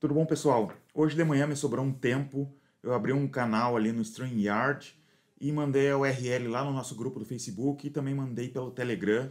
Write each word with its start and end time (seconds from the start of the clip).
Tudo 0.00 0.14
bom, 0.14 0.24
pessoal? 0.24 0.72
Hoje 0.94 1.16
de 1.16 1.24
manhã 1.24 1.44
me 1.44 1.56
sobrou 1.56 1.84
um 1.84 1.92
tempo, 1.92 2.48
eu 2.84 2.94
abri 2.94 3.12
um 3.12 3.26
canal 3.26 3.76
ali 3.76 3.90
no 3.90 4.00
StreamYard 4.00 4.94
e 5.40 5.50
mandei 5.50 5.90
a 5.90 5.98
URL 5.98 6.46
lá 6.46 6.62
no 6.62 6.72
nosso 6.72 6.94
grupo 6.94 7.18
do 7.18 7.24
Facebook 7.24 7.84
e 7.84 7.90
também 7.90 8.14
mandei 8.14 8.48
pelo 8.48 8.70
Telegram 8.70 9.28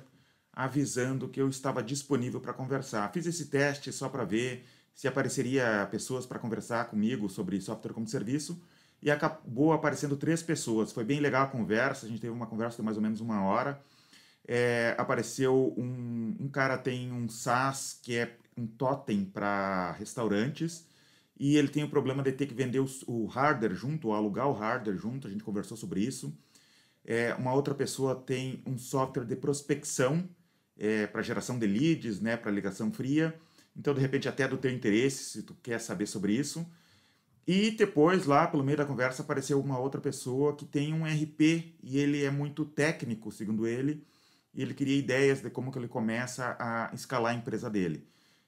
avisando 0.51 1.29
que 1.29 1.39
eu 1.39 1.47
estava 1.47 1.81
disponível 1.81 2.41
para 2.41 2.51
conversar. 2.51 3.09
Fiz 3.13 3.25
esse 3.25 3.45
teste 3.45 3.93
só 3.93 4.09
para 4.09 4.25
ver 4.25 4.65
se 4.93 5.07
apareceria 5.07 5.87
pessoas 5.89 6.25
para 6.25 6.37
conversar 6.37 6.89
comigo 6.89 7.29
sobre 7.29 7.61
software 7.61 7.93
como 7.93 8.05
serviço 8.05 8.61
e 9.01 9.09
acabou 9.09 9.71
aparecendo 9.71 10.17
três 10.17 10.43
pessoas. 10.43 10.91
Foi 10.91 11.05
bem 11.05 11.21
legal 11.21 11.45
a 11.45 11.47
conversa, 11.47 12.05
a 12.05 12.09
gente 12.09 12.19
teve 12.19 12.33
uma 12.33 12.45
conversa 12.45 12.75
de 12.75 12.83
mais 12.83 12.97
ou 12.97 13.03
menos 13.03 13.21
uma 13.21 13.41
hora. 13.41 13.81
É, 14.45 14.95
apareceu 14.97 15.73
um, 15.77 16.35
um 16.41 16.49
cara 16.49 16.77
tem 16.77 17.09
um 17.13 17.29
SaaS 17.29 17.97
que 18.03 18.17
é 18.17 18.35
um 18.57 18.67
totem 18.67 19.23
para 19.25 19.91
restaurantes 19.93 20.85
e 21.39 21.55
ele 21.55 21.67
tem 21.67 21.83
o 21.83 21.89
problema 21.89 22.23
de 22.23 22.31
ter 22.31 22.47
que 22.47 22.53
vender 22.53 22.79
o, 22.79 23.25
hardware 23.27 23.75
junto, 23.75 24.07
ou 24.07 24.13
alugar 24.13 24.47
o 24.47 24.53
hardware 24.53 24.97
junto, 24.97 25.27
a 25.27 25.29
gente 25.29 25.43
conversou 25.43 25.77
sobre 25.77 26.01
isso. 26.01 26.35
É, 27.05 27.33
uma 27.35 27.53
outra 27.53 27.75
pessoa 27.75 28.15
tem 28.15 28.61
um 28.65 28.77
software 28.77 29.25
de 29.25 29.35
prospecção 29.35 30.27
é, 30.77 31.05
para 31.07 31.21
geração 31.21 31.57
de 31.59 31.67
leads, 31.67 32.19
né, 32.19 32.35
para 32.35 32.51
ligação 32.51 32.91
fria. 32.91 33.39
Então, 33.75 33.93
de 33.93 34.01
repente, 34.01 34.27
até 34.27 34.47
do 34.47 34.57
teu 34.57 34.71
interesse, 34.71 35.23
se 35.23 35.43
tu 35.43 35.55
quer 35.61 35.79
saber 35.79 36.07
sobre 36.07 36.33
isso. 36.33 36.65
E 37.45 37.71
depois, 37.71 38.25
lá 38.25 38.47
pelo 38.47 38.63
meio 38.63 38.77
da 38.77 38.85
conversa, 38.85 39.21
apareceu 39.21 39.59
uma 39.61 39.79
outra 39.79 40.01
pessoa 40.01 40.55
que 40.55 40.65
tem 40.65 40.93
um 40.93 41.05
RP 41.05 41.75
e 41.81 41.97
ele 41.97 42.23
é 42.23 42.31
muito 42.31 42.65
técnico, 42.65 43.31
segundo 43.31 43.65
ele, 43.65 44.03
e 44.53 44.61
ele 44.61 44.73
queria 44.73 44.97
ideias 44.97 45.39
de 45.41 45.49
como 45.49 45.71
que 45.71 45.77
ele 45.77 45.87
começa 45.87 46.57
a 46.59 46.91
escalar 46.93 47.31
a 47.31 47.35
empresa 47.35 47.69
dele. 47.69 48.05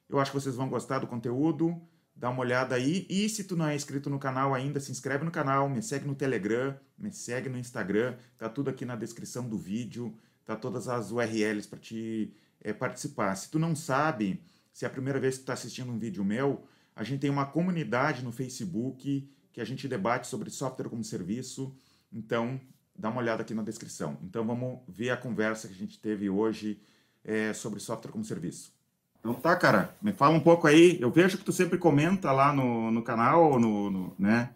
Eu 0.10 0.20
acho 0.20 0.32
que 0.32 0.40
vocês 0.40 0.56
vão 0.56 0.68
gostar 0.68 1.00
do 1.00 1.08
conteúdo, 1.08 1.80
dá 2.16 2.30
uma 2.30 2.42
olhada 2.42 2.76
aí. 2.76 3.06
E 3.10 3.30
se 3.30 3.44
tu 3.44 3.56
não 3.56 3.68
é 3.68 3.76
inscrito 3.76 4.10
no 4.10 4.18
canal 4.18 4.54
ainda, 4.56 4.80
se 4.80 4.92
inscreve 4.92 5.24
no 5.24 5.32
canal, 5.32 5.70
me 5.70 5.82
segue 5.82 6.08
no 6.08 6.16
Telegram, 6.16 6.76
me 6.98 7.12
segue 7.14 7.48
no 7.48 7.58
Instagram, 7.58 8.18
tá 8.38 8.50
tudo 8.50 8.70
aqui 8.70 8.86
na 8.86 8.96
descrição 8.96 9.48
do 9.48 9.58
vídeo, 9.58 10.18
tá 10.46 10.56
todas 10.56 10.88
as 10.88 11.12
URLs 11.12 11.68
para 11.68 11.80
te 11.80 12.34
é, 12.60 12.74
participar. 12.74 13.36
Se 13.36 13.52
tu 13.52 13.60
não 13.60 13.76
sabe, 13.76 14.42
se 14.74 14.84
é 14.84 14.88
a 14.88 14.92
primeira 14.92 15.20
vez 15.20 15.36
que 15.36 15.42
tu 15.42 15.44
está 15.44 15.54
assistindo 15.54 15.92
um 15.92 16.00
vídeo 16.00 16.24
meu, 16.26 16.66
a 16.96 17.04
gente 17.04 17.22
tem 17.22 17.30
uma 17.30 17.46
comunidade 17.46 18.24
no 18.24 18.32
Facebook 18.32 19.30
que 19.54 19.62
a 19.62 19.66
gente 19.66 19.88
debate 19.88 20.28
sobre 20.28 20.50
software 20.50 20.90
como 20.90 21.04
serviço. 21.04 21.74
Então, 22.12 22.60
dá 22.96 23.10
uma 23.10 23.22
olhada 23.22 23.44
aqui 23.44 23.54
na 23.54 23.64
descrição. 23.64 24.18
Então, 24.24 24.46
vamos 24.46 24.80
ver 24.88 25.12
a 25.12 25.18
conversa 25.18 25.68
que 25.68 25.74
a 25.74 25.78
gente 25.78 26.00
teve 26.00 26.30
hoje 26.30 26.82
é, 27.24 27.54
sobre 27.54 27.80
software 27.80 28.12
como 28.12 28.26
serviço. 28.26 28.79
Então 29.20 29.34
tá, 29.34 29.56
cara, 29.56 29.94
me 30.02 30.14
fala 30.14 30.36
um 30.36 30.40
pouco 30.40 30.68
aí. 30.68 30.98
Eu 31.00 31.12
vejo 31.12 31.38
que 31.38 31.44
tu 31.44 31.52
sempre 31.52 31.78
comenta 31.78 32.32
lá 32.32 32.54
no, 32.54 32.90
no 32.90 33.02
canal, 33.02 33.60
no, 33.60 33.90
no 33.90 34.16
né? 34.18 34.50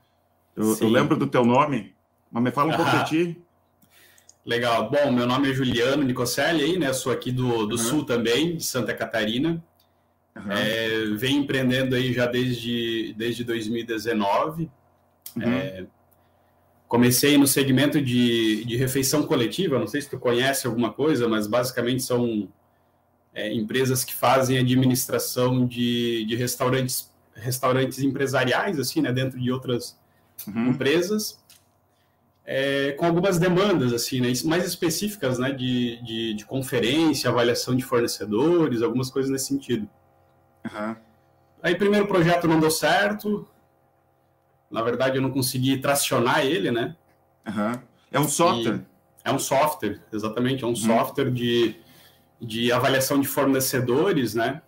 Eu, 0.55 0.77
eu, 0.79 0.87
lembro 0.87 1.17
do 1.17 1.27
teu 1.27 1.43
nome, 1.43 1.93
mas 2.31 2.43
me 2.43 2.51
fala 2.51 2.73
um 2.73 2.77
pouco 2.77 2.91
de 2.97 3.05
ti. 3.05 3.41
Legal. 4.45 4.89
Bom, 4.89 5.11
meu 5.11 5.25
nome 5.25 5.49
é 5.49 5.53
Juliano 5.53 6.03
Nicocelli, 6.03 6.63
aí, 6.63 6.77
né? 6.77 6.93
Sou 6.93 7.11
aqui 7.11 7.31
do, 7.31 7.65
do 7.65 7.75
uhum. 7.75 7.77
Sul 7.77 8.05
também, 8.05 8.57
de 8.57 8.63
Santa 8.63 8.93
Catarina. 8.93 9.63
Uhum. 10.35 10.51
É, 10.51 11.05
venho 11.15 11.41
empreendendo 11.41 11.95
aí 11.95 12.13
já 12.13 12.25
desde, 12.25 13.13
desde 13.17 13.43
2019. 13.43 14.69
Uhum. 15.35 15.43
É, 15.43 15.85
comecei 16.87 17.37
no 17.37 17.47
segmento 17.47 18.01
de, 18.01 18.63
de 18.65 18.75
refeição 18.75 19.23
coletiva. 19.23 19.79
Não 19.79 19.87
sei 19.87 20.01
se 20.01 20.09
tu 20.09 20.19
conhece 20.19 20.67
alguma 20.67 20.91
coisa, 20.91 21.27
mas 21.27 21.47
basicamente 21.47 22.03
são 22.03 22.49
é, 23.33 23.51
empresas 23.53 24.03
que 24.03 24.13
fazem 24.13 24.57
administração 24.57 25.65
de, 25.65 26.25
de 26.25 26.35
restaurantes, 26.35 27.11
restaurantes 27.35 27.99
empresariais, 27.99 28.79
assim, 28.79 29.01
né, 29.01 29.11
dentro 29.11 29.39
de 29.39 29.51
outras 29.51 29.97
uhum. 30.47 30.69
empresas, 30.69 31.41
é, 32.45 32.91
com 32.91 33.05
algumas 33.05 33.39
demandas, 33.39 33.93
assim, 33.93 34.21
né, 34.21 34.31
mais 34.45 34.65
específicas, 34.65 35.39
né, 35.39 35.51
de, 35.51 36.01
de, 36.03 36.33
de, 36.35 36.45
conferência, 36.45 37.29
avaliação 37.29 37.75
de 37.75 37.83
fornecedores, 37.83 38.81
algumas 38.81 39.09
coisas 39.09 39.31
nesse 39.31 39.47
sentido. 39.47 39.89
Uhum. 40.65 40.95
Aí, 41.61 41.75
primeiro 41.75 42.07
projeto 42.07 42.47
não 42.47 42.59
deu 42.59 42.69
certo, 42.69 43.47
na 44.69 44.81
verdade, 44.81 45.17
eu 45.17 45.21
não 45.21 45.31
consegui 45.31 45.77
tracionar 45.77 46.45
ele, 46.45 46.71
né? 46.71 46.95
Uhum. 47.47 47.79
É 48.11 48.19
um 48.19 48.27
software? 48.27 48.81
E 49.25 49.29
é 49.29 49.31
um 49.31 49.39
software, 49.39 50.01
exatamente, 50.11 50.63
é 50.63 50.67
um 50.67 50.71
uhum. 50.71 50.75
software 50.75 51.31
de 51.31 51.82
de 52.43 52.71
avaliação 52.71 53.19
de 53.19 53.27
fornecedores, 53.27 54.35
né? 54.35 54.61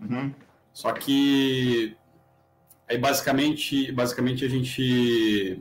Uhum. 0.00 0.32
Só 0.72 0.92
que 0.92 1.96
aí 2.88 2.98
basicamente, 2.98 3.90
basicamente 3.92 4.44
a 4.44 4.48
gente 4.48 5.60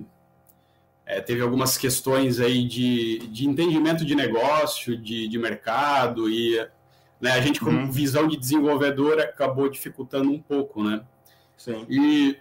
é, 1.06 1.22
teve 1.22 1.42
algumas 1.42 1.78
questões 1.78 2.40
aí 2.40 2.68
de, 2.68 3.20
de 3.28 3.48
entendimento 3.48 4.04
de 4.04 4.16
negócio, 4.16 4.98
de, 4.98 5.28
de 5.28 5.38
mercado 5.38 6.30
e 6.30 6.60
né, 7.20 7.32
a 7.32 7.42
gente 7.42 7.60
como 7.60 7.78
uhum. 7.80 7.92
visão 7.92 8.28
de 8.28 8.38
desenvolvedor 8.38 9.20
acabou 9.20 9.70
dificultando 9.70 10.32
um 10.32 10.40
pouco, 10.40 10.84
né? 10.84 11.02
Sim. 11.58 11.86
E 11.90 12.38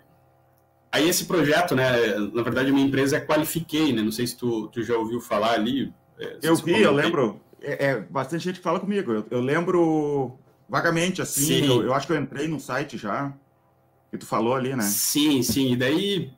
aí 0.91 1.09
esse 1.09 1.27
projeto, 1.27 1.75
né? 1.75 1.93
Na 2.33 2.43
verdade, 2.43 2.73
minha 2.73 2.87
empresa 2.87 3.17
é 3.17 3.21
Qualifiquei, 3.21 3.93
né? 3.93 4.03
Não 4.03 4.13
sei 4.13 4.27
se 4.27 4.37
tu, 4.37 4.69
tu 4.69 4.83
já 4.83 4.97
ouviu 4.97 5.21
falar 5.21 5.53
ali. 5.53 5.93
É, 6.19 6.39
eu 6.43 6.57
vi, 6.57 6.81
eu 6.81 6.93
lembro 6.93 7.41
é, 7.65 7.87
é, 7.87 8.01
bastante 8.01 8.45
gente 8.45 8.61
fala 8.61 8.79
comigo. 8.79 9.13
Eu, 9.13 9.27
eu 9.31 9.41
lembro 9.41 10.39
vagamente, 10.69 11.23
assim, 11.23 11.67
eu, 11.67 11.83
eu, 11.85 11.95
acho 11.95 12.07
que 12.07 12.13
eu 12.13 12.21
entrei 12.21 12.49
no 12.49 12.61
site 12.61 12.97
já, 12.97 13.33
que 14.11 14.19
tu 14.19 14.27
falou 14.27 14.55
ali, 14.55 14.75
né? 14.75 14.83
Sim, 14.83 15.43
sim. 15.43 15.73
E 15.73 15.77
daí. 15.77 16.33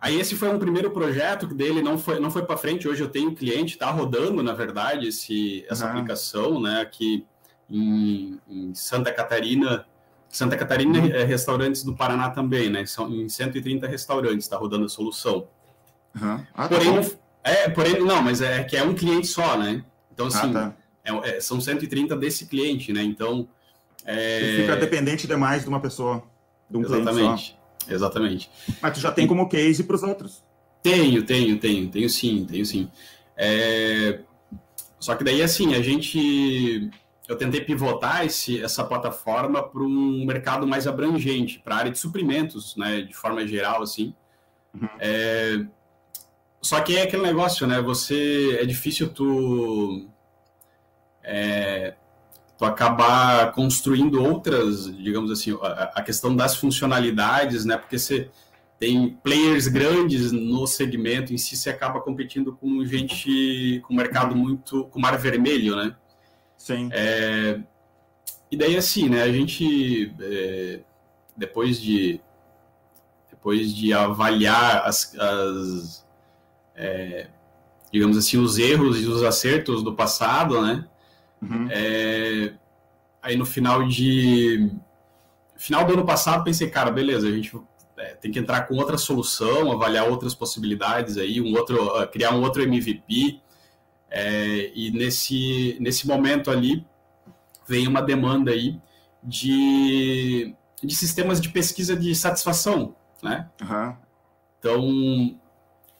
Aí 0.00 0.18
esse 0.18 0.36
foi 0.36 0.48
um 0.48 0.60
primeiro 0.60 0.92
projeto 0.92 1.48
que 1.48 1.54
dele 1.54 1.82
não 1.82 1.98
foi, 1.98 2.20
não 2.20 2.30
foi 2.30 2.44
para 2.44 2.56
frente. 2.56 2.86
Hoje 2.86 3.02
eu 3.02 3.08
tenho 3.08 3.30
um 3.30 3.34
cliente, 3.34 3.72
está 3.72 3.90
rodando, 3.90 4.42
na 4.44 4.52
verdade, 4.52 5.08
esse, 5.08 5.66
essa 5.68 5.86
uhum. 5.86 5.90
aplicação, 5.90 6.60
né? 6.60 6.80
Aqui 6.80 7.26
em, 7.68 8.38
em 8.48 8.74
Santa 8.74 9.12
Catarina. 9.12 9.84
Santa 10.28 10.56
Catarina 10.56 11.00
uhum. 11.00 11.06
é 11.06 11.24
restaurantes 11.24 11.82
do 11.82 11.96
Paraná 11.96 12.30
também, 12.30 12.70
né? 12.70 12.86
São 12.86 13.12
em 13.12 13.28
130 13.28 13.88
restaurantes, 13.88 14.44
está 14.44 14.56
rodando 14.56 14.84
a 14.84 14.88
solução. 14.88 15.48
Uhum. 16.14 16.46
Ah, 16.54 16.68
tá 16.68 16.76
porém, 16.76 17.02
tá 17.02 17.16
é, 17.42 17.68
porém, 17.68 17.98
não, 18.00 18.22
mas 18.22 18.40
é 18.40 18.62
que 18.62 18.76
é 18.76 18.82
um 18.84 18.94
cliente 18.94 19.26
só, 19.26 19.56
né? 19.56 19.84
Então, 20.18 20.26
ah, 20.26 20.28
assim, 20.28 20.50
ah, 20.50 20.52
tá. 20.52 20.74
é, 21.04 21.36
é, 21.36 21.40
são 21.40 21.60
130 21.60 22.16
desse 22.16 22.46
cliente, 22.46 22.92
né? 22.92 23.02
Então. 23.04 23.48
É... 24.04 24.56
fica 24.56 24.76
dependente 24.76 25.26
demais 25.28 25.62
de 25.62 25.68
uma 25.68 25.80
pessoa, 25.80 26.24
de 26.68 26.76
um 26.76 26.80
Exatamente. 26.82 27.56
Exatamente. 27.88 28.50
Mas 28.82 28.94
tu 28.94 29.00
já 29.00 29.12
tem 29.12 29.26
como 29.26 29.48
case 29.48 29.84
para 29.84 29.94
os 29.94 30.02
outros? 30.02 30.42
Tenho, 30.82 31.22
tenho, 31.24 31.58
tenho, 31.58 31.88
tenho 31.88 32.10
sim, 32.10 32.44
tenho 32.44 32.66
sim. 32.66 32.90
É... 33.36 34.20
Só 34.98 35.14
que 35.14 35.22
daí, 35.22 35.40
assim, 35.40 35.74
a 35.74 35.82
gente. 35.82 36.90
Eu 37.28 37.36
tentei 37.36 37.60
pivotar 37.60 38.24
esse, 38.24 38.60
essa 38.60 38.82
plataforma 38.82 39.62
para 39.62 39.82
um 39.82 40.24
mercado 40.24 40.66
mais 40.66 40.86
abrangente, 40.86 41.60
para 41.60 41.76
a 41.76 41.78
área 41.78 41.90
de 41.92 41.98
suprimentos, 41.98 42.74
né, 42.74 43.02
de 43.02 43.14
forma 43.14 43.46
geral, 43.46 43.82
assim. 43.82 44.14
Uhum. 44.74 44.88
É, 44.98 45.64
só 46.60 46.80
que 46.80 46.96
é 46.96 47.02
aquele 47.02 47.22
negócio, 47.22 47.66
né? 47.66 47.80
Você 47.80 48.58
é 48.60 48.66
difícil 48.66 49.08
tu 49.08 50.08
é, 51.22 51.94
tu 52.56 52.64
acabar 52.64 53.52
construindo 53.52 54.22
outras, 54.22 54.86
digamos 54.96 55.30
assim, 55.30 55.56
a, 55.62 55.92
a, 55.94 56.02
questão 56.02 56.34
das 56.34 56.56
funcionalidades, 56.56 57.64
né? 57.64 57.76
Porque 57.76 57.98
você 57.98 58.30
tem 58.78 59.10
players 59.22 59.68
grandes 59.68 60.32
no 60.32 60.66
segmento 60.66 61.32
em 61.32 61.38
si, 61.38 61.56
você 61.56 61.70
acaba 61.70 62.00
competindo 62.00 62.56
com 62.56 62.84
gente 62.84 63.80
com 63.86 63.94
mercado 63.94 64.34
muito 64.34 64.84
com 64.86 65.00
mar 65.00 65.16
vermelho, 65.16 65.76
né? 65.76 65.94
Sim. 66.56 66.88
É, 66.92 67.60
e 68.50 68.56
daí 68.56 68.76
assim, 68.76 69.08
né? 69.08 69.22
A 69.22 69.32
gente 69.32 70.12
é, 70.20 70.80
depois 71.36 71.80
de 71.80 72.20
depois 73.30 73.72
de 73.72 73.92
avaliar 73.92 74.82
as, 74.84 75.14
as 75.16 76.07
é, 76.78 77.26
digamos 77.92 78.16
assim, 78.16 78.38
os 78.38 78.56
erros 78.56 79.00
e 79.00 79.06
os 79.06 79.22
acertos 79.22 79.82
do 79.82 79.94
passado, 79.94 80.62
né? 80.62 80.86
Uhum. 81.42 81.68
É, 81.70 82.54
aí 83.20 83.36
no 83.36 83.44
final 83.44 83.86
de 83.86 84.70
final 85.56 85.84
do 85.84 85.92
ano 85.92 86.06
passado 86.06 86.44
pensei, 86.44 86.70
cara, 86.70 86.90
beleza, 86.90 87.26
a 87.26 87.32
gente 87.32 87.52
é, 87.96 88.14
tem 88.14 88.30
que 88.30 88.38
entrar 88.38 88.62
com 88.62 88.76
outra 88.76 88.96
solução, 88.96 89.72
avaliar 89.72 90.08
outras 90.08 90.34
possibilidades 90.34 91.16
aí, 91.18 91.40
um 91.40 91.52
outro, 91.56 92.00
uh, 92.00 92.06
criar 92.08 92.32
um 92.32 92.42
outro 92.42 92.62
MVP. 92.62 93.40
É, 94.10 94.72
e 94.74 94.90
nesse 94.90 95.76
nesse 95.80 96.06
momento 96.06 96.50
ali 96.50 96.86
vem 97.66 97.86
uma 97.86 98.00
demanda 98.00 98.52
aí 98.52 98.80
de, 99.22 100.54
de 100.82 100.96
sistemas 100.96 101.38
de 101.38 101.50
pesquisa 101.50 101.94
de 101.94 102.14
satisfação, 102.14 102.94
né? 103.22 103.50
Uhum. 103.60 103.96
Então 104.58 105.38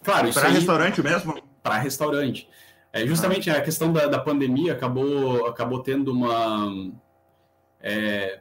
Claro, 0.09 0.33
Para 0.33 0.49
restaurante 0.49 1.03
mesmo? 1.03 1.43
Para 1.63 1.77
restaurante. 1.77 2.49
É, 2.91 3.07
justamente 3.07 3.51
ah. 3.51 3.59
a 3.59 3.61
questão 3.61 3.93
da, 3.93 4.07
da, 4.07 4.19
pandemia 4.19 4.73
acabou, 4.73 5.47
acabou 5.47 5.83
tendo 5.83 6.11
uma. 6.11 6.91
É, 7.79 8.41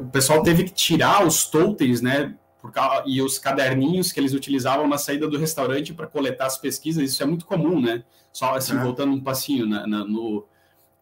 o 0.00 0.06
pessoal 0.06 0.42
teve 0.42 0.64
que 0.64 0.72
tirar 0.72 1.26
os 1.26 1.44
totens, 1.44 2.00
né? 2.00 2.34
Causa, 2.72 3.04
e 3.06 3.20
os 3.20 3.38
caderninhos 3.38 4.12
que 4.12 4.20
eles 4.20 4.32
utilizavam 4.32 4.86
na 4.88 4.96
saída 4.96 5.28
do 5.28 5.38
restaurante 5.38 5.92
para 5.92 6.06
coletar 6.06 6.46
as 6.46 6.56
pesquisas, 6.56 7.10
isso 7.10 7.22
é 7.22 7.26
muito 7.26 7.44
comum, 7.44 7.80
né? 7.80 8.02
Só 8.32 8.54
assim, 8.54 8.76
é. 8.76 8.82
voltando 8.82 9.12
um 9.12 9.20
passinho, 9.20 9.66
na, 9.66 9.86
na, 9.86 10.04
no, 10.04 10.46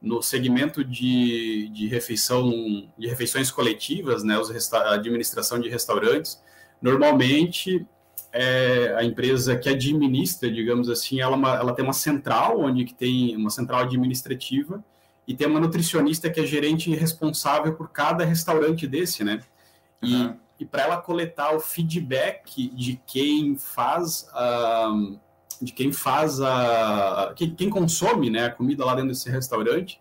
no 0.00 0.20
segmento 0.20 0.84
de, 0.84 1.68
de 1.68 1.86
refeição, 1.86 2.50
de 2.98 3.06
refeições 3.06 3.52
coletivas, 3.52 4.24
né? 4.24 4.36
Os 4.36 4.72
a 4.72 4.94
administração 4.94 5.60
de 5.60 5.68
restaurantes, 5.68 6.42
normalmente 6.82 7.86
é, 8.32 8.94
a 8.96 9.04
empresa 9.04 9.56
que 9.56 9.68
administra, 9.68 10.50
digamos 10.50 10.88
assim, 10.88 11.20
ela, 11.20 11.36
é 11.36 11.60
ela 11.60 11.72
tem 11.72 11.84
uma 11.84 11.92
central, 11.92 12.60
onde 12.60 12.84
que 12.84 12.94
tem 12.94 13.36
uma 13.36 13.50
central 13.50 13.80
administrativa, 13.80 14.82
e 15.26 15.34
tem 15.34 15.46
uma 15.46 15.60
nutricionista 15.60 16.30
que 16.30 16.40
é 16.40 16.46
gerente 16.46 16.94
responsável 16.94 17.74
por 17.74 17.90
cada 17.90 18.24
restaurante 18.24 18.86
desse, 18.86 19.22
né? 19.22 19.40
E, 20.02 20.14
uhum. 20.14 20.36
e 20.60 20.64
para 20.64 20.84
ela 20.84 20.96
coletar 20.96 21.54
o 21.54 21.60
feedback 21.60 22.68
de 22.68 23.00
quem 23.06 23.56
faz 23.56 24.28
a, 24.32 24.90
de 25.60 25.72
quem 25.72 25.92
faz 25.92 26.40
a 26.40 27.32
quem, 27.36 27.54
quem, 27.54 27.68
consome, 27.68 28.30
né, 28.30 28.46
a 28.46 28.50
comida 28.50 28.84
lá 28.84 28.94
dentro 28.94 29.10
desse 29.10 29.28
restaurante, 29.28 30.00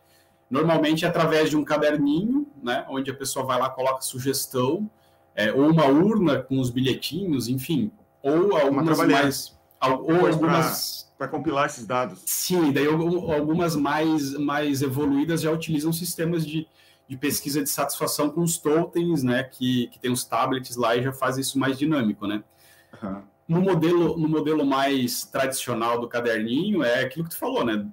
normalmente 0.50 1.04
é 1.04 1.08
através 1.08 1.50
de 1.50 1.58
um 1.58 1.66
caderninho, 1.66 2.48
né, 2.64 2.86
onde 2.88 3.10
a 3.12 3.14
pessoa 3.14 3.46
vai 3.46 3.60
lá 3.60 3.70
coloca 3.70 4.02
sugestão, 4.02 4.90
é, 5.36 5.52
ou 5.52 5.70
uma 5.70 5.86
urna 5.86 6.40
com 6.40 6.60
os 6.60 6.70
bilhetinhos, 6.70 7.48
enfim, 7.48 7.92
ou 8.28 8.58
algumas 8.58 8.98
mais 9.00 9.58
ou 9.82 10.26
algumas 10.26 11.08
para 11.18 11.28
compilar 11.28 11.66
esses 11.66 11.86
dados. 11.86 12.22
Sim, 12.26 12.72
daí 12.72 12.86
algumas 12.86 13.76
mais, 13.76 14.34
mais 14.38 14.82
evoluídas 14.82 15.42
já 15.42 15.52
utilizam 15.52 15.92
sistemas 15.92 16.46
de, 16.46 16.68
de 17.08 17.18
pesquisa 17.18 17.64
de 17.64 17.70
satisfação 17.70 18.30
com 18.30 18.42
os 18.42 18.58
tokens, 18.58 19.24
né, 19.24 19.44
que, 19.44 19.88
que 19.88 20.00
tem 20.00 20.12
os 20.12 20.24
tablets 20.24 20.76
lá 20.76 20.96
e 20.96 21.02
já 21.02 21.12
faz 21.12 21.38
isso 21.38 21.58
mais 21.58 21.78
dinâmico, 21.78 22.28
né. 22.28 22.44
Uhum. 23.02 23.22
No 23.48 23.62
modelo, 23.62 24.18
no 24.18 24.28
modelo 24.28 24.66
mais 24.66 25.24
tradicional 25.24 26.00
do 26.00 26.08
caderninho, 26.08 26.84
é 26.84 27.02
aquilo 27.02 27.24
que 27.24 27.32
tu 27.32 27.40
falou, 27.40 27.66
né, 27.66 27.86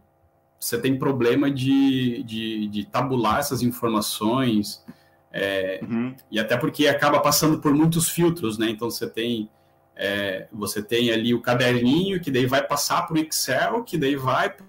você 0.60 0.78
tem 0.78 0.98
problema 0.98 1.50
de, 1.50 2.22
de, 2.24 2.68
de 2.68 2.84
tabular 2.84 3.38
essas 3.38 3.62
informações, 3.62 4.84
é, 5.32 5.80
uhum. 5.82 6.14
e 6.30 6.38
até 6.38 6.56
porque 6.56 6.86
acaba 6.86 7.20
passando 7.20 7.58
por 7.58 7.72
muitos 7.72 8.08
filtros, 8.10 8.58
né, 8.58 8.68
então 8.68 8.90
você 8.90 9.08
tem 9.08 9.48
é, 9.96 10.48
você 10.52 10.82
tem 10.82 11.10
ali 11.12 11.34
o 11.34 11.40
caderninho, 11.40 12.20
que 12.20 12.30
daí 12.30 12.46
vai 12.46 12.66
passar 12.66 13.06
para 13.06 13.14
o 13.14 13.18
Excel, 13.18 13.84
que 13.84 13.96
daí 13.96 14.16
vai 14.16 14.50
para 14.50 14.66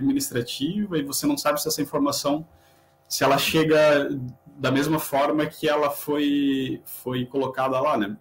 administrativa, 0.00 0.96
e 0.96 1.02
você 1.02 1.26
não 1.26 1.36
sabe 1.36 1.60
se 1.60 1.68
essa 1.68 1.82
informação, 1.82 2.46
se 3.08 3.24
ela 3.24 3.36
chega 3.36 4.08
da 4.56 4.70
mesma 4.70 4.98
forma 4.98 5.44
que 5.46 5.68
ela 5.68 5.90
foi, 5.90 6.80
foi 6.84 7.26
colocada 7.26 7.80
lá, 7.80 7.96
né? 7.96 8.16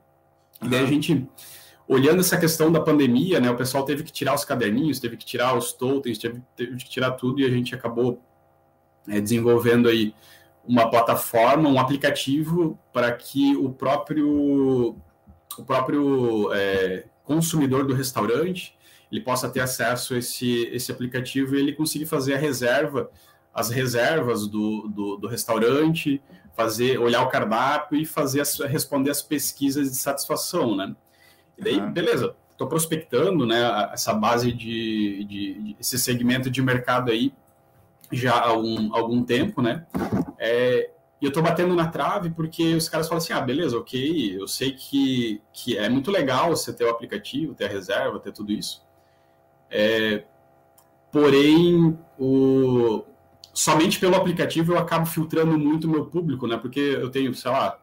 E 0.62 0.68
daí 0.68 0.84
a 0.84 0.86
gente, 0.88 1.28
olhando 1.88 2.20
essa 2.20 2.38
questão 2.38 2.72
da 2.72 2.82
pandemia, 2.82 3.40
né, 3.40 3.50
o 3.50 3.56
pessoal 3.56 3.86
teve 3.86 4.04
que 4.04 4.12
tirar 4.12 4.34
os 4.34 4.44
caderninhos, 4.44 5.00
teve 5.00 5.18
que 5.18 5.26
tirar 5.26 5.56
os 5.56 5.72
totens, 5.72 6.18
teve, 6.18 6.42
teve 6.56 6.78
que 6.78 6.90
tirar 6.90 7.12
tudo, 7.12 7.40
e 7.40 7.46
a 7.46 7.50
gente 7.50 7.76
acabou 7.76 8.22
é, 9.08 9.22
desenvolvendo 9.22 9.88
aí 9.88 10.14
uma 10.68 10.90
plataforma, 10.90 11.70
um 11.70 11.80
aplicativo 11.80 12.78
para 12.92 13.12
que 13.12 13.56
o 13.56 13.70
próprio 13.70 14.96
o 15.58 15.66
próprio 15.66 16.52
é, 16.54 17.06
consumidor 17.24 17.86
do 17.86 17.94
restaurante 17.94 18.78
ele 19.12 19.22
possa 19.22 19.50
ter 19.50 19.62
acesso 19.62 20.14
a 20.14 20.18
esse, 20.18 20.66
esse 20.74 20.92
aplicativo 20.92 21.56
e 21.56 21.60
ele 21.60 21.74
conseguir 21.74 22.06
fazer 22.06 22.34
a 22.34 22.38
reserva, 22.38 23.10
as 23.54 23.70
reservas 23.70 24.48
do, 24.48 24.88
do, 24.88 25.18
do 25.18 25.28
restaurante, 25.28 26.22
fazer, 26.56 27.00
olhar 27.00 27.22
o 27.22 27.30
cardápio 27.30 28.00
e 28.00 28.06
fazer 28.06 28.42
as, 28.42 28.60
responder 28.60 29.12
as 29.12 29.22
pesquisas 29.22 29.90
de 29.90 29.98
satisfação, 29.98 30.76
né? 30.76 30.96
E 31.58 31.64
daí, 31.64 31.80
uhum. 31.80 31.92
beleza, 31.92 32.36
estou 32.52 32.68
prospectando, 32.68 33.46
né, 33.46 33.90
essa 33.94 34.14
base 34.14 34.52
de, 34.52 35.24
de, 35.24 35.54
de, 35.54 35.76
esse 35.80 35.98
segmento 35.98 36.50
de 36.50 36.62
mercado 36.62 37.12
aí 37.12 37.34
já 38.12 38.34
há 38.34 38.50
algum, 38.50 38.94
algum 38.96 39.24
tempo, 39.24 39.62
né? 39.62 39.86
É, 40.38 40.90
e 41.22 41.26
eu 41.26 41.32
tô 41.32 41.42
batendo 41.42 41.76
na 41.76 41.88
trave 41.88 42.30
porque 42.30 42.76
os 42.76 42.88
caras 42.88 43.08
falam 43.08 43.18
assim: 43.18 43.34
ah, 43.34 43.42
beleza, 43.42 43.78
ok, 43.78 44.40
eu 44.40 44.48
sei 44.48 44.72
que, 44.74 45.42
que 45.52 45.78
é 45.78 45.90
muito 45.90 46.12
legal 46.12 46.50
você 46.50 46.72
ter 46.72 46.84
o 46.84 46.90
aplicativo, 46.90 47.56
ter 47.56 47.66
a 47.66 47.70
reserva, 47.70 48.20
ter 48.20 48.32
tudo 48.32 48.52
isso. 48.52 48.86
É, 49.70 50.24
porém, 51.12 51.98
o, 52.20 53.04
somente 53.54 54.00
pelo 54.00 54.16
aplicativo 54.16 54.74
eu 54.74 54.78
acabo 54.78 55.06
filtrando 55.06 55.58
muito 55.58 55.88
o 55.88 55.90
meu 55.90 56.06
público, 56.06 56.46
né? 56.48 56.58
Porque 56.58 56.80
eu 56.80 57.10
tenho, 57.10 57.34
sei 57.34 57.52
lá, 57.52 57.80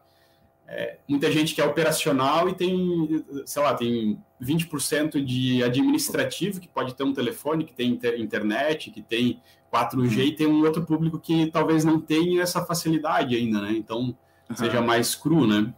é, 0.67 0.97
muita 1.07 1.31
gente 1.31 1.53
que 1.53 1.61
é 1.61 1.65
operacional 1.65 2.49
e 2.49 2.53
tem, 2.53 3.23
sei 3.45 3.61
lá, 3.61 3.73
tem 3.73 4.19
20% 4.41 5.23
de 5.23 5.63
administrativo, 5.63 6.59
que 6.59 6.67
pode 6.67 6.95
ter 6.95 7.03
um 7.03 7.13
telefone, 7.13 7.65
que 7.65 7.73
tem 7.73 7.91
inter 7.91 8.19
internet, 8.19 8.89
que 8.89 9.01
tem 9.01 9.39
4G, 9.71 10.27
e 10.27 10.31
tem 10.31 10.47
um 10.47 10.63
outro 10.63 10.83
público 10.83 11.19
que 11.19 11.47
talvez 11.51 11.85
não 11.85 11.99
tenha 11.99 12.41
essa 12.41 12.65
facilidade 12.65 13.35
ainda, 13.35 13.61
né? 13.61 13.73
Então, 13.73 14.15
uhum. 14.49 14.55
seja 14.55 14.81
mais 14.81 15.13
cru, 15.13 15.45
né? 15.45 15.73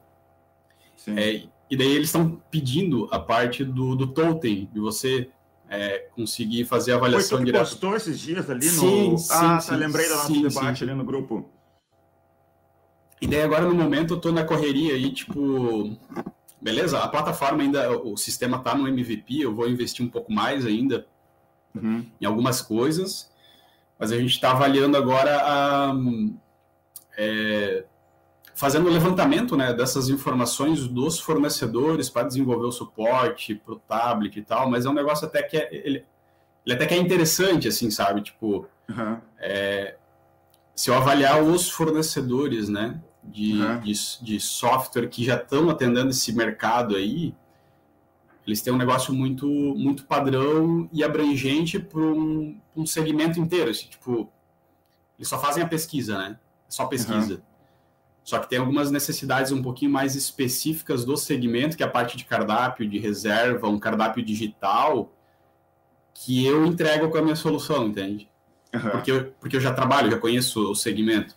É, 1.16 1.44
e 1.70 1.78
daí 1.78 1.92
eles 1.92 2.08
estão 2.08 2.42
pedindo 2.50 3.08
a 3.12 3.20
parte 3.20 3.64
do, 3.64 3.96
do 3.96 4.08
totem, 4.08 4.70
de 4.74 4.80
você 4.80 5.30
é, 5.70 6.08
conseguir 6.16 6.66
fazer 6.66 6.94
a 6.94 6.96
avaliação 6.96 7.44
direta. 7.44 7.66
Você 7.66 7.72
postou 7.72 7.96
esses 7.96 8.20
dias 8.20 8.50
ali 8.50 8.66
no... 8.66 8.72
Sim, 8.72 9.18
sim, 9.18 9.28
ah, 9.32 9.60
sim, 9.60 9.70
tá, 9.70 9.76
lembrei 9.76 10.08
do 10.08 10.16
nosso 10.16 10.34
sim, 10.34 10.42
debate 10.42 10.80
sim. 10.80 10.86
ali 10.86 10.94
no 10.94 11.04
grupo. 11.04 11.50
E 13.22 13.28
daí 13.28 13.42
agora 13.42 13.66
no 13.66 13.74
momento 13.74 14.14
eu 14.14 14.20
tô 14.20 14.32
na 14.32 14.44
correria 14.44 14.94
aí, 14.94 15.12
tipo, 15.12 15.98
beleza, 16.62 17.00
a 17.00 17.08
plataforma 17.08 17.64
ainda, 17.64 17.98
o 17.98 18.16
sistema 18.16 18.60
tá 18.60 18.76
no 18.76 18.88
MVP, 18.88 19.42
eu 19.42 19.56
vou 19.56 19.68
investir 19.68 20.06
um 20.06 20.10
pouco 20.10 20.32
mais 20.32 20.66
ainda 20.66 21.08
uhum. 21.74 22.06
em 22.20 22.26
algumas 22.26 22.62
coisas, 22.62 23.32
mas 23.98 24.12
a 24.12 24.18
gente 24.18 24.32
está 24.32 24.52
avaliando 24.52 24.98
agora 24.98 25.42
a, 25.44 25.94
é, 27.18 27.86
fazendo 28.54 28.88
o 28.88 28.92
levantamento 28.92 29.56
né, 29.58 29.74
dessas 29.74 30.10
informações 30.10 30.88
dos 30.88 31.20
fornecedores 31.20 32.10
para 32.10 32.28
desenvolver 32.28 32.66
o 32.66 32.72
suporte 32.72 33.56
para 33.56 33.74
o 33.74 33.80
tablet 33.80 34.38
e 34.38 34.42
tal, 34.44 34.70
mas 34.70 34.86
é 34.86 34.90
um 34.90 34.94
negócio 34.94 35.28
até 35.28 35.42
que 35.44 35.58
é, 35.58 35.70
ele, 35.72 36.06
ele 36.66 36.76
até 36.76 36.86
que 36.86 36.94
é 36.94 36.98
interessante, 36.98 37.68
assim, 37.68 37.90
sabe? 37.90 38.22
Tipo, 38.22 38.68
uhum. 38.90 39.18
é, 39.40 39.96
se 40.88 40.92
eu 40.92 40.96
avaliar 40.96 41.44
os 41.44 41.70
fornecedores, 41.70 42.70
né, 42.70 42.98
de, 43.22 43.62
uhum. 43.62 43.80
de, 43.82 43.94
de, 44.22 44.40
software 44.40 45.10
que 45.10 45.22
já 45.22 45.36
estão 45.36 45.70
atendendo 45.70 46.12
esse 46.12 46.32
mercado 46.32 46.96
aí, 46.96 47.36
eles 48.48 48.62
têm 48.62 48.72
um 48.72 48.78
negócio 48.78 49.14
muito, 49.14 49.46
muito 49.46 50.06
padrão 50.06 50.90
e 50.94 51.04
abrangente 51.04 51.78
para 51.78 52.00
um, 52.00 52.58
um, 52.74 52.86
segmento 52.86 53.38
inteiro. 53.38 53.70
Assim, 53.70 53.88
tipo, 53.88 54.32
eles 55.20 55.28
só 55.28 55.38
fazem 55.38 55.62
a 55.62 55.68
pesquisa, 55.68 56.18
né? 56.18 56.40
Só 56.70 56.86
pesquisa. 56.86 57.34
Uhum. 57.34 57.42
Só 58.24 58.40
que 58.40 58.48
tem 58.48 58.58
algumas 58.58 58.90
necessidades 58.90 59.52
um 59.52 59.62
pouquinho 59.62 59.92
mais 59.92 60.16
específicas 60.16 61.04
do 61.04 61.18
segmento, 61.18 61.76
que 61.76 61.84
é 61.84 61.86
a 61.86 61.90
parte 61.90 62.16
de 62.16 62.24
cardápio, 62.24 62.88
de 62.88 62.98
reserva, 62.98 63.68
um 63.68 63.78
cardápio 63.78 64.24
digital, 64.24 65.12
que 66.14 66.46
eu 66.46 66.66
entrego 66.66 67.10
com 67.10 67.18
a 67.18 67.22
minha 67.22 67.36
solução, 67.36 67.88
entende? 67.88 68.30
Uhum. 68.84 68.92
Porque, 68.92 69.12
eu, 69.12 69.34
porque 69.40 69.56
eu 69.56 69.62
já 69.62 69.74
trabalho, 69.74 70.12
já 70.12 70.18
conheço 70.18 70.72
o 70.72 70.76
segmento. 70.76 71.36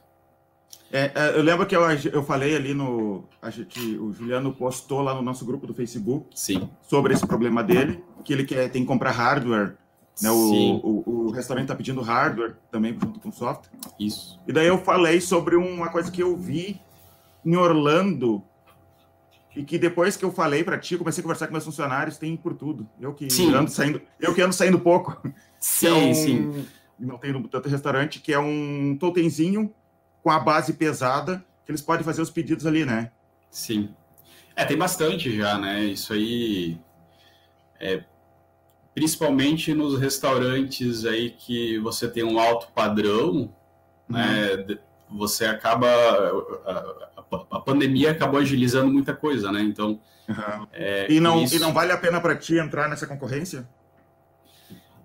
É, 0.92 1.12
é, 1.14 1.38
eu 1.38 1.42
lembro 1.42 1.66
que 1.66 1.76
eu, 1.76 1.82
eu 2.12 2.23
falei 2.25 2.56
ali 2.56 2.75
no. 2.75 3.25
A 3.40 3.49
gente, 3.49 3.78
o 3.97 4.12
Juliano 4.12 4.52
postou 4.52 5.02
lá 5.02 5.14
no 5.14 5.23
nosso 5.23 5.44
grupo 5.44 5.66
do 5.66 5.73
Facebook 5.73 6.26
Sim. 6.35 6.68
sobre 6.82 7.14
esse 7.14 7.26
problema 7.26 7.62
dele, 7.62 8.02
que 8.25 8.32
ele 8.32 8.44
quer, 8.44 8.68
tem 8.70 8.82
que 8.82 8.88
comprar 8.88 9.12
hardware. 9.12 9.76
Né? 10.20 10.30
O, 10.30 10.35
o, 10.35 11.02
o, 11.06 11.30
restaurante 11.30 11.64
está 11.64 11.75
pedindo 11.75 12.02
hardware 12.02 12.56
também 12.70 12.92
junto 12.92 13.20
com 13.20 13.30
software. 13.30 13.70
Isso. 13.99 14.38
E 14.47 14.52
daí 14.52 14.66
eu 14.66 14.78
falei 14.78 15.20
sobre 15.20 15.56
uma 15.56 15.88
coisa 15.88 16.11
que 16.11 16.23
eu 16.23 16.37
vi 16.37 16.80
em 17.44 17.56
Orlando 17.56 18.42
e 19.54 19.64
que 19.64 19.78
depois 19.78 20.16
que 20.16 20.25
eu 20.25 20.30
falei 20.30 20.62
para 20.62 20.78
ti, 20.78 20.97
comecei 20.99 21.20
a 21.20 21.23
conversar 21.23 21.47
com 21.47 21.52
meus 21.52 21.64
funcionários, 21.64 22.18
tem 22.18 22.37
por 22.37 22.54
tudo. 22.54 22.87
Eu 23.00 23.14
que 23.14 23.30
sim. 23.30 23.52
ando 23.54 23.70
saindo, 23.70 24.00
eu 24.18 24.35
que 24.35 24.42
ando 24.42 24.52
saindo 24.52 24.78
pouco. 24.78 25.16
Sim, 25.59 26.11
é 26.11 26.14
sim. 26.14 26.66
Não 27.00 27.19
tenho 27.19 27.42
tanto 27.49 27.69
restaurante, 27.69 28.21
que 28.21 28.33
é 28.33 28.38
um 28.38 28.97
totemzinho 28.99 29.75
com 30.23 30.30
a 30.30 30.38
base 30.38 30.75
pesada, 30.75 31.45
que 31.64 31.73
eles 31.73 31.80
podem 31.80 32.04
fazer 32.04 32.21
os 32.21 32.30
pedidos 32.30 32.66
ali, 32.66 32.85
né? 32.85 33.11
Sim. 33.50 33.95
É, 34.54 34.64
tem 34.64 34.76
bastante 34.76 35.35
já, 35.35 35.59
né? 35.59 35.85
Isso 35.85 36.12
aí. 36.12 36.78
É, 37.80 38.04
principalmente 38.95 39.73
nos 39.73 39.99
restaurantes 39.99 41.07
aí 41.07 41.30
que 41.30 41.78
você 41.78 42.09
tem 42.09 42.23
um 42.23 42.38
alto 42.38 42.69
padrão, 42.75 43.33
uhum. 43.33 43.50
né? 44.09 44.78
Você 45.11 45.47
acaba. 45.47 45.88
A, 45.88 46.71
a, 46.71 47.57
a, 47.57 47.61
pandemia 47.61 48.11
acabou 48.11 48.38
agilizando 48.38 48.92
muita 48.92 49.14
coisa, 49.14 49.50
né? 49.50 49.62
Então. 49.62 50.00
Uhum. 50.28 50.66
É, 50.73 51.11
e, 51.11 51.19
não, 51.19 51.42
isso... 51.42 51.57
e 51.57 51.59
não 51.59 51.73
vale 51.73 51.92
a 51.92 51.99
pena 51.99 52.21
para 52.21 52.37
ti 52.37 52.57
entrar 52.57 52.88
nessa 52.88 53.07
concorrência? 53.07 53.66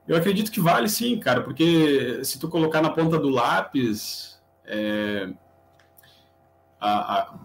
Eu 0.08 0.16
acredito 0.16 0.52
que 0.52 0.60
vale 0.60 0.88
sim, 0.88 1.20
cara, 1.20 1.42
porque 1.42 2.24
se 2.24 2.40
tu 2.40 2.48
colocar 2.48 2.82
na 2.82 2.92
ponta 2.92 3.18
do 3.18 3.30
lápis, 3.30 4.40
é, 4.66 5.30
a, 6.80 7.20
a 7.20 7.40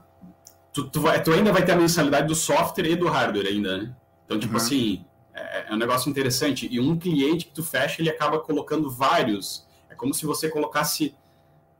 tu, 0.72 0.88
tu, 0.88 1.00
vai, 1.00 1.22
tu, 1.22 1.32
ainda 1.32 1.52
vai 1.52 1.64
ter 1.64 1.72
a 1.72 1.76
mensalidade 1.76 2.26
do 2.28 2.34
software 2.34 2.90
e 2.90 2.96
do 2.96 3.08
hardware 3.08 3.46
ainda, 3.46 3.78
né? 3.78 3.96
Então, 4.24 4.38
tipo 4.38 4.52
uhum. 4.52 4.58
assim, 4.58 5.04
é, 5.34 5.66
é, 5.68 5.74
um 5.74 5.76
negócio 5.76 6.10
interessante. 6.10 6.68
E 6.70 6.78
um 6.78 6.98
cliente 6.98 7.46
que 7.46 7.52
tu 7.52 7.64
fecha, 7.64 8.00
ele 8.00 8.10
acaba 8.10 8.38
colocando 8.38 8.90
vários. 8.90 9.66
É 9.88 9.94
como 9.94 10.12
se 10.12 10.26
você 10.26 10.48
colocasse 10.48 11.14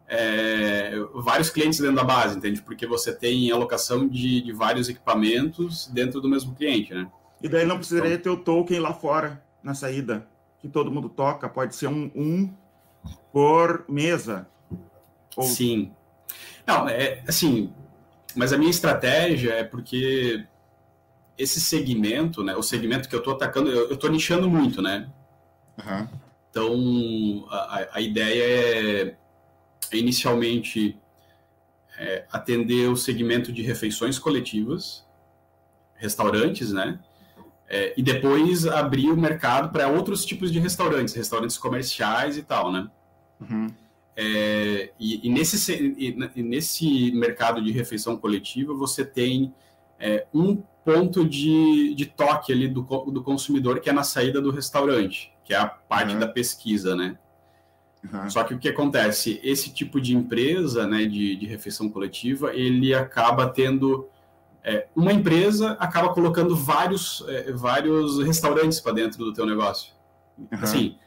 é, 0.08 0.92
vários 1.14 1.50
clientes 1.50 1.78
dentro 1.78 1.96
da 1.96 2.04
base, 2.04 2.36
entende? 2.36 2.62
Porque 2.62 2.86
você 2.86 3.12
tem 3.12 3.50
alocação 3.52 4.08
de, 4.08 4.40
de 4.40 4.52
vários 4.52 4.88
equipamentos 4.88 5.86
dentro 5.88 6.20
do 6.20 6.28
mesmo 6.28 6.54
cliente, 6.54 6.92
né? 6.92 7.08
E 7.42 7.48
daí 7.48 7.64
não 7.64 7.76
precisaria 7.76 8.14
então, 8.14 8.34
ter 8.34 8.40
o 8.40 8.42
token 8.42 8.80
lá 8.80 8.92
fora, 8.92 9.42
na 9.62 9.74
saída, 9.74 10.26
que 10.60 10.68
todo 10.68 10.90
mundo 10.90 11.08
toca. 11.08 11.48
Pode 11.48 11.74
ser 11.74 11.88
um, 11.88 12.10
um 12.14 12.54
por 13.32 13.84
mesa. 13.88 14.48
Ou... 15.36 15.44
Sim. 15.44 15.92
Não, 16.66 16.88
é 16.88 17.22
assim, 17.26 17.72
mas 18.34 18.52
a 18.52 18.58
minha 18.58 18.70
estratégia 18.70 19.54
é 19.54 19.64
porque 19.64 20.46
esse 21.36 21.60
segmento, 21.60 22.44
né, 22.44 22.54
o 22.54 22.62
segmento 22.62 23.08
que 23.08 23.14
eu 23.14 23.20
estou 23.20 23.34
atacando, 23.34 23.70
eu 23.70 23.92
estou 23.92 24.10
nichando 24.10 24.48
muito, 24.48 24.82
né? 24.82 25.10
Uhum. 25.78 26.08
Então, 26.50 27.46
a, 27.48 27.88
a 27.94 28.00
ideia 28.00 28.42
é, 28.42 29.16
é 29.92 29.96
inicialmente 29.96 30.98
é, 31.98 32.26
atender 32.30 32.88
o 32.88 32.96
segmento 32.96 33.52
de 33.52 33.62
refeições 33.62 34.18
coletivas, 34.18 35.04
restaurantes, 35.94 36.72
né? 36.72 36.98
É, 37.72 37.94
e 37.96 38.02
depois 38.02 38.66
abrir 38.66 39.10
o 39.10 39.16
mercado 39.16 39.70
para 39.70 39.86
outros 39.86 40.24
tipos 40.24 40.50
de 40.50 40.58
restaurantes, 40.58 41.14
restaurantes 41.14 41.56
comerciais 41.56 42.36
e 42.36 42.42
tal, 42.42 42.72
né? 42.72 42.90
Uhum. 43.40 43.68
É, 44.16 44.90
e, 44.98 45.28
e, 45.28 45.30
nesse, 45.30 45.94
e, 45.96 46.42
nesse 46.42 47.12
mercado 47.12 47.62
de 47.62 47.70
refeição 47.70 48.16
coletiva, 48.16 48.74
você 48.74 49.04
tem 49.04 49.54
é, 50.00 50.26
um 50.34 50.56
ponto 50.84 51.24
de, 51.24 51.94
de 51.94 52.06
toque 52.06 52.52
ali 52.52 52.66
do, 52.66 52.82
do 52.82 53.22
consumidor 53.22 53.78
que 53.78 53.88
é 53.88 53.92
na 53.92 54.02
saída 54.02 54.40
do 54.40 54.50
restaurante, 54.50 55.32
que 55.44 55.54
é 55.54 55.56
a 55.56 55.66
parte 55.66 56.14
uhum. 56.14 56.18
da 56.18 56.26
pesquisa, 56.26 56.96
né? 56.96 57.16
Uhum. 58.12 58.28
Só 58.28 58.42
que 58.42 58.52
o 58.52 58.58
que 58.58 58.68
acontece? 58.68 59.38
Esse 59.44 59.72
tipo 59.72 60.00
de 60.00 60.16
empresa 60.16 60.88
né, 60.88 61.04
de, 61.04 61.36
de 61.36 61.46
refeição 61.46 61.88
coletiva, 61.88 62.52
ele 62.52 62.92
acaba 62.94 63.46
tendo... 63.46 64.08
É, 64.62 64.86
uma 64.94 65.12
empresa 65.12 65.72
acaba 65.80 66.12
colocando 66.12 66.54
vários, 66.54 67.24
é, 67.28 67.52
vários 67.52 68.22
restaurantes 68.22 68.80
para 68.80 68.92
dentro 68.92 69.18
do 69.18 69.32
teu 69.32 69.46
negócio. 69.46 69.92
Uhum. 70.38 70.46
Assim, 70.52 70.98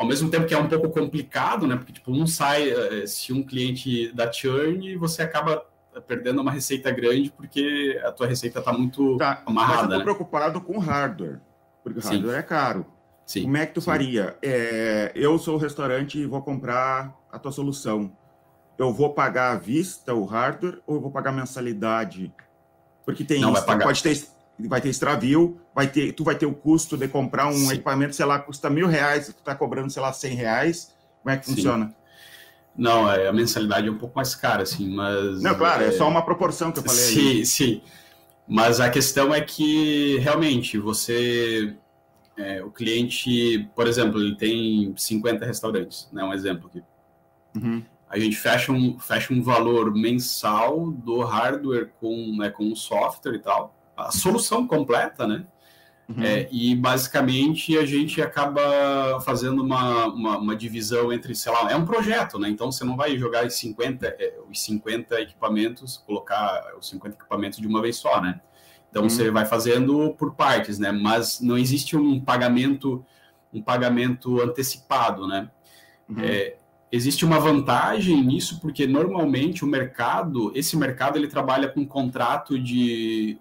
ao 0.00 0.06
mesmo 0.06 0.30
tempo 0.30 0.46
que 0.46 0.54
é 0.54 0.58
um 0.58 0.66
pouco 0.66 0.88
complicado, 0.88 1.66
né? 1.66 1.76
Porque 1.76 1.92
tipo, 1.92 2.10
um 2.10 2.26
sai, 2.26 2.70
eh, 2.70 3.06
se 3.06 3.34
um 3.34 3.42
cliente 3.42 4.10
dá 4.14 4.32
churn, 4.32 4.96
você 4.96 5.20
acaba 5.20 5.62
perdendo 6.06 6.40
uma 6.40 6.50
receita 6.50 6.90
grande 6.90 7.30
porque 7.30 8.00
a 8.02 8.10
tua 8.10 8.26
receita 8.26 8.60
está 8.60 8.72
muito 8.72 9.18
tá, 9.18 9.42
amarrada. 9.44 9.74
Mas 9.74 9.82
eu 9.82 9.90
tô 9.90 9.98
né? 9.98 10.04
preocupado 10.04 10.60
com 10.62 10.78
hardware, 10.78 11.40
porque 11.84 11.98
o 11.98 12.02
hardware 12.02 12.32
Sim. 12.32 12.38
é 12.38 12.42
caro. 12.42 12.86
Sim. 13.26 13.42
Como 13.42 13.56
é 13.58 13.66
que 13.66 13.74
tu 13.74 13.80
Sim. 13.82 13.86
faria? 13.86 14.38
É, 14.42 15.12
eu 15.14 15.38
sou 15.38 15.56
o 15.56 15.58
restaurante 15.58 16.18
e 16.18 16.24
vou 16.24 16.40
comprar 16.40 17.14
a 17.30 17.38
tua 17.38 17.52
solução. 17.52 18.10
Eu 18.78 18.94
vou 18.94 19.12
pagar 19.12 19.52
à 19.52 19.56
vista 19.56 20.14
o 20.14 20.24
hardware 20.24 20.80
ou 20.86 20.96
eu 20.96 21.00
vou 21.02 21.10
pagar 21.10 21.30
mensalidade? 21.30 22.32
Porque 23.04 23.24
tem 23.24 23.40
Não, 23.40 23.52
isso, 23.52 23.64
pode 23.64 24.02
ter 24.02 24.26
vai 24.68 24.80
ter 24.80 24.88
extravio, 24.88 25.60
vai 25.74 25.86
ter, 25.86 26.12
tu 26.12 26.24
vai 26.24 26.34
ter 26.34 26.46
o 26.46 26.54
custo 26.54 26.96
de 26.96 27.08
comprar 27.08 27.48
um 27.48 27.52
Sim. 27.52 27.72
equipamento, 27.72 28.14
sei 28.14 28.26
lá, 28.26 28.38
custa 28.38 28.68
mil 28.68 28.86
reais, 28.86 29.26
tu 29.26 29.38
está 29.38 29.54
cobrando, 29.54 29.90
sei 29.90 30.02
lá, 30.02 30.12
cem 30.12 30.34
reais. 30.34 30.94
Como 31.22 31.34
é 31.34 31.38
que 31.38 31.46
Sim. 31.46 31.54
funciona? 31.54 31.94
Não, 32.76 33.10
é, 33.10 33.28
a 33.28 33.32
mensalidade 33.32 33.88
é 33.88 33.90
um 33.90 33.98
pouco 33.98 34.16
mais 34.16 34.34
cara, 34.34 34.62
assim, 34.62 34.94
mas... 34.94 35.42
Não, 35.42 35.54
claro, 35.54 35.82
é, 35.82 35.88
é 35.88 35.92
só 35.92 36.08
uma 36.08 36.24
proporção 36.24 36.72
que 36.72 36.78
eu 36.78 36.82
falei 36.82 37.00
Sim, 37.00 37.28
aí. 37.28 37.46
sim. 37.46 37.82
Mas 38.46 38.80
a 38.80 38.88
questão 38.90 39.34
é 39.34 39.40
que, 39.40 40.18
realmente, 40.18 40.78
você... 40.78 41.76
É, 42.36 42.62
o 42.62 42.70
cliente, 42.70 43.68
por 43.74 43.86
exemplo, 43.86 44.18
ele 44.18 44.34
tem 44.34 44.94
50 44.96 45.44
restaurantes, 45.44 46.08
né? 46.10 46.24
Um 46.24 46.32
exemplo 46.32 46.68
aqui. 46.68 46.82
Uhum. 47.54 47.84
A 48.10 48.18
gente 48.18 48.36
fecha 48.36 48.72
um, 48.72 48.98
fecha 48.98 49.32
um 49.32 49.40
valor 49.40 49.94
mensal 49.94 50.90
do 50.90 51.22
hardware 51.22 51.92
com, 52.00 52.36
né, 52.36 52.50
com 52.50 52.70
o 52.70 52.76
software 52.76 53.36
e 53.36 53.38
tal 53.38 53.80
a 54.06 54.10
solução 54.10 54.66
completa, 54.66 55.26
né? 55.26 55.44
Uhum. 56.08 56.24
É, 56.24 56.48
e 56.50 56.74
basicamente 56.74 57.78
a 57.78 57.86
gente 57.86 58.20
acaba 58.20 59.20
fazendo 59.20 59.62
uma, 59.62 60.06
uma, 60.06 60.38
uma, 60.38 60.56
divisão 60.56 61.12
entre, 61.12 61.36
sei 61.36 61.52
lá, 61.52 61.70
é 61.70 61.76
um 61.76 61.84
projeto, 61.84 62.36
né? 62.36 62.48
Então 62.48 62.72
você 62.72 62.84
não 62.84 62.96
vai 62.96 63.16
jogar 63.16 63.46
os 63.46 63.54
50, 63.54 64.06
é, 64.18 64.34
os 64.50 64.60
50 64.64 65.20
equipamentos, 65.20 65.98
colocar 65.98 66.74
os 66.76 66.88
50 66.88 67.14
equipamentos 67.14 67.60
de 67.60 67.66
uma 67.68 67.80
vez 67.80 67.96
só, 67.96 68.20
né? 68.20 68.40
Então 68.90 69.04
uhum. 69.04 69.08
você 69.08 69.30
vai 69.30 69.46
fazendo 69.46 70.12
por 70.14 70.34
partes, 70.34 70.80
né? 70.80 70.90
Mas 70.90 71.40
não 71.40 71.56
existe 71.56 71.96
um 71.96 72.20
pagamento, 72.20 73.04
um 73.52 73.62
pagamento 73.62 74.40
antecipado, 74.40 75.28
né? 75.28 75.48
Uhum. 76.08 76.24
É, 76.24 76.56
existe 76.92 77.24
uma 77.24 77.38
vantagem 77.38 78.22
nisso 78.22 78.60
porque 78.60 78.86
normalmente 78.86 79.64
o 79.64 79.68
mercado, 79.68 80.52
esse 80.54 80.76
mercado 80.76 81.18
ele 81.18 81.28
trabalha 81.28 81.68
com 81.68 81.80
um 81.80 81.86
contrato 81.86 82.58
de 82.58 83.38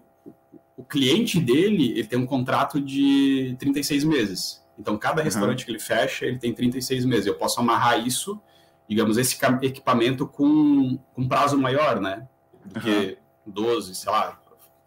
o 0.78 0.84
cliente 0.84 1.40
dele 1.40 1.92
ele 1.92 2.08
tem 2.08 2.20
um 2.20 2.26
contrato 2.26 2.80
de 2.80 3.56
36 3.60 4.04
meses. 4.04 4.64
Então, 4.80 4.98
cada 4.98 5.22
restaurante 5.22 5.60
uhum. 5.60 5.66
que 5.66 5.72
ele 5.72 5.80
fecha, 5.80 6.26
ele 6.26 6.40
tem 6.40 6.54
36 6.54 7.04
meses. 7.04 7.26
Eu 7.26 7.36
posso 7.36 7.60
amarrar 7.60 8.00
isso, 8.00 8.42
digamos, 8.88 9.18
esse 9.18 9.38
equipamento 9.62 10.26
com, 10.26 10.98
com 11.14 11.28
prazo 11.28 11.58
maior, 11.58 12.00
né? 12.00 12.26
Do 12.64 12.80
que 12.80 13.18
uhum. 13.46 13.52
12, 13.52 13.94
sei 13.94 14.10
lá, 14.10 14.40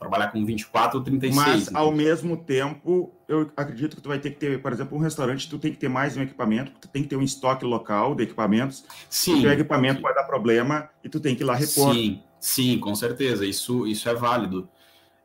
trabalhar 0.02 0.28
com 0.28 0.44
24 0.44 0.98
ou 0.98 1.04
36. 1.04 1.34
Mas, 1.34 1.68
então. 1.68 1.80
ao 1.80 1.92
mesmo 1.92 2.36
tempo, 2.36 3.14
eu 3.26 3.50
acredito 3.56 3.96
que 3.96 4.02
tu 4.02 4.08
vai 4.08 4.18
ter 4.18 4.30
que 4.30 4.36
ter, 4.36 4.60
por 4.60 4.72
exemplo, 4.72 4.98
um 4.98 5.00
restaurante, 5.00 5.48
tu 5.48 5.58
tem 5.58 5.72
que 5.72 5.78
ter 5.78 5.88
mais 5.88 6.16
um 6.16 6.22
equipamento, 6.22 6.72
tu 6.80 6.88
tem 6.88 7.02
que 7.02 7.08
ter 7.08 7.16
um 7.16 7.22
estoque 7.22 7.64
local 7.64 8.14
de 8.14 8.24
equipamentos. 8.24 8.84
Sim. 9.08 9.32
Porque 9.32 9.46
o 9.46 9.52
equipamento 9.52 9.96
sim. 9.96 10.02
vai 10.02 10.14
dar 10.14 10.24
problema 10.24 10.88
e 11.02 11.08
tu 11.08 11.18
tem 11.18 11.34
que 11.34 11.42
ir 11.42 11.46
lá 11.46 11.54
repor. 11.54 11.94
Sim, 11.94 12.22
sim, 12.38 12.78
com 12.78 12.94
certeza. 12.94 13.46
Isso, 13.46 13.86
isso 13.86 14.08
é 14.08 14.14
válido. 14.14 14.68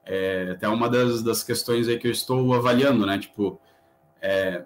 É 0.05 0.51
até 0.51 0.67
uma 0.69 0.89
das, 0.89 1.21
das 1.21 1.43
questões 1.43 1.87
aí 1.87 1.99
que 1.99 2.07
eu 2.07 2.11
estou 2.11 2.53
avaliando, 2.53 3.05
né? 3.05 3.19
Tipo, 3.19 3.59
é, 4.21 4.63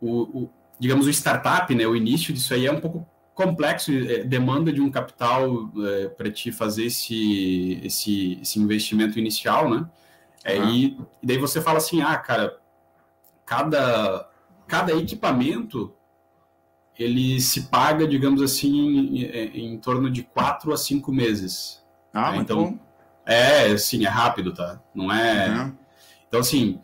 o, 0.00 0.42
o, 0.42 0.50
digamos, 0.78 1.06
o 1.06 1.10
startup, 1.10 1.72
né? 1.74 1.86
O 1.86 1.94
início 1.94 2.34
disso 2.34 2.52
aí 2.52 2.66
é 2.66 2.72
um 2.72 2.80
pouco 2.80 3.06
complexo, 3.34 3.92
é, 3.92 4.24
demanda 4.24 4.72
de 4.72 4.80
um 4.80 4.90
capital 4.90 5.70
é, 5.84 6.08
para 6.08 6.30
te 6.30 6.52
fazer 6.52 6.86
esse, 6.86 7.80
esse, 7.82 8.38
esse 8.40 8.58
investimento 8.58 9.18
inicial, 9.18 9.70
né? 9.70 9.88
É, 10.44 10.58
uhum. 10.58 10.68
e, 10.70 10.98
e, 11.22 11.26
daí 11.26 11.38
você 11.38 11.60
fala 11.60 11.78
assim, 11.78 12.02
ah, 12.02 12.16
cara, 12.16 12.58
cada, 13.46 14.28
cada 14.66 14.92
equipamento 14.92 15.94
ele 16.98 17.40
se 17.40 17.62
paga, 17.62 18.06
digamos 18.06 18.42
assim, 18.42 19.16
em, 19.16 19.72
em 19.72 19.78
torno 19.78 20.10
de 20.10 20.22
quatro 20.22 20.72
a 20.72 20.76
cinco 20.76 21.12
meses. 21.12 21.82
Ah, 22.12 22.32
né? 22.32 22.38
então, 22.38 22.72
bom. 22.72 22.78
É, 23.24 23.76
sim, 23.76 24.04
é 24.04 24.08
rápido, 24.08 24.52
tá? 24.52 24.80
Não 24.94 25.12
é. 25.12 25.48
Uhum. 25.48 25.76
Então, 26.28 26.40
assim, 26.40 26.80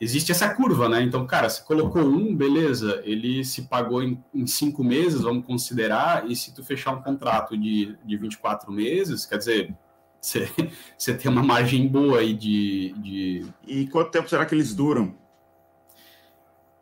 existe 0.00 0.32
essa 0.32 0.48
curva, 0.54 0.88
né? 0.88 1.02
Então, 1.02 1.26
cara, 1.26 1.48
você 1.48 1.62
colocou 1.62 2.02
um, 2.02 2.34
beleza, 2.34 3.00
ele 3.04 3.44
se 3.44 3.62
pagou 3.62 4.02
em, 4.02 4.22
em, 4.34 4.46
cinco 4.46 4.84
meses, 4.84 5.22
vamos 5.22 5.44
considerar, 5.44 6.28
e 6.30 6.36
se 6.36 6.54
tu 6.54 6.64
fechar 6.64 6.92
um 6.92 7.02
contrato 7.02 7.56
de, 7.56 7.96
de 8.04 8.16
24 8.16 8.70
meses, 8.72 9.26
quer 9.26 9.38
dizer, 9.38 9.74
você, 10.20 10.48
você 10.96 11.14
tem 11.14 11.30
uma 11.30 11.42
margem 11.42 11.86
boa 11.88 12.20
aí 12.20 12.34
de, 12.34 12.94
de. 12.98 13.46
E 13.66 13.86
quanto 13.88 14.10
tempo 14.10 14.28
será 14.28 14.46
que 14.46 14.54
eles 14.54 14.74
duram? 14.74 15.14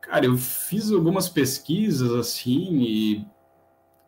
Cara, 0.00 0.24
eu 0.26 0.36
fiz 0.36 0.92
algumas 0.92 1.28
pesquisas 1.28 2.12
assim 2.12 2.78
e 2.80 3.26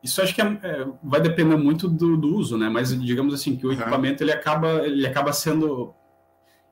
isso 0.02 0.22
acho 0.22 0.34
que 0.34 0.40
é, 0.40 0.44
é, 0.62 0.86
vai 1.02 1.20
depender 1.20 1.56
muito 1.56 1.88
do, 1.88 2.16
do, 2.16 2.36
uso, 2.36 2.56
né? 2.56 2.68
Mas 2.68 2.98
digamos 3.00 3.34
assim 3.34 3.56
que 3.56 3.66
o 3.66 3.70
uhum. 3.70 3.74
equipamento 3.74 4.22
ele 4.22 4.32
acaba, 4.32 4.86
ele 4.86 5.06
acaba 5.06 5.32
sendo, 5.32 5.92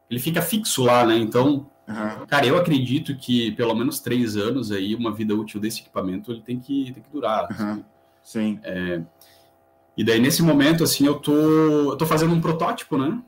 ele 0.08 0.20
fica 0.20 0.40
fixo 0.40 0.84
lá, 0.84 1.04
né? 1.04 1.16
Então, 1.16 1.68
uhum. 1.88 2.26
cara, 2.26 2.46
eu 2.46 2.56
acredito 2.56 3.16
que 3.16 3.52
pelo 3.52 3.74
menos 3.74 4.00
três 4.00 4.36
anos 4.36 4.72
aí 4.72 4.94
uma 4.94 5.12
vida 5.12 5.34
útil 5.34 5.60
desse 5.60 5.80
equipamento 5.80 6.32
ele 6.32 6.42
tem 6.42 6.58
que, 6.58 6.92
tem 6.92 7.02
que 7.02 7.10
durar. 7.10 7.48
Uhum. 7.50 7.72
Assim. 7.72 7.84
Sim. 8.22 8.60
É, 8.62 9.02
e 9.96 10.04
daí 10.04 10.20
nesse 10.20 10.42
momento 10.42 10.84
assim 10.84 11.06
eu 11.06 11.14
tô, 11.14 11.32
eu 11.32 11.96
tô 11.96 12.06
fazendo 12.06 12.34
um 12.34 12.40
protótipo, 12.40 12.98
né? 12.98 13.22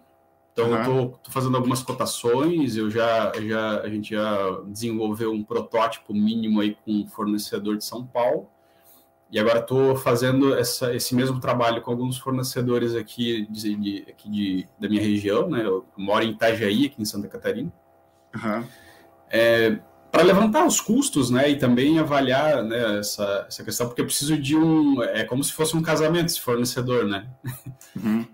Então 0.52 0.74
eu 0.74 0.84
tô, 0.84 1.18
tô, 1.18 1.30
fazendo 1.30 1.56
algumas 1.56 1.82
cotações, 1.82 2.76
eu 2.76 2.90
já, 2.90 3.32
já 3.40 3.80
a 3.80 3.88
gente 3.88 4.10
já 4.10 4.60
desenvolveu 4.66 5.32
um 5.32 5.44
protótipo 5.44 6.12
mínimo 6.12 6.60
aí 6.60 6.76
com 6.84 6.92
um 6.92 7.06
fornecedor 7.06 7.76
de 7.76 7.84
São 7.84 8.04
Paulo. 8.04 8.48
E 9.30 9.38
agora 9.38 9.60
estou 9.60 9.94
fazendo 9.94 10.54
essa, 10.54 10.94
esse 10.94 11.14
mesmo 11.14 11.38
trabalho 11.38 11.82
com 11.82 11.90
alguns 11.90 12.16
fornecedores 12.16 12.94
aqui, 12.94 13.46
de, 13.50 13.76
de, 13.76 14.06
aqui 14.08 14.30
de, 14.30 14.68
da 14.80 14.88
minha 14.88 15.02
região, 15.02 15.48
né? 15.48 15.64
Eu 15.64 15.84
moro 15.96 16.24
em 16.24 16.30
Itajaí, 16.30 16.86
aqui 16.86 17.00
em 17.00 17.04
Santa 17.04 17.28
Catarina. 17.28 17.70
Uhum. 18.34 18.64
É, 19.30 19.78
para 20.10 20.22
levantar 20.22 20.66
os 20.66 20.80
custos, 20.80 21.30
né, 21.30 21.50
e 21.50 21.56
também 21.56 21.98
avaliar 21.98 22.62
né, 22.62 22.98
essa, 22.98 23.46
essa 23.46 23.62
questão, 23.62 23.86
porque 23.86 24.00
eu 24.00 24.06
preciso 24.06 24.36
de 24.36 24.56
um, 24.56 25.02
é 25.02 25.24
como 25.24 25.44
se 25.44 25.52
fosse 25.52 25.76
um 25.76 25.82
casamento 25.82 26.26
esse 26.26 26.40
fornecedor, 26.40 27.04
né? 27.06 27.26
Uhum. 27.94 28.24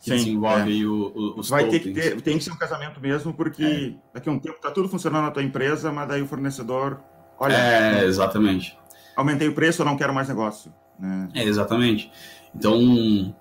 que 0.00 0.10
Sim, 0.10 0.16
desenvolve 0.16 0.80
é. 0.80 0.84
o, 0.84 1.12
o, 1.14 1.40
os 1.40 1.48
Vai 1.48 1.64
tokens. 1.64 1.82
ter 1.82 1.88
que 1.92 2.00
ter, 2.00 2.20
tem 2.20 2.38
que 2.38 2.44
ser 2.44 2.52
um 2.52 2.56
casamento 2.56 3.00
mesmo, 3.00 3.34
porque 3.34 3.96
é. 3.96 4.14
daqui 4.14 4.28
a 4.28 4.32
um 4.32 4.38
tempo 4.38 4.56
está 4.56 4.70
tudo 4.70 4.88
funcionando 4.88 5.24
na 5.24 5.30
tua 5.30 5.42
empresa, 5.42 5.90
mas 5.90 6.08
daí 6.08 6.22
o 6.22 6.26
fornecedor, 6.26 7.00
olha... 7.38 7.56
É, 7.56 8.04
exatamente. 8.04 8.78
Aumentei 9.16 9.48
o 9.48 9.54
preço, 9.54 9.82
eu 9.82 9.86
não 9.86 9.96
quero 9.96 10.14
mais 10.14 10.28
negócio. 10.28 10.72
Né? 10.98 11.28
É, 11.34 11.42
exatamente. 11.42 12.10
Então, 12.54 13.34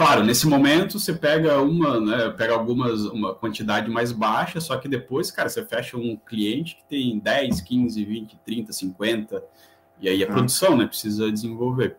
claro, 0.00 0.24
nesse 0.24 0.46
momento 0.46 0.98
você 0.98 1.12
pega 1.12 1.60
uma, 1.60 2.00
né, 2.00 2.30
pega 2.30 2.54
algumas, 2.54 3.02
uma 3.02 3.34
quantidade 3.34 3.90
mais 3.90 4.12
baixa, 4.12 4.58
só 4.58 4.78
que 4.78 4.88
depois, 4.88 5.30
cara, 5.30 5.46
você 5.46 5.62
fecha 5.62 5.98
um 5.98 6.16
cliente 6.16 6.76
que 6.76 6.84
tem 6.84 7.18
10, 7.18 7.60
15, 7.60 8.02
20, 8.02 8.38
30, 8.38 8.72
50, 8.72 9.44
e 10.00 10.08
aí 10.08 10.24
a 10.24 10.26
ah. 10.26 10.30
produção, 10.30 10.74
né, 10.74 10.86
precisa 10.86 11.30
desenvolver. 11.30 11.98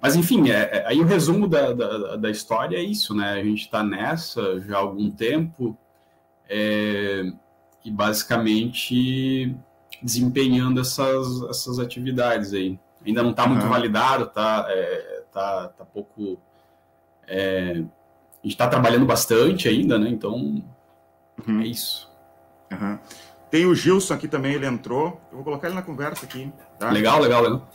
Mas, 0.00 0.16
enfim, 0.16 0.48
é, 0.48 0.78
é, 0.78 0.84
aí 0.86 0.98
o 0.98 1.04
resumo 1.04 1.46
da, 1.46 1.74
da, 1.74 2.16
da, 2.16 2.30
história 2.30 2.78
é 2.78 2.82
isso, 2.82 3.14
né, 3.14 3.32
a 3.32 3.44
gente 3.44 3.60
está 3.60 3.84
nessa 3.84 4.58
já 4.62 4.76
há 4.76 4.80
algum 4.80 5.10
tempo, 5.10 5.76
é, 6.48 7.30
e 7.84 7.90
basicamente 7.90 9.54
desempenhando 10.02 10.80
essas, 10.80 11.42
essas 11.50 11.78
atividades 11.78 12.54
aí. 12.54 12.80
Ainda 13.04 13.22
não 13.22 13.32
está 13.32 13.46
muito 13.46 13.66
validado, 13.66 14.24
tá, 14.24 14.64
é, 14.70 15.22
tá, 15.30 15.68
tá 15.68 15.84
pouco 15.84 16.40
é, 17.28 17.72
a 17.72 17.76
gente 17.76 18.52
está 18.52 18.68
trabalhando 18.68 19.06
bastante 19.06 19.68
ainda, 19.68 19.98
né? 19.98 20.08
Então, 20.08 20.62
uhum. 21.46 21.60
é 21.60 21.66
isso. 21.66 22.10
Uhum. 22.70 22.98
Tem 23.50 23.66
o 23.66 23.74
Gilson 23.74 24.14
aqui 24.14 24.26
também, 24.26 24.54
ele 24.54 24.66
entrou. 24.66 25.20
Eu 25.30 25.36
vou 25.36 25.44
colocar 25.44 25.68
ele 25.68 25.76
na 25.76 25.82
conversa 25.82 26.26
aqui. 26.26 26.52
Tá? 26.78 26.90
Legal, 26.90 27.20
legal, 27.20 27.42
legal. 27.42 27.68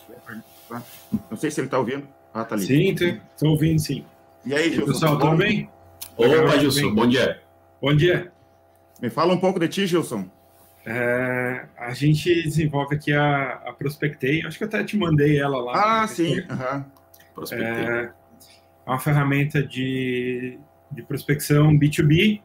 Não 1.30 1.38
sei 1.38 1.50
se 1.50 1.60
ele 1.60 1.68
está 1.68 1.80
ouvindo. 1.80 2.08
Ah, 2.34 2.44
tá 2.44 2.56
ali. 2.56 2.66
Sim, 2.66 2.92
estou 2.92 3.50
ouvindo, 3.52 3.80
sim. 3.80 4.06
E 4.46 4.54
aí, 4.54 4.72
Gilson? 4.74 4.92
Pessoal, 4.92 5.18
tudo 5.18 5.38
bem? 5.38 5.70
Opa, 6.18 6.60
Gilson, 6.60 6.94
bom 6.94 7.08
dia. 7.08 7.42
Bom 7.82 7.96
dia. 7.96 8.32
Me 9.02 9.10
fala 9.10 9.34
um 9.34 9.40
pouco 9.40 9.60
de 9.60 9.68
ti, 9.68 9.88
Gilson. 9.88 10.26
É, 10.86 11.66
a 11.78 11.94
gente 11.94 12.44
desenvolve 12.44 12.96
aqui 12.96 13.14
a, 13.14 13.62
a 13.66 13.74
Prospectei. 13.74 14.46
Acho 14.46 14.58
que 14.58 14.64
eu 14.64 14.68
até 14.68 14.84
te 14.84 14.98
mandei 14.98 15.40
ela 15.40 15.62
lá. 15.62 16.02
Ah, 16.04 16.08
sim. 16.08 16.40
Uhum. 16.40 16.84
Prospectei. 17.34 17.86
É, 17.86 18.12
é 18.86 18.90
uma 18.90 19.00
ferramenta 19.00 19.62
de, 19.62 20.60
de 20.92 21.04
prospecção 21.04 21.78
B2B. 21.78 22.42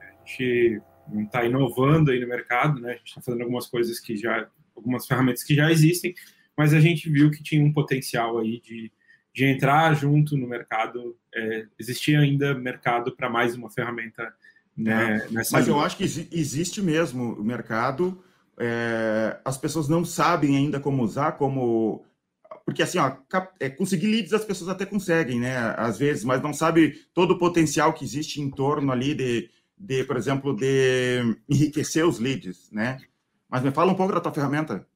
A 0.00 0.28
gente 0.28 0.82
não 1.08 1.22
está 1.24 1.44
inovando 1.44 2.10
aí 2.10 2.20
no 2.20 2.28
mercado, 2.28 2.80
né? 2.80 2.92
A 2.92 2.96
gente 2.96 3.08
está 3.08 3.20
fazendo 3.20 3.42
algumas 3.42 3.66
coisas 3.66 3.98
que 3.98 4.16
já, 4.16 4.48
algumas 4.76 5.06
ferramentas 5.06 5.42
que 5.42 5.54
já 5.54 5.70
existem, 5.70 6.14
mas 6.56 6.72
a 6.72 6.80
gente 6.80 7.08
viu 7.08 7.30
que 7.30 7.42
tinha 7.42 7.64
um 7.64 7.72
potencial 7.72 8.38
aí 8.38 8.60
de, 8.60 8.92
de 9.34 9.44
entrar 9.44 9.94
junto 9.94 10.36
no 10.36 10.48
mercado. 10.48 11.16
É, 11.34 11.66
existia 11.78 12.20
ainda 12.20 12.54
mercado 12.54 13.14
para 13.14 13.28
mais 13.28 13.54
uma 13.54 13.70
ferramenta 13.70 14.32
né, 14.76 15.26
nessa. 15.30 15.56
Mas 15.56 15.66
linha. 15.66 15.76
eu 15.76 15.80
acho 15.80 15.96
que 15.96 16.04
existe 16.04 16.82
mesmo 16.82 17.34
o 17.34 17.44
mercado. 17.44 18.22
É, 18.58 19.38
as 19.44 19.56
pessoas 19.56 19.88
não 19.88 20.04
sabem 20.04 20.56
ainda 20.56 20.78
como 20.78 21.02
usar, 21.02 21.32
como 21.32 22.04
porque 22.70 22.84
assim, 22.84 22.98
ó, 22.98 23.16
é, 23.58 23.68
conseguir 23.68 24.06
leads 24.06 24.32
as 24.32 24.44
pessoas 24.44 24.70
até 24.70 24.86
conseguem, 24.86 25.40
né? 25.40 25.56
Às 25.76 25.98
vezes, 25.98 26.22
mas 26.22 26.40
não 26.40 26.52
sabe 26.52 27.04
todo 27.12 27.32
o 27.32 27.38
potencial 27.38 27.92
que 27.92 28.04
existe 28.04 28.40
em 28.40 28.48
torno 28.48 28.92
ali 28.92 29.12
de, 29.12 29.50
de 29.76 30.04
por 30.04 30.16
exemplo, 30.16 30.54
de 30.54 31.36
enriquecer 31.48 32.06
os 32.06 32.20
leads, 32.20 32.70
né? 32.70 32.98
Mas 33.48 33.64
me 33.64 33.72
fala 33.72 33.90
um 33.90 33.96
pouco 33.96 34.14
da 34.14 34.20
tua 34.20 34.32
ferramenta. 34.32 34.86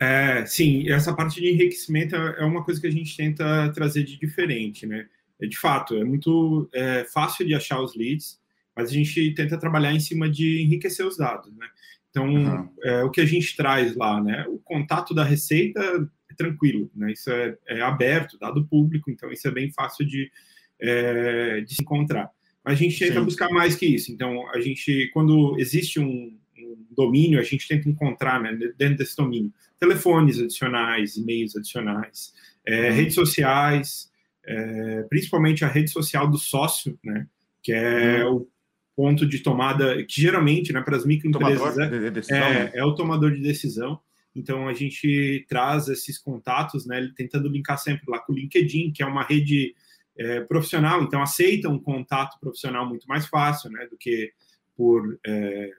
É, 0.00 0.46
sim, 0.46 0.88
essa 0.90 1.14
parte 1.14 1.42
de 1.42 1.50
enriquecimento 1.50 2.16
é 2.16 2.42
uma 2.42 2.64
coisa 2.64 2.80
que 2.80 2.86
a 2.86 2.90
gente 2.90 3.14
tenta 3.14 3.70
trazer 3.74 4.02
de 4.04 4.18
diferente, 4.18 4.86
né? 4.86 5.06
É, 5.38 5.46
de 5.46 5.58
fato, 5.58 5.94
é 5.94 6.04
muito 6.04 6.70
é, 6.72 7.04
fácil 7.04 7.46
de 7.46 7.54
achar 7.54 7.82
os 7.82 7.94
leads, 7.94 8.40
mas 8.74 8.88
a 8.88 8.92
gente 8.94 9.34
tenta 9.34 9.58
trabalhar 9.58 9.92
em 9.92 10.00
cima 10.00 10.26
de 10.26 10.62
enriquecer 10.62 11.06
os 11.06 11.18
dados, 11.18 11.54
né? 11.54 11.66
Então, 12.08 12.26
uhum. 12.26 12.68
é, 12.82 13.04
o 13.04 13.10
que 13.10 13.20
a 13.20 13.26
gente 13.26 13.54
traz 13.54 13.94
lá, 13.94 14.22
né? 14.22 14.46
O 14.48 14.58
contato 14.58 15.14
da 15.14 15.22
receita 15.22 15.80
é 15.80 15.98
tranquilo, 16.36 16.90
né? 16.94 17.12
Isso 17.12 17.30
é, 17.30 17.56
é, 17.68 17.80
aberto, 17.80 18.38
dado 18.38 18.66
público, 18.66 19.10
então 19.10 19.30
isso 19.30 19.46
é 19.46 19.50
bem 19.50 19.70
fácil 19.72 20.06
de, 20.06 20.30
é, 20.80 21.60
de 21.60 21.74
se 21.74 21.82
encontrar. 21.82 22.30
Mas 22.64 22.74
a 22.74 22.76
gente 22.76 22.98
tenta 22.98 23.18
Sim. 23.18 23.24
buscar 23.24 23.50
mais 23.50 23.74
que 23.74 23.86
isso. 23.86 24.12
Então, 24.12 24.48
a 24.50 24.60
gente, 24.60 25.10
quando 25.12 25.56
existe 25.58 25.98
um, 25.98 26.36
um 26.56 26.86
domínio, 26.90 27.40
a 27.40 27.42
gente 27.42 27.66
tenta 27.66 27.88
encontrar, 27.88 28.40
né, 28.40 28.56
dentro 28.78 28.98
desse 28.98 29.16
domínio, 29.16 29.52
telefones 29.78 30.38
adicionais, 30.38 31.16
e-mails 31.16 31.56
adicionais, 31.56 32.32
é, 32.64 32.90
uhum. 32.90 32.96
redes 32.96 33.14
sociais, 33.14 34.12
é, 34.44 35.02
principalmente 35.08 35.64
a 35.64 35.68
rede 35.68 35.90
social 35.90 36.28
do 36.28 36.38
sócio, 36.38 36.98
né? 37.02 37.26
Que 37.62 37.72
é 37.72 38.24
uhum. 38.24 38.36
o 38.36 38.48
ponto 38.94 39.26
de 39.26 39.38
tomada, 39.40 40.04
que 40.04 40.20
geralmente, 40.20 40.72
né, 40.72 40.80
para 40.80 40.96
as 40.96 41.04
microempresas, 41.04 41.78
é, 41.78 42.10
de 42.10 42.32
é, 42.32 42.40
né? 42.40 42.70
é 42.74 42.84
o 42.84 42.94
tomador 42.94 43.32
de 43.32 43.40
decisão. 43.40 44.00
Então 44.34 44.68
a 44.68 44.74
gente 44.74 45.44
traz 45.48 45.88
esses 45.88 46.18
contatos, 46.18 46.86
né, 46.86 47.10
tentando 47.16 47.48
linkar 47.48 47.78
sempre 47.78 48.04
lá 48.08 48.18
com 48.18 48.32
o 48.32 48.36
LinkedIn, 48.36 48.92
que 48.92 49.02
é 49.02 49.06
uma 49.06 49.22
rede 49.22 49.74
é, 50.16 50.40
profissional, 50.40 51.02
então 51.02 51.22
aceita 51.22 51.68
um 51.68 51.78
contato 51.78 52.38
profissional 52.40 52.86
muito 52.88 53.06
mais 53.06 53.26
fácil, 53.26 53.70
né, 53.70 53.86
do 53.86 53.96
que 53.96 54.32
por 54.76 55.18
é, 55.26 55.70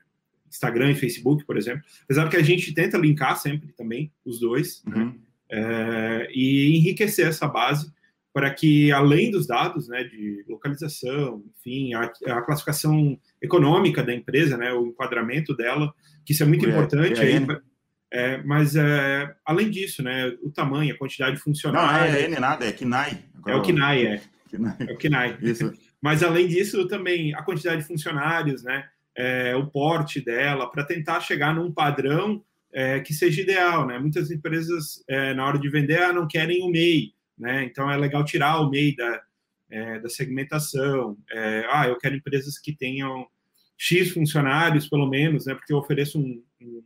Instagram 0.49 0.91
e 0.91 0.95
Facebook, 0.95 1.45
por 1.45 1.57
exemplo. 1.57 1.81
Apesar 2.03 2.29
que 2.29 2.37
a 2.37 2.43
gente 2.43 2.73
tenta 2.73 2.97
linkar 2.97 3.37
sempre 3.37 3.71
também 3.73 4.11
os 4.23 4.39
dois 4.39 4.83
né, 4.85 4.97
uhum. 4.97 5.05
né, 5.05 5.15
é, 5.49 6.27
e 6.31 6.77
enriquecer 6.77 7.27
essa 7.27 7.47
base 7.47 7.91
para 8.33 8.51
que 8.51 8.91
além 8.91 9.29
dos 9.29 9.45
dados, 9.45 9.87
né, 9.87 10.03
de 10.03 10.43
localização, 10.49 11.43
enfim, 11.59 11.93
a, 11.93 12.11
a 12.29 12.41
classificação 12.41 13.19
econômica 13.39 14.01
da 14.01 14.13
empresa, 14.13 14.57
né, 14.57 14.73
o 14.73 14.87
enquadramento 14.87 15.55
dela, 15.55 15.93
que 16.25 16.33
isso 16.33 16.41
é 16.41 16.45
muito 16.45 16.67
importante 16.67 17.21
aí 17.21 17.45
é, 18.13 18.37
mas 18.43 18.75
é, 18.75 19.35
além 19.43 19.71
disso, 19.71 20.03
né, 20.03 20.37
o 20.43 20.51
tamanho, 20.51 20.93
a 20.93 20.97
quantidade 20.97 21.35
funcional. 21.37 21.87
Não, 21.87 21.95
é 21.95 22.21
N 22.25 22.39
nada, 22.39 22.63
é 22.63 22.71
KNAI. 22.71 23.17
Agora, 23.39 23.57
é 23.57 23.59
o 23.59 23.63
KNAI, 23.63 24.05
é. 24.05 24.21
KNAI. 24.51 24.75
É 24.79 24.93
o 24.93 24.97
KNAI. 24.97 25.37
Isso. 25.41 25.73
Mas 25.99 26.21
além 26.21 26.47
disso, 26.47 26.87
também 26.87 27.33
a 27.33 27.41
quantidade 27.41 27.81
de 27.81 27.87
funcionários, 27.87 28.63
né, 28.63 28.87
é, 29.17 29.55
o 29.55 29.65
porte 29.65 30.21
dela, 30.21 30.69
para 30.69 30.83
tentar 30.83 31.21
chegar 31.21 31.55
num 31.55 31.71
padrão 31.71 32.43
é, 32.71 32.99
que 32.99 33.13
seja 33.15 33.41
ideal, 33.41 33.87
né? 33.87 33.97
Muitas 33.97 34.29
empresas, 34.29 35.03
é, 35.07 35.33
na 35.33 35.45
hora 35.45 35.57
de 35.57 35.69
vender, 35.69 36.01
ah, 36.01 36.13
não 36.13 36.27
querem 36.27 36.63
o 36.63 36.69
MEI, 36.69 37.13
né? 37.37 37.63
Então 37.63 37.89
é 37.89 37.97
legal 37.97 38.23
tirar 38.23 38.59
o 38.59 38.69
MEI 38.69 38.95
da, 38.95 39.23
é, 39.71 39.99
da 39.99 40.09
segmentação. 40.09 41.17
É, 41.31 41.67
ah, 41.71 41.87
eu 41.87 41.97
quero 41.97 42.15
empresas 42.15 42.59
que 42.59 42.75
tenham 42.75 43.25
X 43.77 44.11
funcionários, 44.11 44.87
pelo 44.87 45.07
menos, 45.07 45.45
né? 45.45 45.55
Porque 45.55 45.73
eu 45.73 45.77
ofereço 45.77 46.19
um, 46.19 46.43
um 46.61 46.83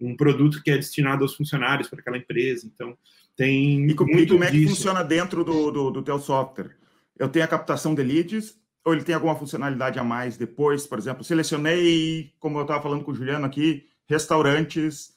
um 0.00 0.16
produto 0.16 0.62
que 0.62 0.70
é 0.70 0.76
destinado 0.76 1.22
aos 1.22 1.34
funcionários 1.34 1.88
para 1.88 2.00
aquela 2.00 2.18
empresa. 2.18 2.66
Então, 2.66 2.96
tem. 3.36 3.88
E, 3.88 3.94
como, 3.94 4.12
muito 4.12 4.34
e 4.34 4.36
como 4.36 4.44
é 4.44 4.50
que 4.50 4.66
funciona 4.66 5.02
dentro 5.02 5.44
do, 5.44 5.70
do, 5.70 5.90
do 5.90 6.02
teu 6.02 6.18
software? 6.18 6.76
Eu 7.18 7.28
tenho 7.28 7.44
a 7.44 7.48
captação 7.48 7.94
de 7.94 8.02
leads, 8.02 8.56
ou 8.84 8.94
ele 8.94 9.04
tem 9.04 9.14
alguma 9.14 9.36
funcionalidade 9.36 9.98
a 9.98 10.04
mais 10.04 10.36
depois? 10.36 10.86
Por 10.86 10.98
exemplo, 10.98 11.24
selecionei, 11.24 12.32
como 12.38 12.58
eu 12.58 12.62
estava 12.62 12.82
falando 12.82 13.04
com 13.04 13.10
o 13.10 13.14
Juliano 13.14 13.44
aqui, 13.44 13.86
restaurantes 14.08 15.16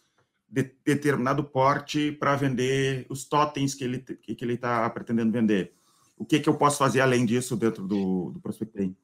de 0.50 0.70
determinado 0.86 1.44
porte 1.44 2.12
para 2.12 2.36
vender 2.36 3.06
os 3.10 3.24
totens 3.24 3.74
que 3.74 3.86
ele 3.86 4.00
que 4.00 4.38
ele 4.44 4.54
está 4.54 4.90
pretendendo 4.90 5.32
vender. 5.32 5.74
O 6.18 6.26
que, 6.26 6.40
que 6.40 6.50
eu 6.50 6.54
posso 6.54 6.78
fazer 6.78 7.00
além 7.02 7.26
disso 7.26 7.56
dentro 7.56 7.88
do, 7.88 8.32
do 8.32 8.40
Prospecting? 8.42 8.96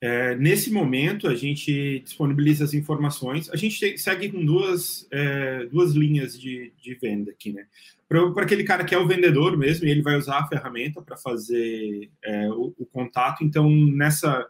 É, 0.00 0.36
nesse 0.36 0.70
momento, 0.70 1.26
a 1.26 1.34
gente 1.34 2.00
disponibiliza 2.00 2.64
as 2.64 2.72
informações. 2.72 3.50
A 3.50 3.56
gente 3.56 3.98
segue 3.98 4.30
com 4.30 4.44
duas, 4.44 5.08
é, 5.10 5.66
duas 5.66 5.92
linhas 5.92 6.38
de, 6.38 6.72
de 6.80 6.94
venda 6.94 7.32
aqui, 7.32 7.52
né? 7.52 7.66
Para 8.08 8.42
aquele 8.42 8.64
cara 8.64 8.84
que 8.84 8.94
é 8.94 8.98
o 8.98 9.06
vendedor 9.06 9.56
mesmo, 9.56 9.86
ele 9.86 10.00
vai 10.00 10.16
usar 10.16 10.38
a 10.38 10.46
ferramenta 10.46 11.02
para 11.02 11.16
fazer 11.16 12.10
é, 12.24 12.48
o, 12.48 12.74
o, 12.78 12.86
contato. 12.86 13.44
Então, 13.44 13.68
nessa 13.68 14.46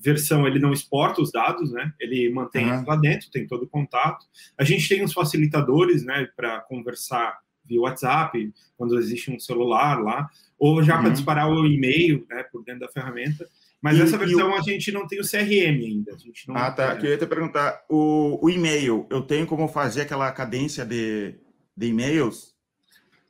versão, 0.00 0.46
ele 0.46 0.58
não 0.58 0.72
exporta 0.72 1.20
os 1.22 1.30
dados, 1.30 1.70
né? 1.70 1.92
Ele 2.00 2.28
mantém 2.30 2.68
uhum. 2.68 2.84
lá 2.84 2.96
dentro, 2.96 3.30
tem 3.30 3.46
todo 3.46 3.64
o 3.64 3.68
contato. 3.68 4.26
A 4.58 4.64
gente 4.64 4.88
tem 4.88 5.04
os 5.04 5.12
facilitadores, 5.12 6.04
né, 6.04 6.28
para 6.34 6.60
conversar 6.62 7.38
via 7.64 7.80
WhatsApp, 7.80 8.52
quando 8.76 8.98
existe 8.98 9.30
um 9.30 9.38
celular 9.38 10.02
lá, 10.02 10.28
ou 10.58 10.82
já 10.82 10.96
uhum. 10.96 11.02
para 11.02 11.12
disparar 11.12 11.50
o 11.50 11.66
e-mail, 11.66 12.26
né, 12.28 12.42
por 12.44 12.64
dentro 12.64 12.80
da 12.80 12.88
ferramenta. 12.88 13.46
Mas 13.82 13.98
e, 13.98 14.02
essa 14.02 14.18
versão 14.18 14.50
o... 14.50 14.54
a 14.54 14.62
gente 14.62 14.90
não 14.90 15.06
tem 15.06 15.20
o 15.20 15.28
CRM 15.28 15.84
ainda. 15.84 16.14
A 16.14 16.18
gente 16.18 16.48
não 16.48 16.56
ah, 16.56 16.70
tá. 16.70 16.92
Eu 16.92 16.98
queria 16.98 17.18
te 17.18 17.26
perguntar: 17.26 17.84
o, 17.88 18.44
o 18.44 18.50
e-mail, 18.50 19.06
eu 19.10 19.22
tenho 19.22 19.46
como 19.46 19.68
fazer 19.68 20.02
aquela 20.02 20.30
cadência 20.32 20.84
de, 20.84 21.34
de 21.76 21.86
e-mails? 21.86 22.54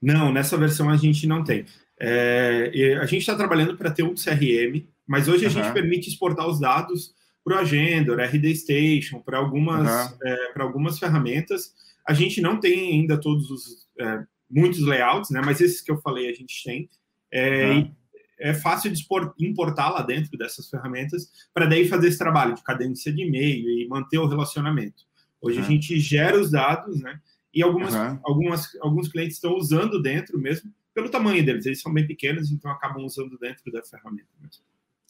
Não, 0.00 0.32
nessa 0.32 0.56
versão 0.56 0.88
a 0.88 0.96
gente 0.96 1.26
não 1.26 1.42
tem. 1.42 1.64
É, 1.98 2.98
a 3.00 3.06
gente 3.06 3.20
está 3.20 3.34
trabalhando 3.34 3.76
para 3.76 3.90
ter 3.90 4.02
um 4.02 4.14
CRM, 4.14 4.86
mas 5.06 5.28
hoje 5.28 5.46
a 5.46 5.48
uhum. 5.48 5.54
gente 5.54 5.72
permite 5.72 6.08
exportar 6.08 6.46
os 6.46 6.60
dados 6.60 7.14
para 7.42 7.56
o 7.56 7.58
Agenda, 7.58 8.16
RD 8.24 8.54
Station, 8.56 9.20
para 9.20 9.38
algumas, 9.38 10.10
uhum. 10.10 10.18
é, 10.24 10.52
para 10.52 10.64
algumas 10.64 10.98
ferramentas. 10.98 11.72
A 12.06 12.12
gente 12.12 12.40
não 12.40 12.60
tem 12.60 12.92
ainda 12.92 13.18
todos 13.18 13.50
os 13.50 13.86
é, 13.98 14.24
muitos 14.50 14.80
layouts, 14.80 15.30
né? 15.30 15.40
Mas 15.44 15.60
esses 15.60 15.80
que 15.80 15.90
eu 15.90 16.00
falei 16.00 16.28
a 16.28 16.32
gente 16.32 16.62
tem. 16.62 16.88
Uhum. 17.32 17.94
É 18.38 18.54
fácil 18.54 18.92
de 18.92 19.06
importar 19.40 19.90
lá 19.90 20.02
dentro 20.02 20.36
dessas 20.36 20.68
ferramentas 20.68 21.30
para 21.52 21.66
daí 21.66 21.88
fazer 21.88 22.08
esse 22.08 22.18
trabalho 22.18 22.54
de 22.54 22.62
cadência 22.62 23.12
de 23.12 23.22
e-mail 23.22 23.68
e 23.68 23.88
manter 23.88 24.18
o 24.18 24.26
relacionamento. 24.26 25.04
Hoje 25.40 25.58
uhum. 25.58 25.64
a 25.64 25.68
gente 25.68 25.98
gera 25.98 26.38
os 26.38 26.50
dados, 26.50 27.00
né? 27.00 27.20
E 27.52 27.62
algumas, 27.62 27.94
algumas, 28.22 28.76
alguns 28.82 29.08
clientes 29.08 29.36
estão 29.36 29.54
usando 29.54 30.02
dentro 30.02 30.38
mesmo, 30.38 30.70
pelo 30.94 31.08
tamanho 31.08 31.44
deles. 31.44 31.64
Eles 31.64 31.80
são 31.80 31.92
bem 31.92 32.06
pequenos, 32.06 32.50
então 32.50 32.70
acabam 32.70 33.04
usando 33.04 33.38
dentro 33.38 33.72
da 33.72 33.82
ferramenta 33.82 34.28
mesmo. 34.40 34.62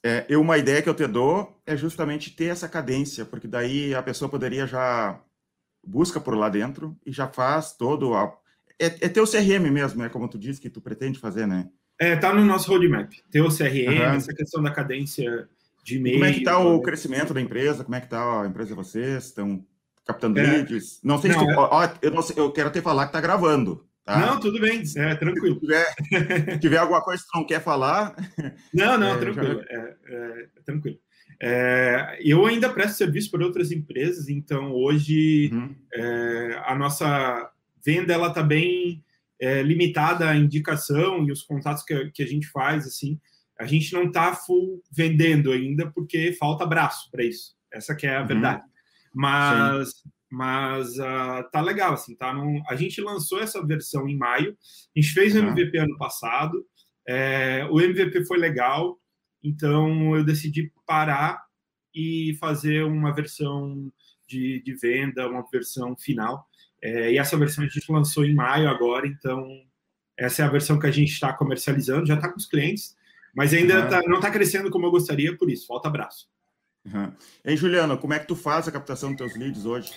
É, 0.05 0.25
eu, 0.29 0.41
uma 0.41 0.57
ideia 0.57 0.81
que 0.81 0.89
eu 0.89 0.95
te 0.95 1.07
dou 1.09 1.61
é 1.67 1.77
justamente 1.77 2.31
ter 2.31 2.47
essa 2.47 2.69
cadência, 2.69 3.25
porque 3.25 3.49
daí 3.49 3.95
a 3.95 4.03
pessoa 4.03 4.29
poderia 4.29 4.67
já 4.67 5.21
busca 5.85 6.21
por 6.21 6.37
lá 6.37 6.49
dentro 6.49 6.97
e 7.05 7.11
já 7.11 7.27
faz 7.27 7.73
todo 7.73 8.15
a, 8.15 8.33
é, 8.79 8.87
é 8.87 9.09
teu 9.09 9.25
CRM 9.25 9.71
mesmo, 9.71 10.03
é 10.05 10.09
como 10.09 10.29
tu 10.29 10.39
disse 10.39 10.61
que 10.61 10.71
tu 10.71 10.81
pretende 10.81 11.19
fazer, 11.19 11.47
né? 11.47 11.69
É, 11.99 12.17
tá 12.17 12.33
no 12.33 12.45
nosso 12.45 12.71
roadmap. 12.71 13.13
Teu 13.31 13.49
CRM, 13.49 13.89
uhum. 13.89 14.15
essa 14.17 14.35
questão 14.35 14.63
da 14.63 14.71
cadência 14.71 15.49
de 15.83 15.97
e-mail. 15.97 16.17
Como 16.17 16.25
é 16.27 16.33
que 16.33 16.43
tá 16.43 16.59
o 16.59 16.81
crescimento 16.83 17.33
da 17.33 17.41
empresa? 17.41 17.85
Como 17.85 17.95
é 17.95 18.01
que 18.01 18.09
tá 18.09 18.43
a 18.43 18.47
empresa 18.47 18.71
de 18.71 18.75
vocês? 18.75 19.25
Estão 19.25 19.65
captando 20.05 20.39
é. 20.39 20.43
leads? 20.43 21.01
Não 21.03 21.21
sei 21.21 21.31
não, 21.31 21.41
se 21.41 21.47
tu, 21.47 21.51
é... 21.53 21.57
ó, 21.57 21.89
eu, 22.03 22.11
não 22.11 22.23
sei, 22.23 22.39
eu 22.39 22.53
quero 22.53 22.69
até 22.69 22.81
falar 22.81 23.07
que 23.07 23.13
tá 23.13 23.21
gravando. 23.21 23.87
Tá? 24.05 24.19
Não, 24.19 24.39
tudo 24.39 24.61
bem, 24.61 24.83
é 24.97 25.15
tranquilo. 25.17 25.55
Se 25.55 25.61
tiver, 25.61 26.53
se 26.53 26.59
tiver 26.61 26.77
alguma 26.77 27.03
coisa 27.03 27.23
que 27.23 27.29
tu 27.29 27.39
não 27.39 27.47
quer 27.47 27.61
falar. 27.61 28.15
Não, 28.73 28.97
não, 28.97 29.15
é, 29.15 29.19
tranquilo. 29.19 29.65
Já... 29.69 29.77
É, 29.77 29.97
é, 30.07 30.47
tranquilo. 30.65 30.99
É, 31.43 32.19
eu 32.21 32.47
ainda 32.47 32.69
presto 32.69 32.97
serviço 32.97 33.31
para 33.31 33.45
outras 33.45 33.73
empresas, 33.73 34.29
então 34.29 34.73
hoje 34.73 35.51
uhum. 35.53 35.75
é, 35.93 36.63
a 36.67 36.75
nossa 36.75 37.51
venda 37.85 38.13
ela 38.13 38.29
está 38.29 38.43
bem 38.43 39.05
é, 39.41 39.63
limitada 39.63 40.29
à 40.29 40.37
indicação 40.37 41.27
e 41.27 41.33
os 41.33 41.43
contatos 41.43 41.83
que, 41.85 42.11
que 42.11 42.23
a 42.23 42.27
gente 42.27 42.47
faz, 42.49 42.87
assim, 42.87 43.21
a 43.59 43.65
gente 43.65 43.93
não 43.93 44.05
está 44.05 44.35
full 44.35 44.83
vendendo 44.91 45.51
ainda 45.51 45.91
porque 45.91 46.33
falta 46.33 46.67
braço 46.67 47.11
para 47.11 47.25
isso. 47.25 47.57
Essa 47.73 47.95
que 47.95 48.07
é 48.07 48.17
a 48.17 48.21
uhum. 48.21 48.27
verdade. 48.27 48.63
Mas, 49.15 49.91
Sim. 49.91 50.11
mas 50.31 50.99
uh, 50.99 51.49
tá 51.51 51.61
legal, 51.61 51.95
assim, 51.95 52.15
tá? 52.17 52.33
Num, 52.33 52.63
a 52.69 52.77
gente 52.77 53.01
lançou 53.01 53.41
essa 53.41 53.65
versão 53.65 54.09
em 54.09 54.17
maio, 54.17 54.57
a 54.95 55.01
gente 55.01 55.13
fez 55.13 55.35
o 55.35 55.41
uhum. 55.41 55.49
MVP 55.49 55.79
ano 55.79 55.97
passado, 55.97 56.65
é, 57.09 57.67
o 57.71 57.81
MVP 57.81 58.25
foi 58.27 58.39
legal, 58.39 58.99
então 59.43 60.17
eu 60.17 60.25
decidi 60.25 60.73
parar 60.85 61.41
e 61.95 62.37
fazer 62.39 62.85
uma 62.85 63.15
versão 63.15 63.91
de, 64.29 64.63
de 64.63 64.75
venda, 64.75 65.29
uma 65.29 65.45
versão 65.51 65.97
final. 65.97 66.47
É, 66.87 67.13
e 67.13 67.19
essa 67.19 67.37
versão 67.37 67.65
a 67.65 67.69
gente 67.69 67.91
lançou 67.91 68.25
em 68.25 68.33
maio 68.33 68.69
agora, 68.69 69.09
então 69.09 69.45
essa 70.17 70.43
é 70.43 70.45
a 70.45 70.49
versão 70.49 70.79
que 70.79 70.87
a 70.87 70.91
gente 70.91 71.11
está 71.11 71.33
comercializando, 71.33 72.07
já 72.07 72.15
está 72.15 72.29
com 72.29 72.39
os 72.39 72.47
clientes, 72.47 72.95
mas 73.35 73.53
ainda 73.53 73.83
uhum. 73.83 73.89
tá, 73.89 74.03
não 74.07 74.17
está 74.17 74.31
crescendo 74.31 74.71
como 74.71 74.87
eu 74.87 74.91
gostaria, 74.93 75.37
por 75.37 75.51
isso, 75.51 75.67
falta 75.67 75.89
abraço. 75.89 76.29
Uhum. 76.87 77.13
Ei, 77.45 77.57
Juliano, 77.57 77.99
como 77.99 78.15
é 78.15 78.21
que 78.21 78.29
tu 78.29 78.37
faz 78.37 78.69
a 78.69 78.73
captação 78.73 79.13
dos 79.13 79.19
teus 79.19 79.37
leads 79.37 79.67
hoje? 79.67 79.91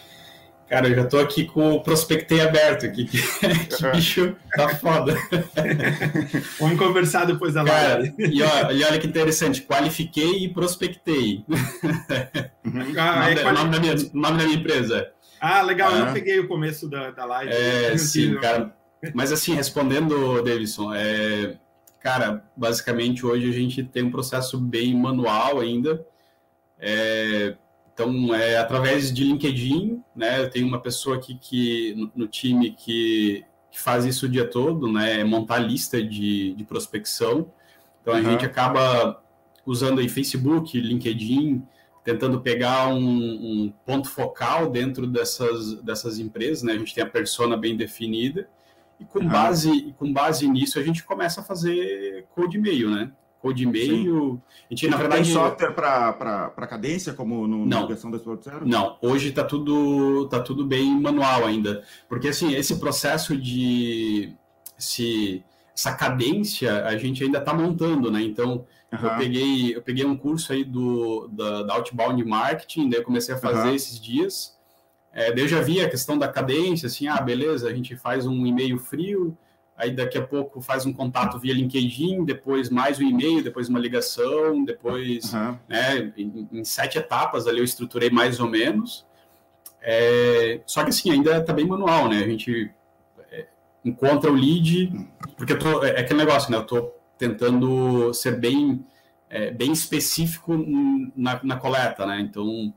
Cara, 0.68 0.88
eu 0.88 0.96
já 0.96 1.04
estou 1.04 1.20
aqui 1.20 1.46
com 1.46 1.74
o 1.74 1.84
prospectei 1.84 2.42
aberto 2.42 2.86
aqui. 2.86 3.06
Que, 3.10 3.76
que 3.76 3.92
bicho 3.92 4.36
tá 4.56 4.70
foda. 4.76 5.16
Vamos 6.60 6.78
conversar 6.78 7.26
depois 7.26 7.54
da 7.54 7.64
live. 7.64 8.14
E, 8.20 8.42
ó, 8.44 8.72
e 8.72 8.84
olha 8.84 9.00
que 9.00 9.08
interessante, 9.08 9.62
qualifiquei 9.62 10.46
e 10.46 10.54
prospectei. 10.54 11.44
Ah, 12.98 13.20
nome, 13.20 13.32
é, 13.32 13.42
quali... 13.42 13.58
nome, 13.58 13.72
da 13.72 13.80
minha, 13.80 13.96
nome 14.14 14.38
da 14.38 14.44
minha 14.44 14.58
empresa. 14.58 15.12
Ah, 15.40 15.62
legal, 15.62 15.92
ah. 15.92 15.98
eu 15.98 16.06
não 16.06 16.14
peguei 16.14 16.40
o 16.40 16.48
começo 16.48 16.90
da, 16.90 17.12
da 17.12 17.26
live. 17.26 17.52
É, 17.52 17.98
sim, 17.98 18.36
cara. 18.36 18.76
Mas 19.14 19.32
assim, 19.32 19.54
respondendo, 19.54 20.42
Davidson, 20.42 20.94
é, 20.94 21.58
cara, 22.00 22.44
basicamente 22.56 23.26
hoje 23.26 23.50
a 23.50 23.54
gente 23.54 23.84
tem 23.84 24.04
um 24.04 24.12
processo 24.12 24.60
bem 24.60 24.94
manual 24.96 25.60
ainda. 25.60 26.06
É, 26.78 27.56
então, 27.94 28.34
é 28.34 28.58
através 28.58 29.14
de 29.14 29.26
LinkedIn, 29.26 30.02
né? 30.16 30.42
Eu 30.42 30.50
tenho 30.50 30.66
uma 30.66 30.80
pessoa 30.80 31.18
aqui 31.18 31.36
que, 31.36 31.94
no, 31.96 32.12
no 32.16 32.28
time 32.28 32.72
que, 32.72 33.44
que, 33.70 33.80
faz 33.80 34.06
isso 34.06 34.26
o 34.26 34.30
dia 34.30 34.46
todo, 34.46 34.92
né? 34.92 35.24
Montar 35.26 35.60
lista 35.60 36.02
de, 36.02 36.54
de 36.54 36.64
prospecção. 36.64 37.52
Então, 38.02 38.14
a 38.14 38.18
uhum. 38.18 38.24
gente 38.24 38.46
acaba 38.46 39.22
usando 39.66 40.00
aí 40.00 40.08
Facebook, 40.08 40.80
LinkedIn, 40.80 41.62
tentando 42.10 42.42
pegar 42.42 42.88
um, 42.88 42.98
um, 42.98 43.74
ponto 43.86 44.10
focal 44.10 44.70
dentro 44.70 45.06
dessas, 45.06 45.76
dessas 45.82 46.18
empresas, 46.18 46.64
né? 46.64 46.74
A 46.74 46.78
gente 46.78 46.96
tem 46.96 47.04
a 47.04 47.10
persona 47.10 47.56
bem 47.56 47.78
definida 47.78 48.50
e 49.00 49.06
com 49.06 49.20
uhum. 49.20 49.28
base 49.28 49.96
com 49.98 50.12
base 50.12 50.48
nisso 50.50 50.80
a 50.80 50.84
gente 50.84 51.04
começa 51.04 51.42
a 51.42 51.44
fazer 51.44 52.26
code 52.34 52.58
e-mail, 52.58 52.90
né? 52.90 53.12
Code 53.40 53.64
e-mail. 53.64 54.42
A 54.70 54.74
gente, 54.74 54.88
na 54.90 54.98
verdade, 54.98 55.24
tem 55.24 55.34
software 55.34 55.72
para 55.72 56.68
cadência 56.68 57.14
como 57.14 57.48
no, 57.48 57.66
não, 57.66 57.82
na 57.82 57.86
versão 57.86 58.12
2.0? 58.12 58.66
Não, 58.66 58.98
hoje 59.02 59.30
está 59.30 59.44
tudo 59.44 60.28
tá 60.28 60.42
tudo 60.42 60.66
bem 60.66 61.00
manual 61.00 61.46
ainda, 61.46 61.84
porque 62.10 62.30
assim 62.30 62.54
esse 62.56 62.80
processo 62.80 63.38
de 63.38 64.34
se 64.78 65.44
essa 65.74 65.94
cadência 65.94 66.86
a 66.86 66.98
gente 66.98 67.24
ainda 67.24 67.38
está 67.38 67.54
montando, 67.54 68.12
né? 68.12 68.22
Então 68.22 68.66
Uhum. 68.92 69.08
Eu, 69.08 69.18
peguei, 69.18 69.76
eu 69.76 69.82
peguei 69.82 70.06
um 70.06 70.18
curso 70.18 70.52
aí 70.52 70.64
do, 70.64 71.28
da, 71.28 71.64
da 71.64 71.74
Outbound 71.76 72.24
Marketing, 72.24 72.90
daí 72.90 73.00
eu 73.00 73.04
comecei 73.04 73.36
a 73.36 73.38
fazer 73.38 73.70
uhum. 73.70 73.76
esses 73.76 74.00
dias. 74.00 74.58
É, 75.14 75.32
daí 75.32 75.44
eu 75.44 75.48
já 75.48 75.62
vi 75.62 75.80
a 75.82 75.90
questão 75.90 76.18
da 76.18 76.28
cadência, 76.28 76.88
assim, 76.88 77.08
ah, 77.08 77.20
beleza, 77.22 77.68
a 77.68 77.74
gente 77.74 77.96
faz 77.96 78.26
um 78.26 78.46
e-mail 78.46 78.80
frio, 78.80 79.38
aí 79.78 79.92
daqui 79.92 80.18
a 80.18 80.26
pouco 80.26 80.60
faz 80.60 80.86
um 80.86 80.94
contato 80.94 81.40
via 81.40 81.54
LinkedIn, 81.54 82.26
depois 82.26 82.70
mais 82.70 83.00
um 83.00 83.04
e-mail, 83.04 83.44
depois 83.44 83.70
uma 83.70 83.80
ligação, 83.80 84.64
depois, 84.64 85.34
uhum. 85.34 85.58
né, 85.68 86.14
em, 86.18 86.48
em, 86.52 86.64
sete 86.64 86.98
etapas 86.98 87.48
ali 87.48 87.60
eu 87.60 87.64
estruturei 87.64 88.10
mais 88.10 88.40
ou 88.40 88.48
menos. 88.48 89.06
É, 89.82 90.62
só 90.66 90.84
que 90.84 90.90
assim, 90.90 91.12
ainda 91.12 91.38
está 91.38 91.54
bem 91.54 91.66
manual, 91.66 92.10
né? 92.10 92.18
A 92.18 92.28
gente 92.28 92.70
é, 93.32 93.48
encontra 93.86 94.30
o 94.30 94.36
lead, 94.36 95.08
porque 95.38 95.54
eu 95.54 95.60
tô, 95.60 95.84
é, 95.84 95.92
é 95.92 96.00
aquele 96.02 96.20
negócio, 96.20 96.52
né? 96.52 96.58
Eu 96.58 96.66
tô 96.66 96.99
tentando 97.20 98.14
ser 98.14 98.40
bem, 98.40 98.84
é, 99.30 99.52
bem 99.52 99.72
específico 99.72 100.56
na, 101.16 101.40
na, 101.44 101.58
coleta, 101.58 102.06
né? 102.08 102.22
Então, 102.22 102.74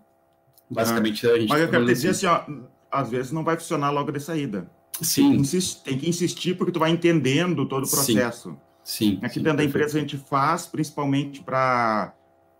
basicamente, 0.68 1.26
a 1.26 1.38
gente... 1.38 1.48
Mas 1.48 1.62
eu 1.62 1.70
quero 1.70 1.86
dizer 1.86 2.10
assim, 2.10 2.26
ó, 2.26 2.42
às 2.90 3.08
vezes 3.08 3.32
não 3.32 3.44
vai 3.44 3.56
funcionar 3.56 3.90
logo 3.90 4.10
de 4.10 4.20
saída. 4.20 4.68
Sim. 5.00 5.22
Tem 5.22 5.32
que, 5.32 5.40
insistir, 5.40 5.82
tem 5.82 5.98
que 5.98 6.08
insistir 6.10 6.54
porque 6.58 6.72
tu 6.72 6.80
vai 6.80 6.90
entendendo 6.90 7.66
todo 7.66 7.84
o 7.84 7.90
processo. 7.90 8.58
Sim. 8.84 9.18
Aqui 9.22 9.34
sim, 9.34 9.42
dentro 9.42 9.58
da 9.58 9.64
empresa 9.64 9.96
a 9.96 10.00
gente 10.00 10.18
faz 10.18 10.66
principalmente 10.66 11.40
para 11.40 12.12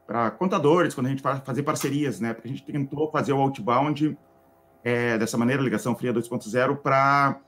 para 0.05 0.33
contadores, 0.33 0.95
quando 0.95 1.07
a 1.07 1.11
gente 1.11 1.23
vai 1.23 1.41
fazer 1.41 1.63
parcerias, 1.63 2.21
né? 2.21 2.35
Porque 2.35 2.49
a 2.49 2.51
gente 2.51 2.65
tentou 2.65 3.11
fazer 3.11 3.33
o 3.33 3.41
outbound 3.41 4.19
é, 4.85 5.17
dessa 5.17 5.39
maneira, 5.39 5.63
ligação 5.63 5.95
fria 5.95 6.13
2.0, 6.13 6.77
para 6.77 7.41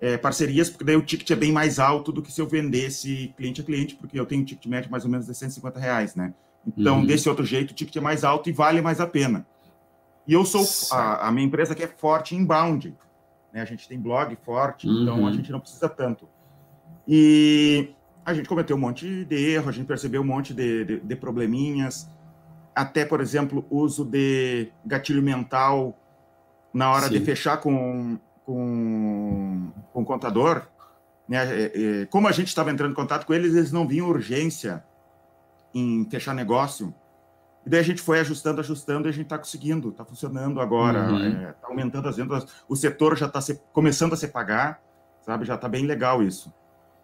é, 0.00 0.16
parcerias, 0.16 0.70
porque 0.70 0.84
daí 0.84 0.96
o 0.96 1.02
ticket 1.02 1.30
é 1.30 1.36
bem 1.36 1.52
mais 1.52 1.78
alto 1.78 2.10
do 2.10 2.22
que 2.22 2.32
se 2.32 2.40
eu 2.40 2.46
vendesse 2.46 3.34
cliente 3.36 3.60
a 3.60 3.64
cliente, 3.64 3.94
porque 3.94 4.18
eu 4.18 4.24
tenho 4.24 4.42
um 4.42 4.44
ticket 4.44 4.66
médio 4.66 4.90
mais 4.90 5.04
ou 5.04 5.10
menos 5.10 5.26
de 5.26 5.34
150 5.34 5.78
reais, 5.78 6.14
né? 6.14 6.32
Então, 6.66 6.98
uhum. 6.98 7.06
desse 7.06 7.28
outro 7.28 7.44
jeito, 7.44 7.72
o 7.72 7.74
ticket 7.74 7.96
é 7.96 8.00
mais 8.00 8.24
alto 8.24 8.48
e 8.48 8.52
vale 8.52 8.80
mais 8.80 9.00
a 9.00 9.06
pena. 9.06 9.46
E 10.26 10.32
eu 10.32 10.44
sou, 10.44 10.64
a, 10.96 11.28
a 11.28 11.32
minha 11.32 11.46
empresa 11.46 11.74
que 11.74 11.82
é 11.82 11.86
forte 11.86 12.34
inbound, 12.34 12.94
né? 13.52 13.60
A 13.60 13.64
gente 13.64 13.86
tem 13.88 13.98
blog 13.98 14.36
forte, 14.42 14.88
uhum. 14.88 15.02
então 15.02 15.26
a 15.26 15.32
gente 15.32 15.52
não 15.52 15.60
precisa 15.60 15.88
tanto. 15.88 16.28
E 17.06 17.90
a 18.24 18.32
gente 18.32 18.48
cometeu 18.48 18.76
um 18.76 18.80
monte 18.80 19.24
de 19.24 19.36
erro, 19.36 19.68
a 19.68 19.72
gente 19.72 19.86
percebeu 19.86 20.22
um 20.22 20.26
monte 20.26 20.54
de, 20.54 20.84
de, 20.84 21.00
de 21.00 21.16
probleminhas, 21.16 22.08
até, 22.74 23.04
por 23.04 23.20
exemplo, 23.20 23.66
uso 23.70 24.04
de 24.04 24.68
gatilho 24.84 25.22
mental 25.22 25.98
na 26.72 26.90
hora 26.90 27.08
Sim. 27.08 27.18
de 27.18 27.20
fechar 27.20 27.58
com 27.58 28.18
com, 28.44 29.70
com 29.92 30.02
o 30.02 30.04
contador, 30.04 30.66
né? 31.28 31.38
É, 31.38 31.72
é, 32.02 32.06
como 32.06 32.26
a 32.26 32.32
gente 32.32 32.48
estava 32.48 32.72
entrando 32.72 32.90
em 32.90 32.94
contato 32.94 33.24
com 33.24 33.32
eles, 33.32 33.54
eles 33.54 33.70
não 33.70 33.86
viam 33.86 34.08
urgência 34.08 34.82
em 35.72 36.04
fechar 36.10 36.34
negócio. 36.34 36.92
E 37.64 37.70
daí 37.70 37.80
a 37.80 37.84
gente 37.84 38.02
foi 38.02 38.18
ajustando, 38.18 38.60
ajustando, 38.60 39.06
e 39.06 39.10
a 39.10 39.12
gente 39.12 39.26
está 39.26 39.38
conseguindo, 39.38 39.90
está 39.90 40.04
funcionando 40.04 40.60
agora, 40.60 41.02
está 41.02 41.12
uhum. 41.12 41.46
é, 41.46 41.52
tá 41.52 41.68
aumentando 41.68 42.08
as 42.08 42.16
vendas, 42.16 42.46
o 42.68 42.74
setor 42.74 43.16
já 43.16 43.26
está 43.26 43.38
começando 43.72 44.14
a 44.14 44.16
se 44.16 44.26
pagar, 44.26 44.82
sabe? 45.24 45.44
Já 45.44 45.54
está 45.54 45.68
bem 45.68 45.86
legal 45.86 46.22
isso. 46.22 46.52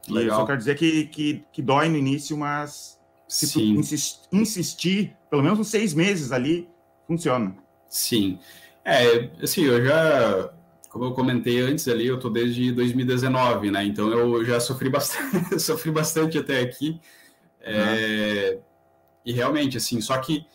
Legal. 0.08 0.36
E 0.36 0.40
só 0.40 0.46
quero 0.46 0.58
dizer 0.58 0.76
que, 0.76 1.06
que, 1.06 1.44
que 1.52 1.62
dói 1.62 1.88
no 1.88 1.96
início, 1.96 2.36
mas 2.36 2.98
se 3.28 3.46
Sim. 3.46 3.74
tu 3.74 3.80
insistir, 3.80 4.28
insistir, 4.32 5.16
pelo 5.30 5.42
menos 5.42 5.58
uns 5.58 5.68
seis 5.68 5.94
meses 5.94 6.32
ali, 6.32 6.68
funciona. 7.06 7.54
Sim. 7.88 8.38
É, 8.84 9.30
assim, 9.42 9.62
eu 9.62 9.84
já 9.84 10.50
como 10.96 11.10
eu 11.10 11.12
comentei 11.12 11.60
antes 11.60 11.86
ali, 11.88 12.06
eu 12.06 12.18
tô 12.18 12.30
desde 12.30 12.72
2019, 12.72 13.70
né? 13.70 13.84
Então 13.84 14.10
eu 14.10 14.44
já 14.44 14.58
sofri 14.58 14.88
bastante, 14.88 15.58
sofri 15.60 15.90
bastante 15.90 16.38
até 16.38 16.60
aqui. 16.60 16.98
É, 17.60 18.58
e 19.24 19.32
realmente, 19.32 19.76
assim, 19.76 20.00
só 20.00 20.16
que 20.18 20.46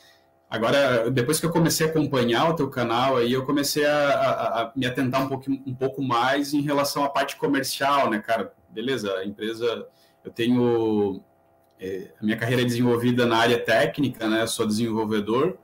Agora, 0.49 1.09
depois 1.09 1.39
que 1.39 1.45
eu 1.45 1.49
comecei 1.49 1.87
a 1.87 1.89
acompanhar 1.89 2.49
o 2.49 2.53
teu 2.53 2.69
canal, 2.69 3.15
aí 3.15 3.31
eu 3.31 3.45
comecei 3.45 3.85
a, 3.85 4.09
a, 4.09 4.61
a 4.63 4.71
me 4.75 4.85
atentar 4.85 5.23
um 5.23 5.29
pouco, 5.29 5.49
um 5.49 5.73
pouco 5.73 6.03
mais 6.03 6.53
em 6.53 6.59
relação 6.59 7.05
à 7.05 7.09
parte 7.09 7.37
comercial, 7.37 8.09
né, 8.09 8.19
cara? 8.19 8.53
Beleza, 8.69 9.15
a 9.15 9.25
empresa, 9.25 9.87
eu 10.25 10.29
tenho 10.29 11.23
é, 11.79 12.11
a 12.19 12.25
minha 12.25 12.35
carreira 12.35 12.63
é 12.63 12.65
desenvolvida 12.65 13.25
na 13.25 13.37
área 13.37 13.57
técnica, 13.63 14.27
né? 14.27 14.45
Sou 14.45 14.67
desenvolvedor, 14.67 15.57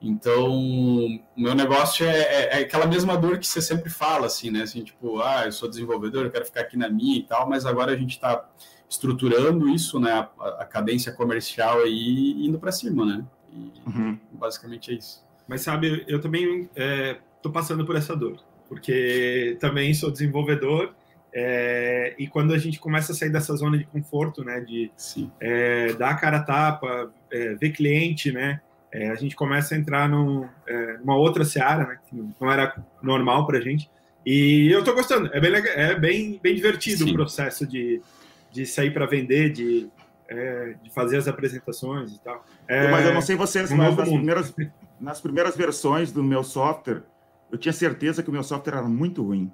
então, 0.00 0.50
o 0.50 1.20
meu 1.36 1.54
negócio 1.54 2.06
é, 2.06 2.18
é, 2.18 2.58
é, 2.58 2.62
aquela 2.62 2.86
mesma 2.86 3.16
dor 3.18 3.38
que 3.38 3.46
você 3.46 3.60
sempre 3.60 3.90
fala, 3.90 4.26
assim, 4.26 4.50
né? 4.50 4.62
Assim, 4.62 4.82
tipo, 4.82 5.20
ah, 5.20 5.44
eu 5.44 5.52
sou 5.52 5.68
desenvolvedor, 5.68 6.24
eu 6.24 6.30
quero 6.30 6.46
ficar 6.46 6.62
aqui 6.62 6.76
na 6.76 6.88
minha 6.88 7.18
e 7.18 7.22
tal, 7.22 7.48
mas 7.48 7.66
agora 7.66 7.92
a 7.92 7.96
gente 7.96 8.12
está 8.12 8.48
estruturando 8.88 9.68
isso, 9.68 10.00
né? 10.00 10.12
A, 10.12 10.48
a, 10.60 10.64
cadência 10.64 11.12
comercial 11.12 11.82
aí 11.82 12.46
indo 12.46 12.58
para 12.58 12.72
cima, 12.72 13.04
né? 13.04 13.24
E, 13.52 13.72
uhum. 13.86 14.18
Basicamente 14.32 14.90
é 14.90 14.94
isso. 14.94 15.22
Mas 15.46 15.60
sabe, 15.60 16.02
eu 16.08 16.18
também 16.20 16.62
estou 16.62 17.50
é, 17.50 17.52
passando 17.52 17.84
por 17.84 17.94
essa 17.94 18.16
dor, 18.16 18.42
porque 18.68 19.58
também 19.60 19.92
sou 19.92 20.10
desenvolvedor 20.10 20.94
é, 21.32 22.14
e 22.18 22.26
quando 22.26 22.54
a 22.54 22.58
gente 22.58 22.80
começa 22.80 23.12
a 23.12 23.14
sair 23.14 23.30
dessa 23.30 23.54
zona 23.54 23.76
de 23.76 23.84
conforto, 23.84 24.42
né? 24.42 24.60
De 24.60 24.90
é, 25.38 25.92
dar 25.92 26.10
a 26.10 26.14
cara 26.14 26.38
a 26.38 26.42
tapa, 26.42 27.12
é, 27.30 27.54
ver 27.54 27.70
cliente, 27.70 28.32
né? 28.32 28.60
É, 28.92 29.10
a 29.10 29.14
gente 29.14 29.36
começa 29.36 29.74
a 29.74 29.78
entrar 29.78 30.08
num, 30.08 30.48
é, 30.66 30.98
numa 30.98 31.16
outra 31.16 31.44
seara, 31.44 31.86
né, 31.86 31.98
que 32.08 32.16
não 32.40 32.50
era 32.50 32.74
normal 33.02 33.46
para 33.46 33.58
a 33.58 33.60
gente. 33.60 33.90
E 34.26 34.70
eu 34.70 34.80
estou 34.80 34.94
gostando, 34.94 35.30
é 35.32 35.40
bem, 35.40 35.54
é 35.54 35.94
bem, 35.94 36.40
bem 36.42 36.54
divertido 36.54 37.04
Sim. 37.04 37.10
o 37.10 37.14
processo 37.14 37.66
de, 37.66 38.02
de 38.50 38.66
sair 38.66 38.92
para 38.92 39.06
vender, 39.06 39.50
de, 39.50 39.88
é, 40.28 40.74
de 40.82 40.90
fazer 40.90 41.16
as 41.16 41.28
apresentações 41.28 42.12
e 42.12 42.20
tal. 42.20 42.44
É, 42.68 42.90
mas 42.90 43.06
eu 43.06 43.14
não 43.14 43.22
sei 43.22 43.36
vocês, 43.36 43.70
mas 43.70 43.96
nas 43.96 44.08
primeiras, 44.08 44.54
nas 45.00 45.20
primeiras 45.20 45.56
versões 45.56 46.12
do 46.12 46.22
meu 46.22 46.42
software, 46.42 47.02
eu 47.50 47.58
tinha 47.58 47.72
certeza 47.72 48.22
que 48.22 48.28
o 48.28 48.32
meu 48.32 48.42
software 48.42 48.74
era 48.78 48.82
muito 48.82 49.22
ruim. 49.22 49.50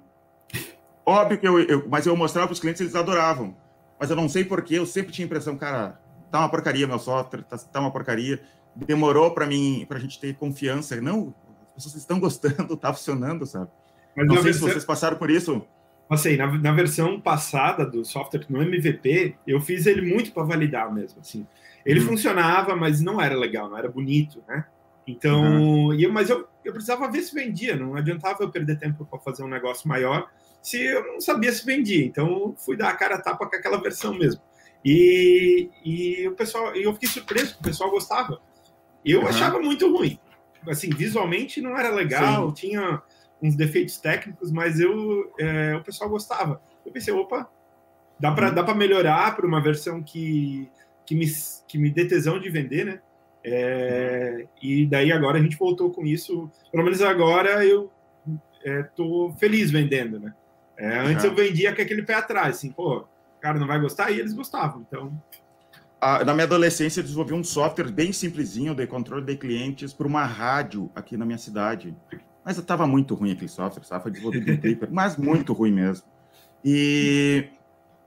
Óbvio 1.05 1.37
que 1.37 1.47
eu, 1.47 1.59
eu 1.59 1.87
mas 1.87 2.05
eu 2.05 2.15
mostrava 2.17 2.47
para 2.47 2.53
os 2.53 2.59
clientes, 2.59 2.81
eles 2.81 2.95
adoravam. 2.95 3.55
Mas 3.99 4.09
eu 4.09 4.15
não 4.15 4.27
sei 4.27 4.43
porquê, 4.43 4.75
eu 4.77 4.85
sempre 4.85 5.11
tinha 5.11 5.25
a 5.25 5.27
impressão, 5.27 5.57
cara, 5.57 5.99
tá 6.29 6.39
uma 6.39 6.49
porcaria 6.49 6.85
meu 6.85 6.99
software, 6.99 7.43
tá, 7.43 7.57
tá 7.57 7.79
uma 7.79 7.91
porcaria 7.91 8.41
demorou 8.85 9.31
para 9.31 9.45
mim, 9.45 9.85
para 9.87 9.97
a 9.97 9.99
gente 9.99 10.19
ter 10.19 10.35
confiança. 10.35 10.99
Não, 11.01 11.33
as 11.75 11.83
pessoas 11.83 11.95
estão 11.95 12.19
gostando, 12.19 12.73
está 12.73 12.91
funcionando, 12.93 13.45
sabe? 13.45 13.69
Mas 14.15 14.27
não 14.27 14.35
sei 14.35 14.43
versão... 14.43 14.67
se 14.67 14.73
vocês 14.73 14.85
passaram 14.85 15.17
por 15.17 15.29
isso. 15.29 15.65
Passei. 16.07 16.37
Na, 16.37 16.47
na 16.57 16.71
versão 16.71 17.19
passada 17.19 17.85
do 17.85 18.05
software 18.05 18.45
no 18.49 18.61
MVP, 18.61 19.35
eu 19.45 19.59
fiz 19.59 19.85
ele 19.85 20.01
muito 20.01 20.31
para 20.31 20.43
validar 20.43 20.93
mesmo. 20.93 21.19
Assim. 21.19 21.45
Ele 21.85 21.99
uhum. 21.99 22.07
funcionava, 22.07 22.75
mas 22.75 23.01
não 23.01 23.21
era 23.21 23.35
legal, 23.35 23.69
não 23.69 23.77
era 23.77 23.89
bonito, 23.89 24.43
né? 24.47 24.65
Então, 25.05 25.41
uhum. 25.41 25.93
eu, 25.93 26.11
mas 26.11 26.29
eu, 26.29 26.47
eu 26.63 26.73
precisava 26.73 27.09
ver 27.09 27.21
se 27.21 27.33
vendia, 27.33 27.75
não 27.77 27.95
adiantava 27.95 28.43
eu 28.43 28.51
perder 28.51 28.77
tempo 28.77 29.05
para 29.05 29.19
fazer 29.19 29.43
um 29.43 29.47
negócio 29.47 29.87
maior 29.87 30.29
se 30.61 30.83
eu 30.83 31.13
não 31.13 31.21
sabia 31.21 31.51
se 31.51 31.65
vendia. 31.65 32.03
Então, 32.03 32.53
fui 32.57 32.75
dar 32.75 32.89
a 32.89 32.93
cara 32.93 33.15
a 33.15 33.21
tapa 33.21 33.47
com 33.47 33.55
aquela 33.55 33.77
versão 33.77 34.13
mesmo. 34.13 34.41
E, 34.83 35.69
e 35.83 36.27
o 36.27 36.33
pessoal, 36.33 36.75
eu 36.75 36.93
fiquei 36.93 37.07
surpreso, 37.07 37.57
o 37.59 37.63
pessoal 37.63 37.89
gostava. 37.89 38.41
Eu 39.11 39.21
uhum. 39.21 39.27
achava 39.27 39.59
muito 39.59 39.91
ruim. 39.91 40.19
Assim, 40.67 40.89
visualmente 40.89 41.61
não 41.61 41.77
era 41.77 41.89
legal, 41.89 42.49
Sim. 42.49 42.69
tinha 42.69 43.01
uns 43.41 43.55
defeitos 43.55 43.97
técnicos, 43.97 44.51
mas 44.51 44.79
eu, 44.79 45.31
é, 45.39 45.75
o 45.75 45.83
pessoal 45.83 46.09
gostava. 46.09 46.61
Eu 46.85 46.91
pensei, 46.91 47.13
opa, 47.13 47.49
dá 48.19 48.31
para 48.31 48.49
uhum. 48.49 48.55
dá 48.55 48.63
para 48.63 48.75
melhorar 48.75 49.35
para 49.35 49.45
uma 49.45 49.61
versão 49.61 50.01
que, 50.03 50.69
que, 51.05 51.15
me, 51.15 51.25
que 51.67 51.77
me 51.77 51.89
dê 51.89 52.05
tesão 52.05 52.39
de 52.39 52.49
vender, 52.49 52.85
né? 52.85 53.01
É, 53.43 54.45
e 54.61 54.85
daí 54.85 55.11
agora 55.11 55.37
a 55.37 55.41
gente 55.41 55.57
voltou 55.57 55.91
com 55.91 56.05
isso. 56.05 56.51
Pelo 56.71 56.83
menos 56.83 57.01
agora 57.01 57.63
eu 57.65 57.91
é, 58.63 58.83
tô 58.83 59.33
feliz 59.39 59.71
vendendo, 59.71 60.19
né? 60.19 60.33
É, 60.77 60.99
antes 60.99 61.23
eu 61.23 61.33
vendia 61.33 61.73
com 61.73 61.81
aquele 61.81 62.03
pé 62.03 62.15
atrás, 62.15 62.57
assim, 62.57 62.71
pô, 62.71 62.99
o 62.99 63.39
cara 63.39 63.57
não 63.57 63.65
vai 63.65 63.79
gostar, 63.79 64.11
e 64.11 64.19
eles 64.19 64.33
gostavam. 64.33 64.85
Então, 64.87 65.11
na 66.25 66.33
minha 66.33 66.45
adolescência, 66.45 66.99
eu 66.99 67.03
desenvolvi 67.03 67.33
um 67.33 67.43
software 67.43 67.91
bem 67.91 68.11
simplesinho 68.11 68.75
de 68.75 68.85
controle 68.85 69.25
de 69.25 69.35
clientes 69.35 69.93
para 69.93 70.07
uma 70.07 70.25
rádio 70.25 70.91
aqui 70.93 71.17
na 71.17 71.25
minha 71.25 71.37
cidade. 71.37 71.95
Mas 72.45 72.57
estava 72.57 72.85
muito 72.85 73.15
ruim 73.15 73.31
aquele 73.31 73.49
software, 73.49 73.83
sabe? 73.83 74.03
Foi 74.03 74.11
desenvolvido 74.11 74.51
em 74.51 74.57
Clipper, 74.57 74.89
mas 74.93 75.17
muito 75.17 75.53
ruim 75.53 75.71
mesmo. 75.71 76.05
E 76.63 77.49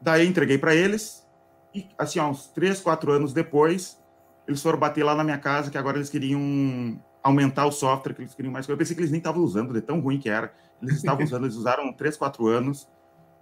daí 0.01 0.27
entreguei 0.27 0.57
para 0.57 0.75
eles, 0.75 1.27
e 1.75 1.87
assim, 1.99 2.21
uns 2.21 2.47
três, 2.49 2.81
quatro 2.81 3.13
anos 3.13 3.33
depois, 3.33 4.01
eles 4.47 4.63
foram 4.63 4.79
bater 4.79 5.05
lá 5.05 5.15
na 5.15 5.25
minha 5.25 5.39
casa 5.39 5.71
que 5.71 5.79
agora 5.79 5.99
eles 5.99 6.11
queriam 6.11 7.01
aumentar 7.23 7.67
o 7.67 7.73
software, 7.73 8.15
que 8.15 8.23
eles 8.23 8.35
queriam 8.35 8.53
mais. 8.53 8.69
Eu 8.69 8.77
pensei 8.77 8.95
que 8.95 9.01
eles 9.01 9.11
nem 9.11 9.19
estavam 9.19 9.43
usando, 9.43 9.73
de 9.73 9.81
tão 9.81 10.01
ruim 10.01 10.19
que 10.19 10.29
era. 10.29 10.53
Eles 10.81 10.97
estavam 10.97 11.25
usando, 11.25 11.45
eles 11.45 11.57
usaram 11.57 11.93
três, 11.93 12.17
quatro 12.17 12.47
anos 12.47 12.89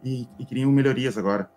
e, 0.03 0.29
e 0.39 0.45
queriam 0.45 0.73
melhorias 0.73 1.17
agora. 1.17 1.51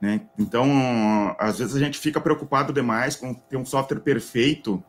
Né? 0.00 0.22
Então, 0.38 1.36
às 1.38 1.58
vezes 1.58 1.76
a 1.76 1.78
gente 1.78 1.98
fica 1.98 2.20
preocupado 2.20 2.72
demais 2.72 3.16
com 3.16 3.34
ter 3.34 3.56
um 3.56 3.64
software 3.64 4.00
perfeito. 4.00 4.82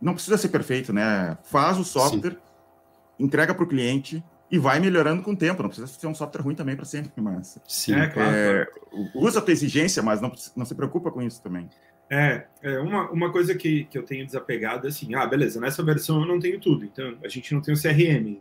Não 0.00 0.12
precisa 0.12 0.36
ser 0.36 0.48
perfeito, 0.48 0.92
né? 0.92 1.38
Faz 1.44 1.78
o 1.78 1.84
software, 1.84 2.32
Sim. 2.32 3.24
entrega 3.24 3.54
para 3.54 3.64
o 3.64 3.68
cliente 3.68 4.22
e 4.50 4.58
vai 4.58 4.78
melhorando 4.78 5.22
com 5.22 5.32
o 5.32 5.36
tempo. 5.36 5.62
Não 5.62 5.70
precisa 5.70 5.86
ser 5.86 6.06
um 6.06 6.14
software 6.14 6.42
ruim 6.42 6.54
também 6.54 6.76
para 6.76 6.84
sempre, 6.84 7.12
mas 7.22 7.58
Sim, 7.66 7.94
é, 7.94 8.06
claro, 8.08 8.36
é, 8.36 8.66
usa 9.14 9.38
a 9.38 9.42
tua 9.42 9.52
exigência, 9.52 10.02
mas 10.02 10.20
não, 10.20 10.30
não 10.54 10.66
se 10.66 10.74
preocupa 10.74 11.10
com 11.10 11.22
isso 11.22 11.42
também. 11.42 11.68
É, 12.10 12.44
é 12.62 12.78
uma, 12.80 13.10
uma 13.10 13.32
coisa 13.32 13.54
que, 13.54 13.84
que 13.84 13.96
eu 13.96 14.02
tenho 14.02 14.26
desapegado 14.26 14.86
é 14.86 14.90
assim, 14.90 15.14
ah, 15.14 15.26
beleza, 15.26 15.58
nessa 15.58 15.82
versão 15.82 16.20
eu 16.20 16.28
não 16.28 16.38
tenho 16.38 16.60
tudo, 16.60 16.84
então 16.84 17.16
a 17.24 17.28
gente 17.28 17.54
não 17.54 17.62
tem 17.62 17.72
o 17.72 17.80
CRM, 17.80 18.38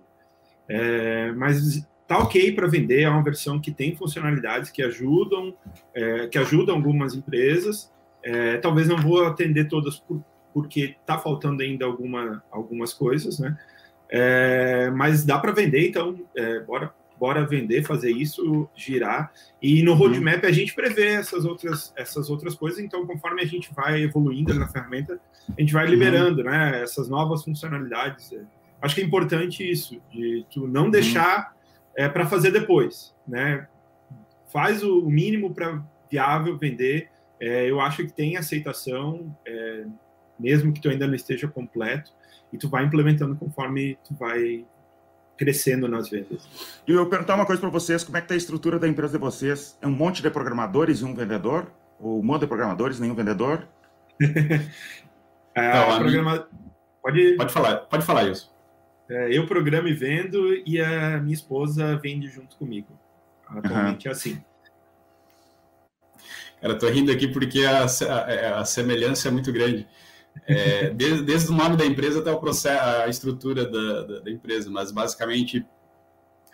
é, 0.67 1.31
mas 1.31 1.87
tá 2.07 2.17
ok 2.17 2.51
para 2.51 2.67
vender, 2.67 3.01
é 3.01 3.09
uma 3.09 3.23
versão 3.23 3.59
que 3.59 3.71
tem 3.71 3.95
funcionalidades 3.95 4.69
que 4.69 4.81
ajudam, 4.81 5.55
é, 5.93 6.27
que 6.27 6.37
ajudam 6.37 6.75
algumas 6.75 7.15
empresas. 7.15 7.91
É, 8.23 8.57
talvez 8.57 8.87
não 8.87 8.97
vou 8.97 9.25
atender 9.25 9.67
todas 9.67 9.99
por, 9.99 10.23
porque 10.53 10.95
está 10.99 11.17
faltando 11.17 11.63
ainda 11.63 11.85
alguma, 11.85 12.43
algumas 12.51 12.93
coisas, 12.93 13.39
né? 13.39 13.57
É, 14.09 14.91
mas 14.91 15.25
dá 15.25 15.39
para 15.39 15.51
vender, 15.51 15.87
então 15.87 16.19
é, 16.37 16.59
bora, 16.59 16.93
bora 17.19 17.45
vender, 17.45 17.83
fazer 17.83 18.11
isso, 18.11 18.69
girar. 18.75 19.31
E 19.61 19.81
no 19.81 19.93
uhum. 19.93 19.97
roadmap 19.97 20.45
a 20.45 20.51
gente 20.51 20.75
prevê 20.75 21.13
essas 21.13 21.45
outras, 21.45 21.91
essas 21.95 22.29
outras 22.29 22.53
coisas, 22.53 22.79
então 22.79 23.07
conforme 23.07 23.41
a 23.41 23.45
gente 23.45 23.73
vai 23.73 24.03
evoluindo 24.03 24.53
na 24.53 24.67
ferramenta, 24.67 25.19
a 25.57 25.59
gente 25.59 25.73
vai 25.73 25.85
uhum. 25.85 25.91
liberando 25.91 26.43
né, 26.43 26.83
essas 26.83 27.09
novas 27.09 27.43
funcionalidades. 27.43 28.31
Acho 28.79 28.95
que 28.95 29.01
é 29.01 29.05
importante 29.05 29.69
isso, 29.69 29.99
de 30.11 30.45
tu 30.51 30.67
não 30.67 30.85
uhum. 30.85 30.91
deixar 30.91 31.52
é, 31.95 32.07
para 32.09 32.25
fazer 32.25 32.51
depois, 32.51 33.15
né? 33.27 33.67
Faz 34.51 34.83
o 34.83 35.01
mínimo 35.09 35.53
para 35.53 35.83
viável 36.09 36.57
vender. 36.57 37.09
É, 37.39 37.69
eu 37.69 37.79
acho 37.81 38.05
que 38.05 38.13
tem 38.13 38.37
aceitação, 38.37 39.35
é, 39.45 39.85
mesmo 40.39 40.71
que 40.71 40.81
tu 40.81 40.89
ainda 40.89 41.07
não 41.07 41.15
esteja 41.15 41.47
completo, 41.47 42.11
e 42.51 42.57
tu 42.57 42.69
vai 42.69 42.85
implementando 42.85 43.35
conforme 43.35 43.97
tu 44.07 44.13
vai 44.13 44.65
crescendo 45.35 45.87
nas 45.87 46.09
vendas. 46.09 46.47
E 46.87 46.91
eu 46.91 47.09
perguntar 47.09 47.35
uma 47.35 47.45
coisa 47.45 47.59
para 47.59 47.69
vocês, 47.69 48.03
como 48.03 48.17
é 48.17 48.21
que 48.21 48.27
tá 48.27 48.33
a 48.35 48.37
estrutura 48.37 48.77
da 48.77 48.87
empresa 48.87 49.13
de 49.13 49.19
vocês? 49.19 49.77
É 49.81 49.87
um 49.87 49.91
monte 49.91 50.21
de 50.21 50.29
programadores 50.29 50.99
e 50.99 51.05
um 51.05 51.15
vendedor? 51.15 51.71
Ou 51.99 52.19
um 52.19 52.23
monte 52.23 52.41
de 52.41 52.47
programadores 52.47 52.99
e 52.99 53.01
nenhum 53.01 53.15
vendedor? 53.15 53.67
é, 54.21 55.69
então, 55.69 55.99
programa... 55.99 56.47
pode... 57.01 57.35
pode 57.35 57.51
falar, 57.51 57.77
pode 57.77 58.05
falar 58.05 58.29
isso. 58.29 58.52
É, 59.09 59.37
eu 59.37 59.45
programo 59.45 59.87
e 59.87 59.93
vendo 59.93 60.53
e 60.65 60.79
a 60.79 61.19
minha 61.19 61.33
esposa 61.33 61.97
vende 61.97 62.27
junto 62.27 62.55
comigo. 62.55 62.87
Atualmente 63.47 64.07
uhum. 64.07 64.11
é 64.11 64.15
assim. 64.15 64.43
Cara, 66.61 66.75
tô 66.75 66.87
rindo 66.87 67.11
aqui 67.11 67.27
porque 67.27 67.65
a, 67.65 67.85
a, 67.85 68.59
a 68.59 68.65
semelhança 68.65 69.27
é 69.27 69.31
muito 69.31 69.51
grande. 69.51 69.87
É, 70.47 70.89
desde, 70.89 71.23
desde, 71.23 71.51
o 71.51 71.53
nome 71.53 71.75
da 71.75 71.85
empresa 71.85 72.19
até 72.19 72.31
o 72.31 72.39
processo, 72.39 72.83
a 72.83 73.07
estrutura 73.07 73.65
da, 73.65 74.01
da, 74.03 74.19
da 74.21 74.31
empresa, 74.31 74.69
mas 74.71 74.91
basicamente 74.91 75.65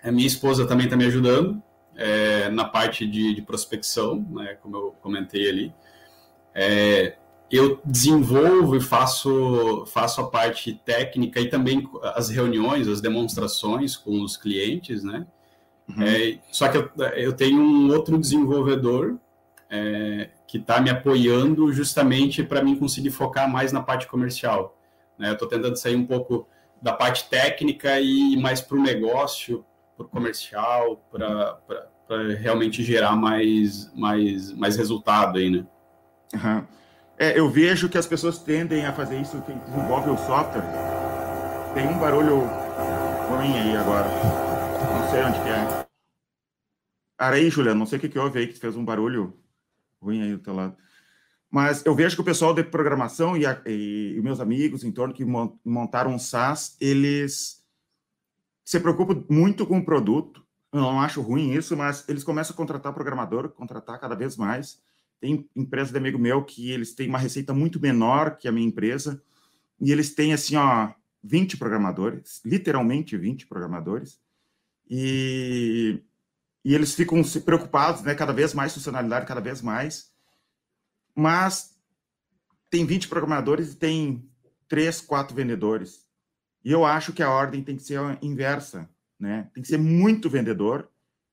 a 0.04 0.12
minha 0.12 0.28
esposa 0.28 0.68
também 0.68 0.86
está 0.86 0.98
me 0.98 1.06
ajudando 1.06 1.62
é, 1.96 2.50
na 2.50 2.66
parte 2.66 3.06
de, 3.06 3.36
de 3.36 3.42
prospecção, 3.42 4.26
né, 4.32 4.58
como 4.62 4.78
eu 4.78 4.96
comentei 5.02 5.50
ali. 5.50 5.74
É, 6.54 7.16
eu 7.52 7.80
desenvolvo 7.84 8.76
e 8.76 8.82
faço, 8.82 9.86
faço 9.88 10.22
a 10.22 10.30
parte 10.30 10.74
técnica 10.86 11.40
e 11.40 11.50
também 11.50 11.90
as 12.16 12.30
reuniões, 12.30 12.88
as 12.88 13.02
demonstrações 13.02 13.96
com 13.98 14.22
os 14.22 14.38
clientes, 14.38 15.04
né? 15.04 15.26
Uhum. 15.88 16.04
É, 16.04 16.40
só 16.52 16.68
que 16.68 16.78
eu, 16.78 16.92
eu, 17.16 17.34
tenho 17.34 17.60
um 17.60 17.92
outro 17.92 18.18
desenvolvedor 18.18 19.18
é, 19.70 20.30
que 20.48 20.58
está 20.58 20.80
me 20.80 20.90
apoiando 20.90 21.74
justamente 21.74 22.44
para 22.44 22.64
mim 22.64 22.76
conseguir 22.76 23.10
focar 23.10 23.50
mais 23.50 23.72
na 23.72 23.82
parte 23.82 24.06
comercial. 24.06 24.78
Né? 25.18 25.30
Eu 25.30 25.34
estou 25.34 25.48
tentando 25.48 25.76
sair 25.76 25.96
um 25.96 26.06
pouco 26.06 26.48
da 26.80 26.94
parte 26.94 27.28
técnica 27.28 28.00
e 28.00 28.38
mais 28.38 28.62
para 28.62 28.78
o 28.78 28.82
negócio, 28.82 29.66
para 29.98 30.06
o 30.06 30.10
comercial, 30.10 31.04
para 31.12 31.60
realmente 32.40 32.84
gerar 32.84 33.16
mais, 33.16 33.92
mais, 33.96 34.54
mais 34.54 34.78
resultado 34.78 35.40
aí, 35.40 35.50
né? 35.50 35.66
Uhum. 36.36 36.64
É, 37.22 37.38
eu 37.38 37.50
vejo 37.50 37.90
que 37.90 37.98
as 37.98 38.08
pessoas 38.08 38.40
tendem 38.40 38.86
a 38.86 38.94
fazer 38.94 39.20
isso, 39.20 39.42
quem 39.42 39.58
desenvolve 39.58 40.10
o 40.10 40.18
software. 40.20 40.64
Tem 41.74 41.86
um 41.86 42.00
barulho 42.00 42.44
ruim 43.28 43.60
aí 43.60 43.76
agora. 43.76 44.08
Não 44.08 45.10
sei 45.12 45.24
onde 45.24 45.42
que 45.42 45.50
é. 45.50 45.86
Aí, 47.18 47.50
Juliana, 47.50 47.78
não 47.78 47.86
sei 47.86 47.98
o 47.98 48.02
que, 48.02 48.08
que 48.08 48.18
houve 48.18 48.40
aí 48.40 48.48
que 48.48 48.58
fez 48.58 48.78
um 48.78 48.86
barulho 48.86 49.38
ruim 50.02 50.22
aí 50.22 50.32
do 50.32 50.40
teu 50.40 50.56
lado. 50.56 50.78
Mas 51.52 51.86
eu 51.86 51.94
vejo 51.94 52.16
que 52.16 52.22
o 52.22 52.26
pessoal 52.26 52.54
de 52.54 52.64
programação 52.64 53.36
e, 53.36 53.46
a, 53.46 53.62
e, 53.66 54.16
e 54.18 54.22
meus 54.22 54.40
amigos 54.40 54.86
em 54.86 54.92
torno 54.92 55.14
que 55.14 55.26
montaram 55.66 56.14
um 56.14 56.20
SaaS, 56.20 56.78
eles 56.80 57.62
se 58.64 58.80
preocupam 58.80 59.26
muito 59.30 59.68
com 59.68 59.80
o 59.80 59.86
produto. 59.86 60.42
Eu 60.72 60.80
não 60.80 61.02
acho 61.02 61.22
ruim 61.22 61.52
isso, 61.52 61.76
mas 61.76 62.08
eles 62.08 62.24
começam 62.24 62.54
a 62.54 62.58
contratar 62.58 62.94
programador, 62.94 63.50
contratar 63.50 64.00
cada 64.00 64.16
vez 64.16 64.38
mais. 64.38 64.80
Tem 65.20 65.48
empresa 65.56 65.92
de 65.92 65.98
amigo 65.98 66.18
meu 66.18 66.44
que 66.44 66.72
eles 66.72 66.94
têm 66.94 67.10
uma 67.10 67.18
receita 67.18 67.54
muito 67.54 67.80
menor 67.80 68.38
que 68.38 68.48
a 68.48 68.52
minha 68.52 68.68
empresa, 68.68 69.22
e 69.80 69.92
eles 69.92 70.14
têm 70.14 70.34
assim, 70.34 70.56
ó, 70.56 70.92
20 71.24 71.58
programadores, 71.58 72.42
literalmente 72.46 73.18
20 73.18 73.48
programadores, 73.48 74.20
e, 74.90 76.02
e 76.64 76.74
eles 76.74 76.96
ficam 76.96 77.22
preocupados, 77.46 78.02
né, 78.02 78.16
cada 78.16 78.34
vez 78.34 78.54
mais 78.54 78.74
funcionalidade, 78.74 79.26
cada 79.26 79.42
vez 79.42 79.62
mais, 79.62 80.12
mas 81.14 81.78
tem 82.70 82.86
20 82.86 83.08
programadores 83.08 83.74
e 83.74 83.76
tem 83.76 84.30
3, 84.68 85.02
4 85.02 85.36
vendedores. 85.36 86.08
E 86.64 86.72
eu 86.72 86.86
acho 86.86 87.14
que 87.14 87.24
a 87.24 87.32
ordem 87.32 87.64
tem 87.64 87.76
que 87.76 87.84
ser 87.84 88.00
inversa, 88.22 88.90
né? 89.20 89.50
Tem 89.54 89.64
que 89.64 89.70
ser 89.70 89.78
muito 89.78 90.30
vendedor 90.30 90.90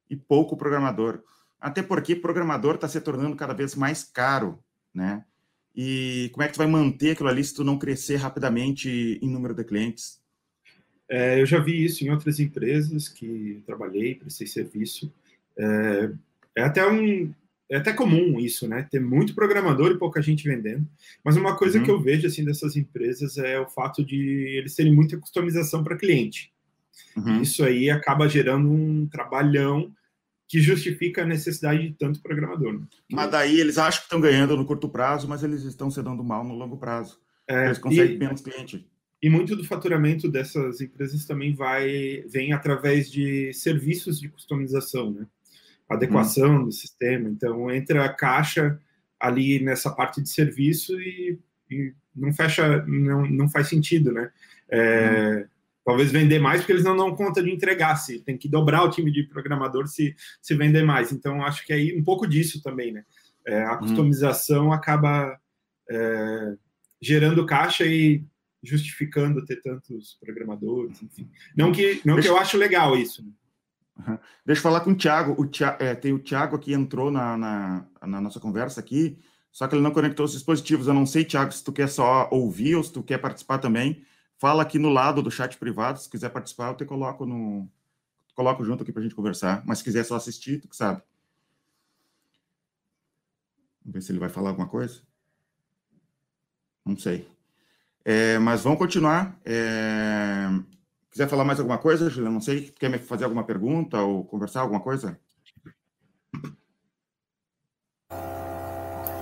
e 0.08 0.16
pouco 0.16 0.56
programador. 0.56 1.22
Até 1.60 1.82
porque 1.82 2.14
programador 2.14 2.74
está 2.74 2.88
se 2.88 3.00
tornando 3.00 3.36
cada 3.36 3.54
vez 3.54 3.74
mais 3.74 4.04
caro, 4.04 4.58
né? 4.94 5.24
E 5.74 6.30
como 6.32 6.42
é 6.42 6.46
que 6.46 6.54
tu 6.54 6.58
vai 6.58 6.66
manter 6.66 7.12
aquilo 7.12 7.28
ali 7.28 7.44
se 7.44 7.54
tu 7.54 7.62
não 7.62 7.78
crescer 7.78 8.16
rapidamente 8.16 9.18
em 9.20 9.28
número 9.28 9.54
de 9.54 9.64
clientes? 9.64 10.20
É, 11.08 11.40
eu 11.40 11.46
já 11.46 11.58
vi 11.60 11.84
isso 11.84 12.04
em 12.04 12.10
outras 12.10 12.40
empresas 12.40 13.08
que 13.08 13.62
trabalhei, 13.66 14.14
prestei 14.14 14.46
serviço. 14.46 15.12
É, 15.56 16.10
é 16.56 16.62
até 16.62 16.90
um, 16.90 17.32
é 17.70 17.76
até 17.76 17.92
comum 17.92 18.38
isso, 18.38 18.68
né? 18.68 18.86
Ter 18.90 19.00
muito 19.00 19.34
programador 19.34 19.90
e 19.90 19.98
pouca 19.98 20.22
gente 20.22 20.48
vendendo. 20.48 20.86
Mas 21.24 21.36
uma 21.36 21.56
coisa 21.56 21.78
uhum. 21.78 21.84
que 21.84 21.90
eu 21.90 22.00
vejo 22.00 22.26
assim 22.26 22.44
dessas 22.44 22.76
empresas 22.76 23.36
é 23.38 23.58
o 23.60 23.68
fato 23.68 24.04
de 24.04 24.16
eles 24.56 24.74
terem 24.74 24.94
muita 24.94 25.18
customização 25.18 25.82
para 25.82 25.96
cliente. 25.96 26.52
Uhum. 27.16 27.42
Isso 27.42 27.64
aí 27.64 27.90
acaba 27.90 28.28
gerando 28.28 28.70
um 28.70 29.06
trabalhão 29.06 29.92
que 30.48 30.60
justifica 30.60 31.22
a 31.22 31.26
necessidade 31.26 31.88
de 31.88 31.94
tanto 31.94 32.20
programador. 32.22 32.74
Né? 32.74 32.86
Mas 33.10 33.30
daí 33.30 33.60
eles 33.60 33.78
acham 33.78 34.00
que 34.00 34.06
estão 34.06 34.20
ganhando 34.20 34.56
no 34.56 34.64
curto 34.64 34.88
prazo, 34.88 35.28
mas 35.28 35.42
eles 35.42 35.62
estão 35.62 35.90
se 35.90 36.02
dando 36.02 36.22
mal 36.22 36.44
no 36.44 36.54
longo 36.54 36.76
prazo. 36.76 37.18
É, 37.48 37.66
eles 37.66 37.78
conseguem 37.78 38.16
e, 38.16 38.18
menos 38.18 38.40
cliente. 38.40 38.86
E 39.22 39.28
muito 39.28 39.56
do 39.56 39.64
faturamento 39.64 40.28
dessas 40.28 40.80
empresas 40.80 41.24
também 41.24 41.54
vai 41.54 42.24
vem 42.28 42.52
através 42.52 43.10
de 43.10 43.52
serviços 43.52 44.20
de 44.20 44.28
customização, 44.28 45.10
né? 45.10 45.26
adequação 45.88 46.56
hum. 46.56 46.64
do 46.64 46.72
sistema. 46.72 47.28
Então, 47.28 47.70
entra 47.70 48.04
a 48.04 48.12
caixa 48.12 48.78
ali 49.18 49.62
nessa 49.62 49.90
parte 49.90 50.20
de 50.20 50.28
serviço 50.28 51.00
e, 51.00 51.38
e 51.70 51.92
não 52.14 52.32
fecha, 52.32 52.84
não, 52.86 53.26
não 53.26 53.48
faz 53.48 53.68
sentido, 53.68 54.12
né? 54.12 54.30
É, 54.68 55.44
hum. 55.44 55.55
Talvez 55.86 56.10
vender 56.10 56.40
mais 56.40 56.60
porque 56.60 56.72
eles 56.72 56.82
não 56.82 56.96
dão 56.96 57.14
conta 57.14 57.40
de 57.40 57.48
entregar, 57.48 57.94
se 57.94 58.18
tem 58.18 58.36
que 58.36 58.48
dobrar 58.48 58.82
o 58.82 58.90
time 58.90 59.08
de 59.12 59.22
programador 59.22 59.86
se, 59.86 60.16
se 60.42 60.52
vender 60.56 60.82
mais. 60.82 61.12
Então, 61.12 61.44
acho 61.44 61.64
que 61.64 61.72
aí 61.72 61.96
um 61.96 62.02
pouco 62.02 62.26
disso 62.26 62.60
também, 62.60 62.92
né? 62.92 63.04
É, 63.46 63.62
a 63.62 63.76
hum. 63.76 63.78
customização 63.78 64.66
hum. 64.66 64.72
acaba 64.72 65.38
é, 65.88 66.54
gerando 67.00 67.46
caixa 67.46 67.86
e 67.86 68.24
justificando 68.64 69.44
ter 69.44 69.62
tantos 69.62 70.18
programadores, 70.20 71.00
enfim. 71.00 71.30
Não 71.56 71.70
que, 71.70 72.00
não 72.04 72.20
que 72.20 72.26
eu 72.26 72.36
acho 72.36 72.56
legal 72.56 72.96
isso. 72.96 73.24
Né? 73.24 73.30
Uhum. 73.98 74.18
Deixa 74.44 74.58
eu 74.58 74.62
falar 74.64 74.80
com 74.80 74.90
o 74.90 74.96
Thiago. 74.96 75.40
O 75.40 75.46
Thiago 75.46 75.80
é, 75.80 75.94
tem 75.94 76.12
o 76.12 76.18
Thiago 76.18 76.58
que 76.58 76.72
entrou 76.72 77.12
na, 77.12 77.36
na, 77.36 77.86
na, 78.04 78.20
nossa 78.20 78.40
conversa 78.40 78.80
aqui, 78.80 79.20
só 79.52 79.68
que 79.68 79.76
ele 79.76 79.84
não 79.84 79.92
conectou 79.92 80.26
os 80.26 80.32
dispositivos. 80.32 80.88
Eu 80.88 80.94
não 80.94 81.06
sei, 81.06 81.24
Thiago, 81.24 81.52
se 81.52 81.62
tu 81.62 81.72
quer 81.72 81.88
só 81.88 82.28
ouvir 82.32 82.74
ou 82.74 82.82
se 82.82 82.92
tu 82.92 83.04
quer 83.04 83.18
participar 83.18 83.58
também. 83.58 84.04
Fala 84.38 84.62
aqui 84.62 84.78
no 84.78 84.90
lado 84.90 85.22
do 85.22 85.30
chat 85.30 85.56
privado. 85.56 85.98
Se 85.98 86.10
quiser 86.10 86.28
participar, 86.28 86.70
eu 86.70 86.76
te 86.76 86.84
coloco 86.84 87.24
no. 87.24 87.68
Coloco 88.34 88.64
junto 88.64 88.82
aqui 88.82 88.92
para 88.92 89.00
a 89.00 89.02
gente 89.02 89.14
conversar. 89.14 89.62
Mas 89.66 89.78
se 89.78 89.84
quiser 89.84 90.04
só 90.04 90.16
assistir, 90.16 90.60
tu 90.60 90.68
que 90.68 90.76
sabe. 90.76 91.02
Vamos 93.82 93.94
ver 93.94 94.02
se 94.02 94.12
ele 94.12 94.18
vai 94.18 94.28
falar 94.28 94.50
alguma 94.50 94.68
coisa. 94.68 95.00
Não 96.84 96.96
sei. 96.98 97.26
É, 98.04 98.38
mas 98.38 98.62
vamos 98.62 98.78
continuar. 98.78 99.38
É... 99.44 100.48
Quiser 101.10 101.28
falar 101.28 101.44
mais 101.44 101.58
alguma 101.58 101.78
coisa, 101.78 102.10
Juliana? 102.10 102.34
Não 102.34 102.40
sei, 102.42 102.70
quer 102.70 102.90
me 102.90 102.98
fazer 102.98 103.24
alguma 103.24 103.42
pergunta 103.42 104.02
ou 104.02 104.24
conversar 104.24 104.60
alguma 104.60 104.80
coisa? 104.80 105.18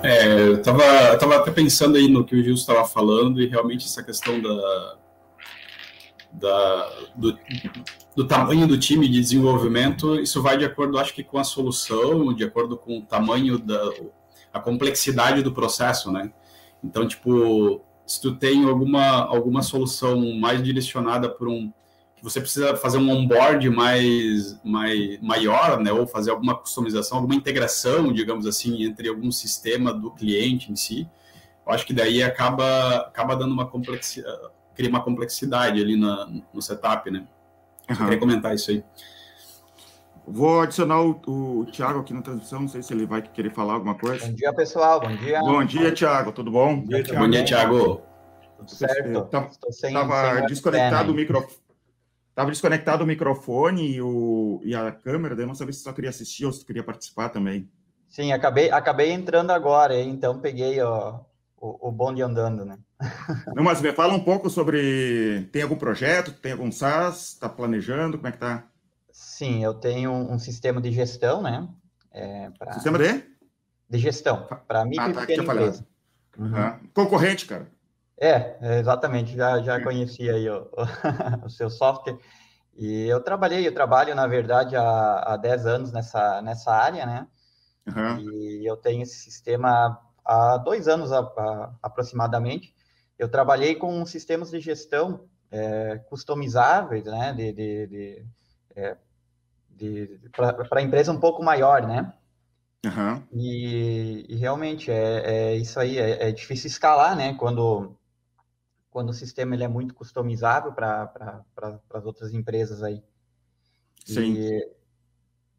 É, 0.03 0.39
eu 0.39 0.57
estava 0.57 1.17
tava 1.17 1.37
até 1.37 1.51
pensando 1.51 1.97
aí 1.97 2.07
no 2.07 2.23
que 2.25 2.35
o 2.35 2.43
Gil 2.43 2.53
estava 2.53 2.85
falando 2.85 3.41
e 3.41 3.47
realmente 3.47 3.85
essa 3.85 4.03
questão 4.03 4.39
da, 4.39 4.99
da 6.39 6.89
do, 7.15 7.37
do, 8.15 8.27
tamanho 8.27 8.67
do 8.67 8.77
time 8.77 9.07
de 9.07 9.19
desenvolvimento, 9.19 10.19
isso 10.19 10.41
vai 10.41 10.57
de 10.57 10.65
acordo, 10.65 10.97
acho 10.97 11.13
que 11.13 11.23
com 11.23 11.37
a 11.37 11.43
solução, 11.43 12.33
de 12.33 12.43
acordo 12.43 12.77
com 12.77 12.99
o 12.99 13.01
tamanho 13.01 13.57
da 13.57 13.91
a 14.53 14.59
complexidade 14.59 15.41
do 15.41 15.51
processo, 15.51 16.11
né? 16.11 16.31
Então, 16.81 17.05
tipo, 17.07 17.81
se 18.05 18.21
tu 18.21 18.35
tem 18.35 18.63
alguma, 18.65 19.25
alguma 19.25 19.61
solução 19.61 20.33
mais 20.35 20.63
direcionada 20.63 21.29
para 21.29 21.49
um 21.49 21.73
você 22.25 22.41
precisa 22.41 22.75
fazer 22.75 22.97
um 22.97 23.07
onboard 23.11 23.69
mais, 23.69 24.59
mais 24.63 25.21
maior, 25.21 25.79
né, 25.79 25.91
ou 25.91 26.07
fazer 26.07 26.31
alguma 26.31 26.55
customização, 26.55 27.19
alguma 27.19 27.35
integração, 27.35 28.11
digamos 28.11 28.47
assim, 28.47 28.83
entre 28.83 29.07
algum 29.07 29.31
sistema 29.31 29.93
do 29.93 30.09
cliente 30.09 30.71
em 30.71 30.75
si, 30.75 31.07
eu 31.65 31.71
acho 31.71 31.85
que 31.85 31.93
daí 31.93 32.23
acaba, 32.23 32.97
acaba 32.97 33.35
dando 33.35 33.53
uma 33.53 33.67
complexidade, 33.67 34.41
cria 34.75 34.89
uma 34.89 35.01
complexidade 35.01 35.81
ali 35.81 35.95
na, 35.95 36.29
no 36.53 36.61
setup, 36.61 37.09
né? 37.09 37.25
Uhum. 37.89 37.95
queria 37.95 38.19
comentar 38.19 38.53
isso 38.53 38.71
aí. 38.71 38.83
Vou 40.27 40.61
adicionar 40.61 41.01
o, 41.01 41.21
o 41.27 41.65
Thiago 41.65 41.99
aqui 41.99 42.13
na 42.13 42.21
transmissão, 42.21 42.61
não 42.61 42.67
sei 42.67 42.81
se 42.81 42.91
ele 42.93 43.05
vai 43.05 43.21
querer 43.21 43.51
falar 43.51 43.73
alguma 43.73 43.95
coisa. 43.95 44.25
Bom 44.25 44.33
dia, 44.33 44.53
pessoal, 44.53 44.99
bom 44.99 45.15
dia. 45.15 45.39
Bom 45.39 45.63
dia, 45.63 45.93
Thiago, 45.93 46.31
tudo 46.31 46.51
bom? 46.51 46.79
Bom 46.79 46.87
dia, 46.87 47.03
Thiago. 47.03 47.19
Bom 47.19 47.29
dia, 47.29 47.45
Thiago. 47.45 48.01
Tudo 48.57 48.71
certo? 48.71 49.29
Estava 49.83 50.41
desconectado 50.47 51.11
o 51.11 51.15
microfone 51.15 51.65
Tava 52.35 52.51
desconectado 52.51 53.05
o 53.05 53.07
microfone 53.07 53.93
e, 53.93 54.01
o, 54.01 54.59
e 54.61 54.75
a 54.75 54.91
câmera, 54.91 55.33
daí 55.33 55.45
eu 55.45 55.47
não 55.47 55.55
sabia 55.55 55.71
se 55.71 55.79
só 55.79 55.93
queria 55.93 56.09
assistir 56.09 56.45
ou 56.45 56.51
se 56.51 56.65
queria 56.65 56.83
participar 56.83 57.29
também. 57.29 57.71
Sim, 58.09 58.33
acabei, 58.33 58.69
acabei 58.69 59.13
entrando 59.13 59.51
agora, 59.51 60.01
então 60.01 60.41
peguei 60.41 60.81
ó, 60.81 61.21
o, 61.65 61.89
o 61.89 61.91
bonde 61.91 62.21
andando, 62.21 62.63
né? 62.63 62.77
Não, 63.55 63.63
mas 63.63 63.81
me 63.81 63.91
fala 63.91 64.13
um 64.13 64.23
pouco 64.23 64.49
sobre. 64.49 65.49
Tem 65.51 65.63
algum 65.63 65.75
projeto? 65.75 66.31
Tem 66.31 66.51
algum 66.51 66.71
SaaS? 66.71 67.33
Está 67.33 67.49
planejando? 67.49 68.17
Como 68.17 68.27
é 68.27 68.31
que 68.31 68.37
tá? 68.37 68.67
Sim, 69.11 69.63
eu 69.63 69.73
tenho 69.73 70.11
um, 70.11 70.37
sistema 70.37 70.79
de 70.79 70.91
gestão, 70.91 71.41
né? 71.41 71.67
É, 72.11 72.49
pra... 72.57 72.73
Sistema 72.73 72.97
de? 72.97 73.23
De 73.89 73.97
gestão, 73.97 74.47
para 74.67 74.83
mim 74.85 74.97
ah, 74.99 75.11
tá, 75.11 75.23
empresa. 75.23 75.85
Uhum. 76.37 76.47
Uhum. 76.47 76.79
Concorrente, 76.93 77.45
cara. 77.45 77.67
É, 78.17 78.79
exatamente, 78.79 79.35
já, 79.35 79.61
já 79.61 79.81
conheci 79.81 80.29
aí 80.29 80.49
o, 80.49 80.69
o, 81.45 81.49
seu 81.49 81.69
software. 81.69 82.17
E 82.75 83.07
eu 83.07 83.21
trabalhei, 83.21 83.65
eu 83.65 83.73
trabalho, 83.73 84.15
na 84.15 84.27
verdade, 84.27 84.75
há, 84.75 85.33
há 85.33 85.37
10 85.37 85.65
anos 85.65 85.91
nessa, 85.91 86.41
nessa 86.41 86.71
área, 86.71 87.05
né? 87.05 87.27
Uhum. 87.87 88.19
E 88.19 88.65
eu 88.65 88.75
tenho 88.75 89.03
esse 89.03 89.15
sistema 89.15 89.99
há 90.25 90.57
dois 90.57 90.87
anos 90.87 91.11
a, 91.11 91.19
a, 91.19 91.75
aproximadamente. 91.83 92.75
Eu 93.17 93.29
trabalhei 93.29 93.75
com 93.75 94.05
sistemas 94.05 94.49
de 94.49 94.59
gestão 94.59 95.25
é, 95.51 95.97
customizáveis, 96.09 97.05
né? 97.05 97.31
De, 97.33 97.53
de, 97.53 97.87
de, 97.87 98.25
é, 98.75 98.97
de 99.69 100.19
para 100.67 100.81
empresa 100.81 101.11
um 101.11 101.19
pouco 101.19 101.43
maior, 101.43 101.85
né? 101.85 102.13
Uhum. 102.85 103.23
E, 103.31 104.25
e, 104.29 104.35
realmente 104.35 104.91
é, 104.91 105.23
é, 105.25 105.55
isso 105.55 105.79
aí, 105.79 105.97
é, 105.97 106.29
é, 106.29 106.31
difícil 106.31 106.67
escalar, 106.67 107.15
né? 107.15 107.33
Quando 107.35 107.97
quando 108.91 109.09
o 109.09 109.13
sistema 109.13 109.53
ele 109.53 109.63
é 109.65 109.67
muito 109.67 109.93
customizável 109.93 110.71
para 110.71 111.07
pra, 111.07 111.79
as 111.93 112.05
outras 112.05 112.33
empresas 112.33 112.81
aí. 112.81 113.03
Sim. 114.05 114.35
E, 114.35 114.71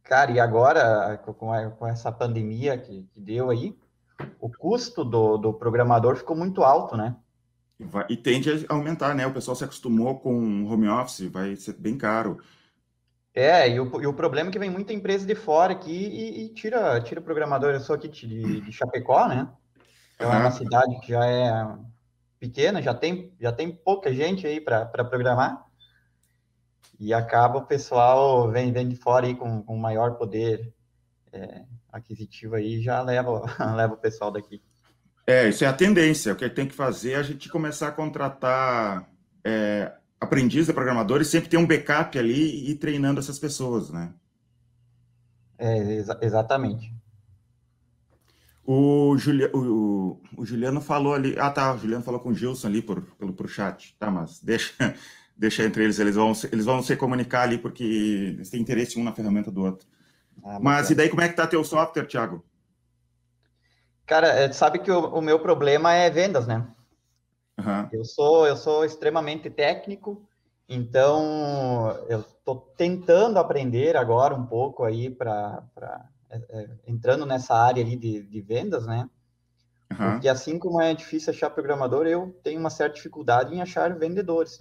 cara, 0.02 0.30
e 0.30 0.40
agora, 0.40 1.18
com, 1.18 1.52
a, 1.52 1.70
com 1.70 1.86
essa 1.86 2.10
pandemia 2.10 2.78
que, 2.78 3.02
que, 3.02 3.20
deu 3.20 3.50
aí, 3.50 3.78
o 4.40 4.50
custo 4.50 5.04
do, 5.04 5.36
do 5.36 5.52
programador 5.52 6.16
ficou 6.16 6.36
muito 6.36 6.62
alto, 6.62 6.96
né? 6.96 7.16
E, 7.78 7.84
vai, 7.84 8.06
e 8.08 8.16
tende 8.16 8.50
a 8.50 8.72
aumentar, 8.72 9.14
né? 9.14 9.26
O 9.26 9.32
pessoal 9.32 9.54
se 9.54 9.64
acostumou 9.64 10.18
com 10.18 10.64
home 10.64 10.88
office, 10.88 11.30
vai 11.30 11.56
ser 11.56 11.74
bem 11.74 11.96
caro. 11.98 12.38
É, 13.34 13.68
e 13.68 13.78
o, 13.78 14.00
e 14.00 14.06
o 14.06 14.14
problema 14.14 14.48
é 14.48 14.52
que 14.52 14.58
vem 14.58 14.70
muita 14.70 14.94
empresa 14.94 15.26
de 15.26 15.34
fora 15.34 15.72
aqui 15.72 15.92
e, 15.92 16.44
e 16.44 16.48
tira, 16.54 17.00
tira 17.02 17.20
o 17.20 17.24
programador. 17.24 17.72
Eu 17.72 17.80
sou 17.80 17.94
aqui 17.94 18.08
de, 18.08 18.62
de 18.62 18.72
Chapecó, 18.72 19.28
né? 19.28 19.48
é 20.18 20.26
uma 20.26 20.50
cidade 20.50 20.98
que 21.00 21.08
já 21.12 21.26
é 21.26 21.76
pequena, 22.38 22.80
já 22.80 22.94
tem, 22.94 23.34
já 23.40 23.52
tem 23.52 23.70
pouca 23.70 24.12
gente 24.12 24.46
aí 24.46 24.60
para 24.60 24.86
programar, 25.04 25.66
e 26.98 27.12
acaba 27.12 27.58
o 27.58 27.66
pessoal 27.66 28.50
vem, 28.50 28.72
vem 28.72 28.88
de 28.88 28.96
fora 28.96 29.26
aí 29.26 29.34
com, 29.34 29.62
com 29.62 29.76
maior 29.76 30.14
poder 30.14 30.72
é, 31.32 31.64
aquisitivo 31.96 32.54
aí, 32.54 32.82
já 32.82 33.02
leva, 33.02 33.44
leva 33.74 33.94
o 33.94 33.98
pessoal 33.98 34.30
daqui. 34.30 34.62
É, 35.26 35.48
isso 35.48 35.64
é 35.64 35.66
a 35.66 35.72
tendência. 35.72 36.32
O 36.32 36.36
que 36.36 36.48
tem 36.48 36.66
que 36.66 36.74
fazer 36.74 37.12
é 37.12 37.16
a 37.16 37.22
gente 37.22 37.48
começar 37.48 37.88
a 37.88 37.92
contratar 37.92 39.10
é, 39.44 39.92
de 40.48 40.72
programadores, 40.72 41.28
sempre 41.28 41.48
ter 41.48 41.56
um 41.56 41.66
backup 41.66 42.16
ali 42.18 42.32
e 42.32 42.70
ir 42.70 42.76
treinando 42.76 43.20
essas 43.20 43.38
pessoas, 43.38 43.90
né? 43.90 44.14
É, 45.58 45.78
exa 45.94 46.18
exatamente. 46.22 46.94
O, 48.64 49.16
Julia, 49.16 49.50
o, 49.54 50.20
o, 50.36 50.44
Juliano 50.44 50.80
falou 50.80 51.14
ali. 51.14 51.36
Ah, 51.38 51.50
tá. 51.50 51.72
O 51.72 51.78
Juliano 51.78 52.04
falou 52.04 52.20
com 52.20 52.30
o 52.30 52.34
Gilson 52.34 52.66
ali 52.66 52.82
por, 52.82 53.00
pelo 53.16 53.32
pro 53.32 53.48
chat. 53.48 53.96
Tá, 53.98 54.10
mas 54.10 54.40
deixa, 54.40 54.72
deixa 55.36 55.64
entre 55.64 55.84
eles. 55.84 55.98
Eles 55.98 56.16
vão, 56.16 56.32
eles 56.52 56.64
vão 56.64 56.82
se 56.82 56.96
comunicar 56.96 57.42
ali 57.42 57.58
porque 57.58 57.84
eles 57.84 58.50
têm 58.50 58.60
interesse 58.60 58.98
um 58.98 59.04
na 59.04 59.12
ferramenta 59.12 59.50
do 59.50 59.62
outro. 59.62 59.86
Ah, 60.44 60.58
mas 60.60 60.90
e 60.90 60.94
daí, 60.94 61.08
como 61.08 61.22
é 61.22 61.28
que 61.28 61.36
tá 61.36 61.46
teu 61.46 61.62
software, 61.64 62.06
Thiago? 62.06 62.44
Cara, 64.06 64.28
é, 64.28 64.52
sabe 64.52 64.78
que 64.78 64.90
o, 64.90 65.06
o 65.06 65.20
meu 65.20 65.40
problema 65.40 65.92
é 65.92 66.08
vendas, 66.08 66.46
né? 66.46 66.66
Uhum. 67.58 67.88
Eu 67.92 68.04
sou 68.04 68.46
eu 68.46 68.56
sou 68.56 68.84
extremamente 68.84 69.48
técnico, 69.50 70.28
então 70.68 71.96
eu 72.08 72.20
estou 72.20 72.72
tentando 72.76 73.38
aprender 73.38 73.96
agora 73.96 74.34
um 74.34 74.46
pouco 74.46 74.84
aí 74.84 75.10
para 75.10 75.64
é, 76.30 76.36
é, 76.50 76.68
entrando 76.86 77.24
nessa 77.24 77.54
área 77.54 77.82
ali 77.82 77.96
de, 77.96 78.22
de 78.22 78.40
vendas, 78.40 78.86
né? 78.86 79.08
Uhum. 79.90 80.12
Porque 80.12 80.28
assim 80.28 80.58
como 80.58 80.80
é 80.80 80.92
difícil 80.94 81.32
achar 81.32 81.50
programador, 81.50 82.06
eu 82.06 82.36
tenho 82.42 82.60
uma 82.60 82.70
certa 82.70 82.96
dificuldade 82.96 83.54
em 83.54 83.62
achar 83.62 83.94
vendedores. 83.98 84.58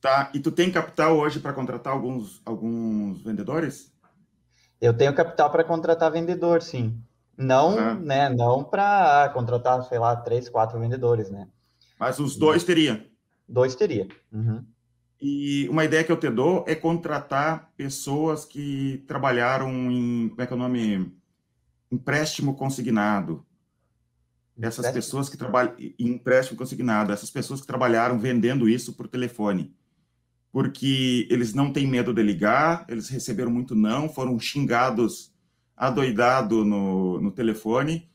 Tá, 0.00 0.30
e 0.32 0.38
tu 0.38 0.52
tem 0.52 0.70
capital 0.70 1.16
hoje 1.16 1.40
para 1.40 1.52
contratar 1.52 1.92
alguns, 1.92 2.40
alguns 2.44 3.20
vendedores? 3.20 3.92
Eu 4.80 4.94
tenho 4.94 5.14
capital 5.14 5.50
para 5.50 5.64
contratar 5.64 6.10
vendedor, 6.10 6.62
sim. 6.62 7.00
Não, 7.36 7.76
uhum. 7.76 8.00
né, 8.00 8.28
não 8.28 8.64
para 8.64 9.30
contratar, 9.32 9.82
sei 9.84 9.98
lá, 9.98 10.16
três, 10.16 10.48
quatro 10.48 10.78
vendedores, 10.78 11.30
né? 11.30 11.48
Mas 11.98 12.18
os 12.18 12.36
dois 12.36 12.64
teria? 12.64 13.06
Dois 13.48 13.74
teria. 13.74 14.08
Uhum. 14.32 14.64
E 15.20 15.68
uma 15.68 15.84
ideia 15.84 16.04
que 16.04 16.12
eu 16.12 16.18
te 16.18 16.30
dou 16.30 16.64
é 16.66 16.74
contratar 16.74 17.70
pessoas 17.76 18.44
que 18.44 19.04
trabalharam 19.08 19.70
em, 19.90 20.28
como 20.28 20.42
é 20.42 20.46
que 20.46 20.52
é 20.52 20.56
o 20.56 20.58
nome? 20.58 21.12
Empréstimo 21.90 22.54
consignado. 22.54 23.44
Essas 24.60 24.86
empréstimo? 24.86 24.94
pessoas 24.94 25.28
que 25.28 25.36
trabalham 25.36 25.74
em 25.78 25.94
empréstimo 26.08 26.58
consignado, 26.58 27.12
essas 27.12 27.30
pessoas 27.30 27.60
que 27.60 27.66
trabalharam 27.66 28.18
vendendo 28.18 28.68
isso 28.68 28.92
por 28.92 29.06
telefone. 29.06 29.74
Porque 30.50 31.26
eles 31.30 31.52
não 31.52 31.72
têm 31.72 31.86
medo 31.86 32.12
de 32.12 32.22
ligar, 32.22 32.86
eles 32.88 33.08
receberam 33.08 33.50
muito 33.50 33.74
não, 33.74 34.08
foram 34.08 34.38
xingados 34.38 35.32
adoidado 35.76 36.64
no, 36.64 37.20
no 37.20 37.30
telefone. 37.30 38.08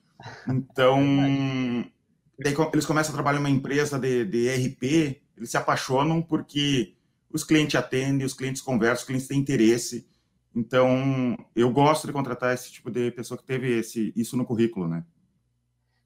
Então, 0.48 1.02
eles 2.74 2.86
começam 2.86 3.12
a 3.12 3.16
trabalhar 3.16 3.38
em 3.38 3.42
uma 3.42 3.50
empresa 3.50 4.00
de, 4.00 4.26
de 4.26 4.50
RP, 4.50 5.22
eles 5.38 5.52
se 5.52 5.58
apaixonam 5.58 6.22
porque 6.22 6.96
os 7.32 7.44
clientes 7.44 7.76
atendem, 7.76 8.26
os 8.26 8.34
clientes 8.34 8.62
conversam, 8.62 9.02
os 9.02 9.06
clientes 9.06 9.28
têm 9.28 9.40
interesse. 9.40 10.08
Então, 10.56 11.36
eu 11.56 11.72
gosto 11.72 12.06
de 12.06 12.14
contratar 12.14 12.54
esse 12.54 12.72
tipo 12.72 12.92
de 12.92 13.10
pessoa 13.12 13.38
que 13.38 13.44
teve 13.44 13.80
esse, 13.80 14.14
isso 14.16 14.38
no 14.38 14.46
currículo, 14.46 14.88
né? 14.88 15.04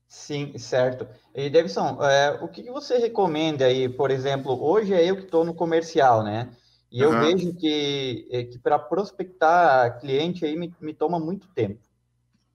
Sim, 0.08 0.58
certo. 0.58 1.08
E, 1.36 1.49
Davidson, 1.49 2.01
é, 2.01 2.39
o 2.41 2.47
que, 2.47 2.64
que 2.64 2.72
você 2.72 2.97
recomenda 2.97 3.66
aí, 3.66 3.89
por 3.89 4.10
exemplo, 4.10 4.58
hoje 4.64 4.93
é 4.93 5.05
eu 5.05 5.18
que 5.18 5.24
estou 5.24 5.43
no 5.43 5.53
comercial, 5.53 6.24
né? 6.24 6.49
E 6.89 7.03
uhum. 7.03 7.14
eu 7.14 7.20
vejo 7.20 7.53
que, 7.55 8.28
é, 8.32 8.43
que 8.43 8.58
para 8.58 8.80
prospectar 8.80 9.99
cliente 9.99 10.45
aí 10.45 10.55
me, 10.55 10.74
me 10.80 10.93
toma 10.93 11.20
muito 11.20 11.47
tempo, 11.49 11.82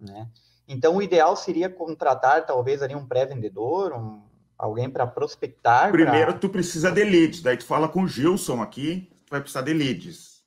né? 0.00 0.28
Então, 0.66 0.96
o 0.96 1.02
ideal 1.02 1.36
seria 1.36 1.68
contratar 1.68 2.46
talvez 2.46 2.82
ali 2.82 2.94
um 2.94 3.06
pré-vendedor, 3.06 3.92
um, 3.92 4.22
alguém 4.56 4.88
para 4.88 5.06
prospectar. 5.06 5.90
Primeiro, 5.92 6.32
pra... 6.32 6.38
tu 6.38 6.48
precisa 6.48 6.90
de 6.90 7.04
leads, 7.04 7.42
daí 7.42 7.58
tu 7.58 7.66
fala 7.66 7.88
com 7.88 8.04
o 8.04 8.08
Gilson 8.08 8.62
aqui, 8.62 9.10
tu 9.26 9.30
vai 9.30 9.40
precisar 9.40 9.62
de 9.62 9.74
leads. 9.74 10.42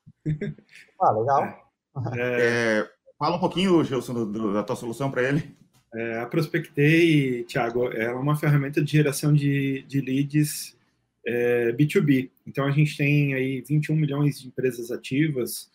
Ah, 1.00 1.12
legal. 1.12 1.44
É, 2.14 2.80
é 2.82 2.90
fala 3.20 3.36
um 3.36 3.40
pouquinho, 3.40 3.84
Gilson, 3.84 4.14
do, 4.14 4.26
do, 4.26 4.54
da 4.54 4.64
tua 4.64 4.76
solução 4.76 5.12
para 5.12 5.22
ele. 5.22 5.56
É, 5.96 6.20
a 6.20 6.26
Prospectei, 6.26 7.44
Thiago, 7.44 7.90
é 7.92 8.12
uma 8.14 8.36
ferramenta 8.36 8.84
de 8.84 8.92
geração 8.92 9.34
de, 9.34 9.84
de 9.88 10.02
leads 10.02 10.76
é, 11.26 11.72
B2B. 11.72 12.30
Então, 12.46 12.66
a 12.66 12.72
gente 12.72 12.98
tem 12.98 13.34
aí 13.34 13.62
21 13.62 13.96
milhões 13.96 14.42
de 14.42 14.48
empresas 14.48 14.92
ativas, 14.92 15.72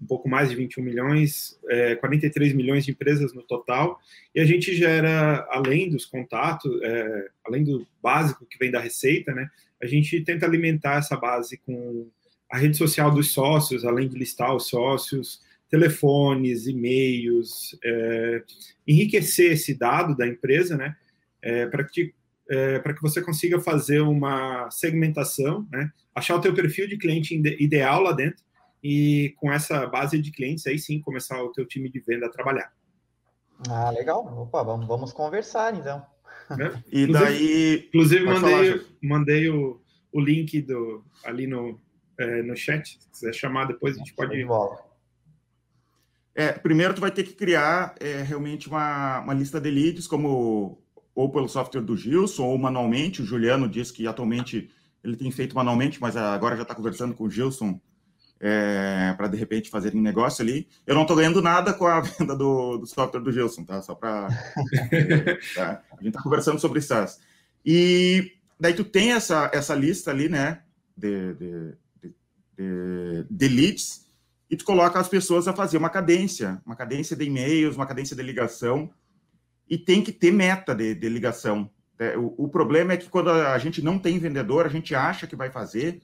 um 0.00 0.06
pouco 0.06 0.28
mais 0.28 0.50
de 0.50 0.56
21 0.56 0.82
milhões, 0.82 1.58
é, 1.68 1.96
43 1.96 2.52
milhões 2.52 2.84
de 2.84 2.92
empresas 2.92 3.32
no 3.32 3.42
total, 3.42 4.00
e 4.34 4.40
a 4.40 4.44
gente 4.44 4.74
gera, 4.74 5.46
além 5.50 5.90
dos 5.90 6.04
contatos, 6.04 6.70
é, 6.82 7.28
além 7.44 7.64
do 7.64 7.86
básico 8.02 8.46
que 8.46 8.58
vem 8.58 8.70
da 8.70 8.80
receita, 8.80 9.32
né, 9.32 9.48
a 9.82 9.86
gente 9.86 10.20
tenta 10.22 10.46
alimentar 10.46 10.98
essa 10.98 11.16
base 11.16 11.58
com 11.58 12.08
a 12.50 12.58
rede 12.58 12.76
social 12.76 13.10
dos 13.10 13.32
sócios, 13.32 13.84
além 13.84 14.08
de 14.08 14.16
listar 14.16 14.54
os 14.54 14.68
sócios, 14.68 15.40
telefones, 15.74 16.68
e-mails, 16.68 17.76
é, 17.82 18.44
enriquecer 18.86 19.50
esse 19.50 19.76
dado 19.76 20.16
da 20.16 20.24
empresa, 20.24 20.76
né, 20.76 20.94
é, 21.42 21.66
para 21.66 21.82
que 21.82 22.14
é, 22.48 22.78
para 22.78 22.94
que 22.94 23.02
você 23.02 23.20
consiga 23.20 23.58
fazer 23.58 24.00
uma 24.00 24.70
segmentação, 24.70 25.66
né, 25.72 25.90
achar 26.14 26.36
o 26.36 26.40
teu 26.40 26.54
perfil 26.54 26.86
de 26.86 26.96
cliente 26.96 27.34
ideal 27.58 28.02
lá 28.02 28.12
dentro 28.12 28.44
e 28.82 29.34
com 29.38 29.50
essa 29.50 29.84
base 29.86 30.16
de 30.20 30.30
clientes 30.30 30.64
aí 30.66 30.78
sim 30.78 31.00
começar 31.00 31.42
o 31.42 31.50
teu 31.50 31.66
time 31.66 31.90
de 31.90 31.98
venda 31.98 32.26
a 32.26 32.30
trabalhar. 32.30 32.70
Ah, 33.68 33.90
legal. 33.90 34.24
Opa, 34.42 34.62
vamos, 34.62 34.86
vamos 34.86 35.12
conversar 35.12 35.74
então. 35.74 36.06
É. 36.50 36.78
E 36.92 37.06
daí. 37.06 37.86
Inclusive, 37.88 38.24
mandei, 38.26 38.72
falar, 38.72 38.84
mandei 39.02 39.48
o, 39.48 39.80
o 40.12 40.20
link 40.20 40.60
do, 40.60 41.02
ali 41.24 41.46
no, 41.46 41.80
é, 42.18 42.42
no 42.42 42.54
chat. 42.54 42.98
Se 43.00 43.08
quiser 43.08 43.32
chamar 43.32 43.66
depois, 43.66 43.96
a 43.96 43.98
gente 43.98 44.12
pode. 44.12 44.36
É, 46.34 46.52
primeiro, 46.52 46.94
tu 46.94 47.00
vai 47.00 47.10
ter 47.10 47.22
que 47.22 47.32
criar 47.32 47.94
é, 48.00 48.22
realmente 48.22 48.68
uma, 48.68 49.20
uma 49.20 49.34
lista 49.34 49.60
de 49.60 49.70
leads, 49.70 50.06
como 50.06 50.82
ou 51.14 51.30
pelo 51.30 51.48
software 51.48 51.82
do 51.82 51.96
Gilson, 51.96 52.44
ou 52.44 52.58
manualmente. 52.58 53.22
O 53.22 53.24
Juliano 53.24 53.68
disse 53.68 53.92
que 53.92 54.06
atualmente 54.06 54.68
ele 55.02 55.16
tem 55.16 55.30
feito 55.30 55.54
manualmente, 55.54 56.00
mas 56.00 56.16
agora 56.16 56.56
já 56.56 56.62
está 56.62 56.74
conversando 56.74 57.14
com 57.14 57.24
o 57.24 57.30
Gilson 57.30 57.78
é, 58.40 59.14
para 59.16 59.28
de 59.28 59.36
repente 59.36 59.70
fazer 59.70 59.94
um 59.94 60.02
negócio 60.02 60.42
ali. 60.42 60.68
Eu 60.86 60.94
não 60.94 61.02
estou 61.02 61.16
ganhando 61.16 61.40
nada 61.40 61.72
com 61.72 61.86
a 61.86 62.00
venda 62.02 62.34
do, 62.34 62.78
do 62.78 62.86
software 62.86 63.20
do 63.20 63.32
Gilson, 63.32 63.64
tá? 63.64 63.80
Só 63.80 63.94
para. 63.94 64.28
tá? 65.54 65.82
A 65.92 65.96
gente 65.96 66.08
está 66.08 66.22
conversando 66.22 66.58
sobre 66.58 66.80
isso. 66.80 66.92
E 67.64 68.32
daí 68.58 68.74
tu 68.74 68.84
tem 68.84 69.12
essa, 69.12 69.50
essa 69.54 69.74
lista 69.74 70.10
ali, 70.10 70.28
né? 70.28 70.62
De, 70.96 71.34
de, 71.34 71.74
de, 72.02 73.26
de 73.30 73.48
leads, 73.48 74.06
e 74.50 74.56
tu 74.56 74.64
coloca 74.64 74.98
as 74.98 75.08
pessoas 75.08 75.48
a 75.48 75.52
fazer 75.52 75.76
uma 75.76 75.90
cadência, 75.90 76.60
uma 76.64 76.76
cadência 76.76 77.16
de 77.16 77.24
e-mails, 77.24 77.76
uma 77.76 77.86
cadência 77.86 78.14
de 78.14 78.22
ligação, 78.22 78.90
e 79.68 79.78
tem 79.78 80.02
que 80.02 80.12
ter 80.12 80.32
meta 80.32 80.74
de, 80.74 80.94
de 80.94 81.08
ligação. 81.08 81.70
É, 81.98 82.16
o, 82.16 82.34
o 82.36 82.48
problema 82.48 82.92
é 82.92 82.96
que 82.96 83.08
quando 83.08 83.30
a 83.30 83.58
gente 83.58 83.82
não 83.82 83.98
tem 83.98 84.18
vendedor, 84.18 84.66
a 84.66 84.68
gente 84.68 84.94
acha 84.94 85.26
que 85.26 85.36
vai 85.36 85.50
fazer, 85.50 86.02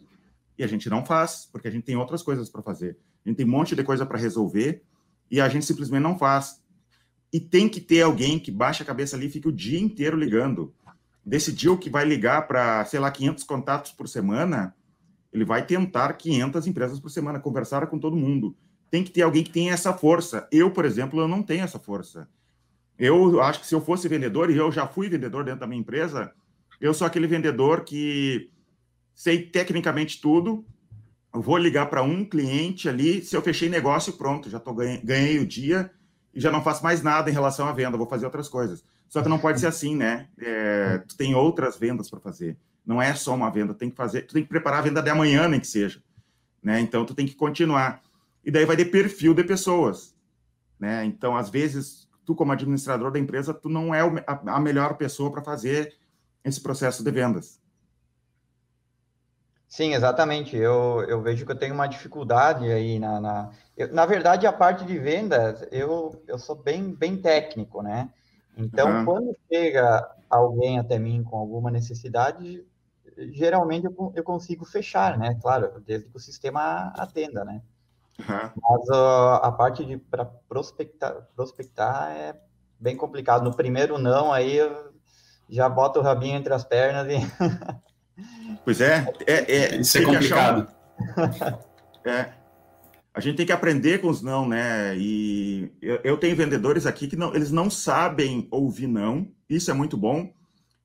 e 0.60 0.62
a 0.62 0.66
gente 0.66 0.90
não 0.90 1.02
faz, 1.02 1.48
porque 1.50 1.68
a 1.68 1.70
gente 1.70 1.84
tem 1.84 1.96
outras 1.96 2.22
coisas 2.22 2.50
para 2.50 2.60
fazer. 2.60 2.98
A 3.24 3.28
gente 3.28 3.38
tem 3.38 3.46
um 3.46 3.50
monte 3.50 3.74
de 3.74 3.82
coisa 3.82 4.04
para 4.04 4.18
resolver 4.18 4.82
e 5.30 5.40
a 5.40 5.48
gente 5.48 5.64
simplesmente 5.64 6.02
não 6.02 6.18
faz. 6.18 6.60
E 7.32 7.40
tem 7.40 7.66
que 7.66 7.80
ter 7.80 8.02
alguém 8.02 8.38
que 8.38 8.50
baixa 8.50 8.82
a 8.82 8.86
cabeça 8.86 9.16
ali 9.16 9.26
e 9.26 9.30
fique 9.30 9.48
o 9.48 9.52
dia 9.52 9.80
inteiro 9.80 10.18
ligando. 10.18 10.74
Decidiu 11.24 11.78
que 11.78 11.88
vai 11.88 12.04
ligar 12.04 12.46
para, 12.46 12.84
sei 12.84 13.00
lá, 13.00 13.10
500 13.10 13.44
contatos 13.44 13.92
por 13.92 14.06
semana, 14.06 14.74
ele 15.32 15.44
vai 15.44 15.64
tentar 15.64 16.12
500 16.14 16.66
empresas 16.66 17.00
por 17.00 17.10
semana, 17.10 17.38
conversar 17.38 17.86
com 17.86 17.98
todo 17.98 18.16
mundo. 18.16 18.56
Tem 18.90 19.04
que 19.04 19.10
ter 19.10 19.22
alguém 19.22 19.44
que 19.44 19.50
tenha 19.50 19.72
essa 19.72 19.92
força. 19.92 20.48
Eu, 20.50 20.70
por 20.70 20.84
exemplo, 20.84 21.20
eu 21.20 21.28
não 21.28 21.42
tenho 21.42 21.62
essa 21.62 21.78
força. 21.78 22.28
Eu 22.98 23.40
acho 23.40 23.60
que 23.60 23.66
se 23.66 23.74
eu 23.74 23.80
fosse 23.80 24.08
vendedor, 24.08 24.50
e 24.50 24.56
eu 24.56 24.70
já 24.70 24.86
fui 24.86 25.08
vendedor 25.08 25.44
dentro 25.44 25.60
da 25.60 25.66
minha 25.66 25.80
empresa, 25.80 26.32
eu 26.80 26.92
sou 26.92 27.06
aquele 27.06 27.26
vendedor 27.26 27.84
que 27.84 28.50
sei 29.14 29.42
tecnicamente 29.42 30.20
tudo, 30.20 30.64
eu 31.32 31.40
vou 31.40 31.56
ligar 31.56 31.86
para 31.86 32.02
um 32.02 32.24
cliente 32.24 32.88
ali, 32.88 33.22
se 33.22 33.36
eu 33.36 33.42
fechei 33.42 33.68
negócio, 33.68 34.14
pronto, 34.14 34.50
já 34.50 34.58
tô, 34.58 34.74
ganhei, 34.74 35.00
ganhei 35.02 35.38
o 35.38 35.46
dia 35.46 35.90
e 36.34 36.40
já 36.40 36.50
não 36.50 36.62
faço 36.62 36.82
mais 36.82 37.02
nada 37.02 37.30
em 37.30 37.32
relação 37.32 37.68
à 37.68 37.72
venda, 37.72 37.96
vou 37.96 38.08
fazer 38.08 38.24
outras 38.24 38.48
coisas. 38.48 38.84
Só 39.08 39.22
que 39.22 39.28
não 39.28 39.38
pode 39.38 39.60
ser 39.60 39.66
assim, 39.66 39.96
né? 39.96 40.28
É, 40.38 40.98
tu 40.98 41.16
tem 41.16 41.34
outras 41.34 41.76
vendas 41.76 42.08
para 42.08 42.20
fazer. 42.20 42.56
Não 42.84 43.00
é 43.00 43.14
só 43.14 43.34
uma 43.34 43.50
venda, 43.50 43.74
tem 43.74 43.90
que 43.90 43.96
fazer, 43.96 44.22
tu 44.22 44.34
tem 44.34 44.42
que 44.42 44.48
preparar 44.48 44.80
a 44.80 44.82
venda 44.82 45.02
de 45.02 45.10
amanhã, 45.10 45.48
nem 45.48 45.60
que 45.60 45.66
seja. 45.66 46.02
Né? 46.62 46.80
Então, 46.80 47.04
tu 47.04 47.14
tem 47.14 47.26
que 47.26 47.34
continuar. 47.34 48.02
E 48.44 48.50
daí 48.50 48.64
vai 48.64 48.76
ter 48.76 48.86
perfil 48.86 49.34
de 49.34 49.44
pessoas. 49.44 50.14
Né? 50.78 51.04
Então, 51.04 51.36
às 51.36 51.50
vezes, 51.50 52.08
tu 52.24 52.34
como 52.34 52.52
administrador 52.52 53.10
da 53.10 53.18
empresa, 53.18 53.52
tu 53.54 53.68
não 53.68 53.94
é 53.94 54.00
a 54.26 54.60
melhor 54.60 54.94
pessoa 54.96 55.30
para 55.30 55.42
fazer 55.42 55.94
esse 56.44 56.60
processo 56.60 57.04
de 57.04 57.10
vendas. 57.10 57.60
Sim, 59.68 59.94
exatamente. 59.94 60.56
Eu, 60.56 61.04
eu 61.08 61.22
vejo 61.22 61.46
que 61.46 61.52
eu 61.52 61.58
tenho 61.58 61.74
uma 61.74 61.86
dificuldade 61.86 62.68
aí 62.72 62.98
na. 62.98 63.20
Na, 63.20 63.50
eu, 63.76 63.92
na 63.94 64.04
verdade, 64.04 64.44
a 64.44 64.52
parte 64.52 64.84
de 64.84 64.98
vendas, 64.98 65.64
eu, 65.70 66.20
eu 66.26 66.38
sou 66.38 66.56
bem, 66.56 66.92
bem 66.92 67.16
técnico, 67.16 67.80
né? 67.80 68.10
Então, 68.56 68.90
uhum. 68.90 69.04
quando 69.04 69.36
chega 69.48 70.10
alguém 70.28 70.80
até 70.80 70.98
mim 70.98 71.22
com 71.22 71.36
alguma 71.38 71.70
necessidade, 71.70 72.66
geralmente 73.16 73.86
eu, 73.86 74.12
eu 74.14 74.24
consigo 74.24 74.64
fechar, 74.64 75.18
né? 75.18 75.38
Claro, 75.40 75.80
desde 75.86 76.08
que 76.08 76.16
o 76.16 76.20
sistema 76.20 76.92
atenda, 76.96 77.44
né? 77.44 77.62
Uhum. 78.18 78.50
Mas 78.62 78.88
uh, 78.88 79.40
a 79.42 79.52
parte 79.52 79.84
de 79.84 79.96
para 79.96 80.24
prospectar, 80.24 81.26
prospectar 81.34 82.10
é 82.10 82.40
bem 82.78 82.96
complicado. 82.96 83.44
No 83.44 83.54
primeiro 83.54 83.98
não, 83.98 84.32
aí 84.32 84.56
eu 84.56 84.92
já 85.48 85.68
boto 85.68 85.98
o 85.98 86.02
rabinho 86.02 86.36
entre 86.36 86.52
as 86.52 86.64
pernas 86.64 87.06
e. 87.08 87.18
pois 88.64 88.80
é, 88.80 89.06
é, 89.26 89.52
é 89.52 89.76
isso 89.76 89.98
é 89.98 90.04
complicado. 90.04 90.68
é. 92.04 92.40
A 93.12 93.18
gente 93.18 93.36
tem 93.36 93.46
que 93.46 93.52
aprender 93.52 94.00
com 94.00 94.08
os 94.08 94.22
não, 94.22 94.48
né? 94.48 94.96
E 94.96 95.72
eu, 95.82 96.00
eu 96.04 96.16
tenho 96.16 96.36
vendedores 96.36 96.86
aqui 96.86 97.08
que 97.08 97.16
não, 97.16 97.34
eles 97.34 97.50
não 97.50 97.68
sabem 97.68 98.46
ouvir 98.50 98.86
não. 98.86 99.28
Isso 99.48 99.70
é 99.70 99.74
muito 99.74 99.96
bom. 99.96 100.32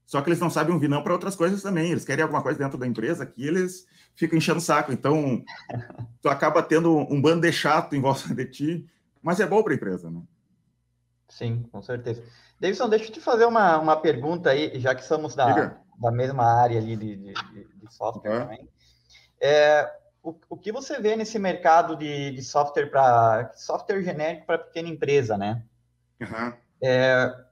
Só 0.05 0.21
que 0.21 0.29
eles 0.29 0.39
não 0.39 0.49
sabem 0.49 0.73
ouvir 0.73 0.87
não 0.87 1.03
para 1.03 1.13
outras 1.13 1.35
coisas 1.35 1.61
também. 1.61 1.91
Eles 1.91 2.05
querem 2.05 2.23
alguma 2.23 2.41
coisa 2.41 2.59
dentro 2.59 2.77
da 2.77 2.85
empresa 2.85 3.25
que 3.25 3.45
eles 3.45 3.87
ficam 4.15 4.37
enchendo 4.37 4.59
o 4.59 4.61
saco. 4.61 4.91
Então, 4.91 5.43
tu 6.21 6.29
acaba 6.29 6.61
tendo 6.61 6.97
um 7.11 7.21
bando 7.21 7.41
de 7.41 7.51
chato 7.51 7.95
em 7.95 8.01
volta 8.01 8.33
de 8.33 8.45
ti, 8.45 8.85
mas 9.21 9.39
é 9.39 9.47
bom 9.47 9.63
para 9.63 9.73
a 9.73 9.75
empresa, 9.75 10.09
né? 10.09 10.21
Sim, 11.27 11.63
com 11.71 11.81
certeza. 11.81 12.23
Davidson, 12.59 12.87
deixa 12.87 13.05
eu 13.05 13.11
te 13.11 13.19
fazer 13.19 13.45
uma, 13.45 13.79
uma 13.79 13.97
pergunta 13.97 14.51
aí, 14.51 14.79
já 14.79 14.93
que 14.93 15.03
somos 15.03 15.35
da, 15.35 15.77
da 15.99 16.11
mesma 16.11 16.45
área 16.45 16.77
ali 16.77 16.95
de, 16.95 17.15
de, 17.17 17.33
de 17.33 17.93
software 17.93 18.31
uhum. 18.31 18.39
também. 18.41 18.69
É, 19.41 19.91
o, 20.23 20.35
o 20.49 20.57
que 20.57 20.71
você 20.71 20.99
vê 20.99 21.15
nesse 21.15 21.37
mercado 21.37 21.95
de, 21.95 22.31
de 22.31 22.41
software 22.43 22.87
para 22.87 23.51
software 23.55 24.01
genérico 24.01 24.45
para 24.45 24.59
pequena 24.59 24.87
empresa, 24.87 25.37
né? 25.37 25.63
Uhum. 26.21 26.53
É, 26.81 27.44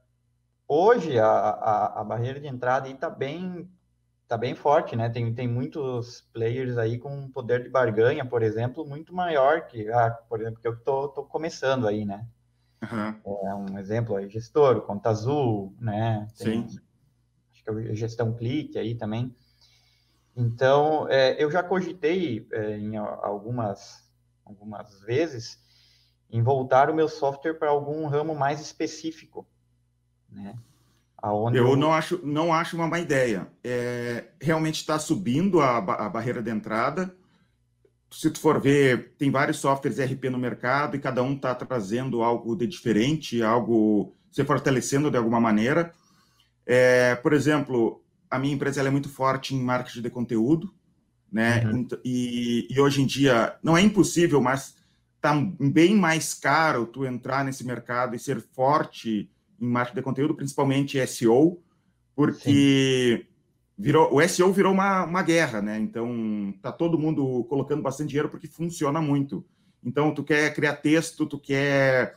hoje 0.68 1.18
a, 1.18 1.26
a, 1.26 2.00
a, 2.00 2.04
barreira 2.04 2.40
de 2.40 2.46
entrada 2.46 2.88
está 2.88 3.10
bem 3.10 3.70
tá 4.26 4.38
bem 4.38 4.54
forte, 4.54 4.96
né? 4.96 5.08
Tem, 5.10 5.34
tem 5.34 5.46
muitos 5.46 6.22
players 6.32 6.78
aí 6.78 6.98
com 6.98 7.30
poder 7.30 7.62
de 7.62 7.68
barganha, 7.68 8.24
por 8.24 8.42
exemplo, 8.42 8.86
muito 8.86 9.14
maior 9.14 9.66
que, 9.66 9.90
ah, 9.90 10.10
por 10.28 10.40
exemplo, 10.40 10.60
que 10.60 10.66
eu 10.66 10.76
tô, 10.80 11.08
tô 11.08 11.24
começando 11.24 11.86
aí, 11.86 12.04
né? 12.04 12.26
Uhum. 12.82 13.48
É 13.48 13.54
um 13.54 13.78
exemplo 13.78 14.16
aí, 14.16 14.28
gestor, 14.28 14.82
conta 14.82 15.10
azul, 15.10 15.74
né? 15.78 16.26
Tem, 16.38 16.68
Sim. 16.68 16.78
Acho 17.52 17.64
que 17.64 17.70
é 17.70 17.94
gestão 17.94 18.34
clique 18.34 18.78
aí 18.78 18.94
também. 18.94 19.34
Então, 20.36 21.08
é, 21.08 21.42
eu 21.42 21.50
já 21.50 21.62
cogitei 21.62 22.46
é, 22.52 22.76
em 22.76 22.96
algumas, 22.96 24.10
algumas 24.44 25.00
vezes 25.02 25.62
em 26.30 26.42
voltar 26.42 26.90
o 26.90 26.94
meu 26.94 27.08
software 27.08 27.54
para 27.54 27.70
algum 27.70 28.06
ramo 28.06 28.34
mais 28.34 28.60
específico, 28.60 29.46
né? 30.34 30.54
Aonde 31.22 31.56
eu, 31.56 31.68
eu 31.68 31.76
não 31.76 31.90
acho, 31.92 32.20
não 32.22 32.52
acho 32.52 32.76
uma 32.76 32.86
má 32.86 33.00
ideia. 33.00 33.48
É, 33.62 34.24
realmente 34.38 34.76
está 34.76 34.98
subindo 34.98 35.60
a, 35.60 35.78
a 35.78 36.08
barreira 36.08 36.42
de 36.42 36.50
entrada. 36.50 37.16
Se 38.10 38.30
tu 38.30 38.38
for 38.38 38.60
ver, 38.60 39.14
tem 39.16 39.30
vários 39.30 39.56
softwares 39.56 39.98
RP 39.98 40.24
no 40.24 40.36
mercado 40.38 40.96
e 40.96 41.00
cada 41.00 41.22
um 41.22 41.34
está 41.34 41.54
trazendo 41.54 42.22
algo 42.22 42.54
de 42.54 42.66
diferente, 42.66 43.42
algo 43.42 44.14
se 44.30 44.44
fortalecendo 44.44 45.10
de 45.10 45.16
alguma 45.16 45.40
maneira. 45.40 45.92
É, 46.66 47.14
por 47.16 47.32
exemplo, 47.32 48.02
a 48.30 48.38
minha 48.38 48.54
empresa 48.54 48.82
é 48.82 48.90
muito 48.90 49.08
forte 49.08 49.54
em 49.54 49.62
marketing 49.62 50.02
de 50.02 50.10
conteúdo, 50.10 50.74
né? 51.32 51.64
Uhum. 51.64 51.88
E, 52.04 52.66
e, 52.70 52.80
hoje 52.80 53.00
em 53.00 53.06
dia 53.06 53.56
não 53.62 53.76
é 53.76 53.80
impossível, 53.80 54.40
mas 54.40 54.76
está 55.16 55.34
bem 55.58 55.94
mais 55.96 56.34
caro 56.34 56.86
tu 56.86 57.06
entrar 57.06 57.44
nesse 57.44 57.64
mercado 57.64 58.14
e 58.14 58.18
ser 58.18 58.40
forte 58.40 59.30
em 59.64 59.68
marketing 59.70 59.96
de 59.96 60.02
conteúdo, 60.02 60.34
principalmente 60.34 61.06
SEO, 61.06 61.60
porque 62.14 63.26
virou, 63.76 64.14
o 64.14 64.28
SEO 64.28 64.52
virou 64.52 64.72
uma, 64.72 65.04
uma 65.04 65.22
guerra, 65.22 65.60
né? 65.60 65.78
Então 65.78 66.54
tá 66.62 66.70
todo 66.70 66.98
mundo 66.98 67.44
colocando 67.44 67.82
bastante 67.82 68.08
dinheiro 68.08 68.28
porque 68.28 68.46
funciona 68.46 69.00
muito. 69.00 69.44
Então 69.82 70.14
tu 70.14 70.22
quer 70.22 70.54
criar 70.54 70.76
texto, 70.76 71.26
tu 71.26 71.38
quer, 71.38 72.14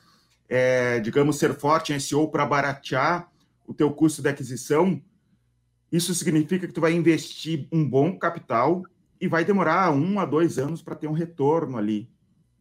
é, 0.48 1.00
digamos, 1.00 1.38
ser 1.38 1.54
forte 1.54 1.93
em 1.93 2.00
SEO 2.00 2.30
para 2.30 2.45
baratear 2.45 3.30
o 3.66 3.74
teu 3.74 3.91
custo 3.91 4.22
de 4.22 4.30
aquisição 4.30 5.02
isso 5.91 6.14
significa 6.14 6.68
que 6.68 6.74
tu 6.74 6.82
vai 6.82 6.93
investir 6.93 7.68
um 7.72 7.88
bom 7.88 8.18
capital 8.18 8.84
e 9.20 9.28
vai 9.28 9.45
demorar 9.45 9.91
um 9.91 10.20
a 10.20 10.26
dois 10.26 10.58
anos 10.58 10.82
para 10.82 10.95
ter 10.95 11.08
um 11.08 11.14
retorno 11.14 11.78
ali, 11.78 12.10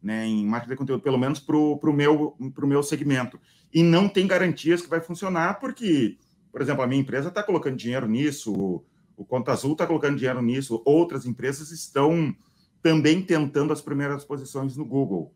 né, 0.01 0.25
em 0.25 0.45
marketing 0.45 0.73
de 0.73 0.77
conteúdo, 0.77 1.01
pelo 1.01 1.17
menos 1.17 1.39
para 1.39 1.55
o 1.55 1.93
meu, 1.93 2.35
meu 2.63 2.83
segmento. 2.83 3.39
E 3.73 3.83
não 3.83 4.07
tem 4.07 4.27
garantias 4.27 4.81
que 4.81 4.89
vai 4.89 5.01
funcionar, 5.01 5.59
porque, 5.59 6.17
por 6.51 6.61
exemplo, 6.61 6.83
a 6.83 6.87
minha 6.87 7.01
empresa 7.01 7.29
está 7.29 7.43
colocando 7.43 7.75
dinheiro 7.75 8.07
nisso, 8.07 8.53
o, 8.53 8.85
o 9.15 9.25
Conta 9.25 9.51
Azul 9.51 9.73
está 9.73 9.85
colocando 9.85 10.17
dinheiro 10.17 10.41
nisso, 10.41 10.81
outras 10.85 11.25
empresas 11.25 11.71
estão 11.71 12.35
também 12.81 13.21
tentando 13.21 13.73
as 13.73 13.81
primeiras 13.81 14.23
posições 14.23 14.77
no 14.77 14.85
Google. 14.85 15.33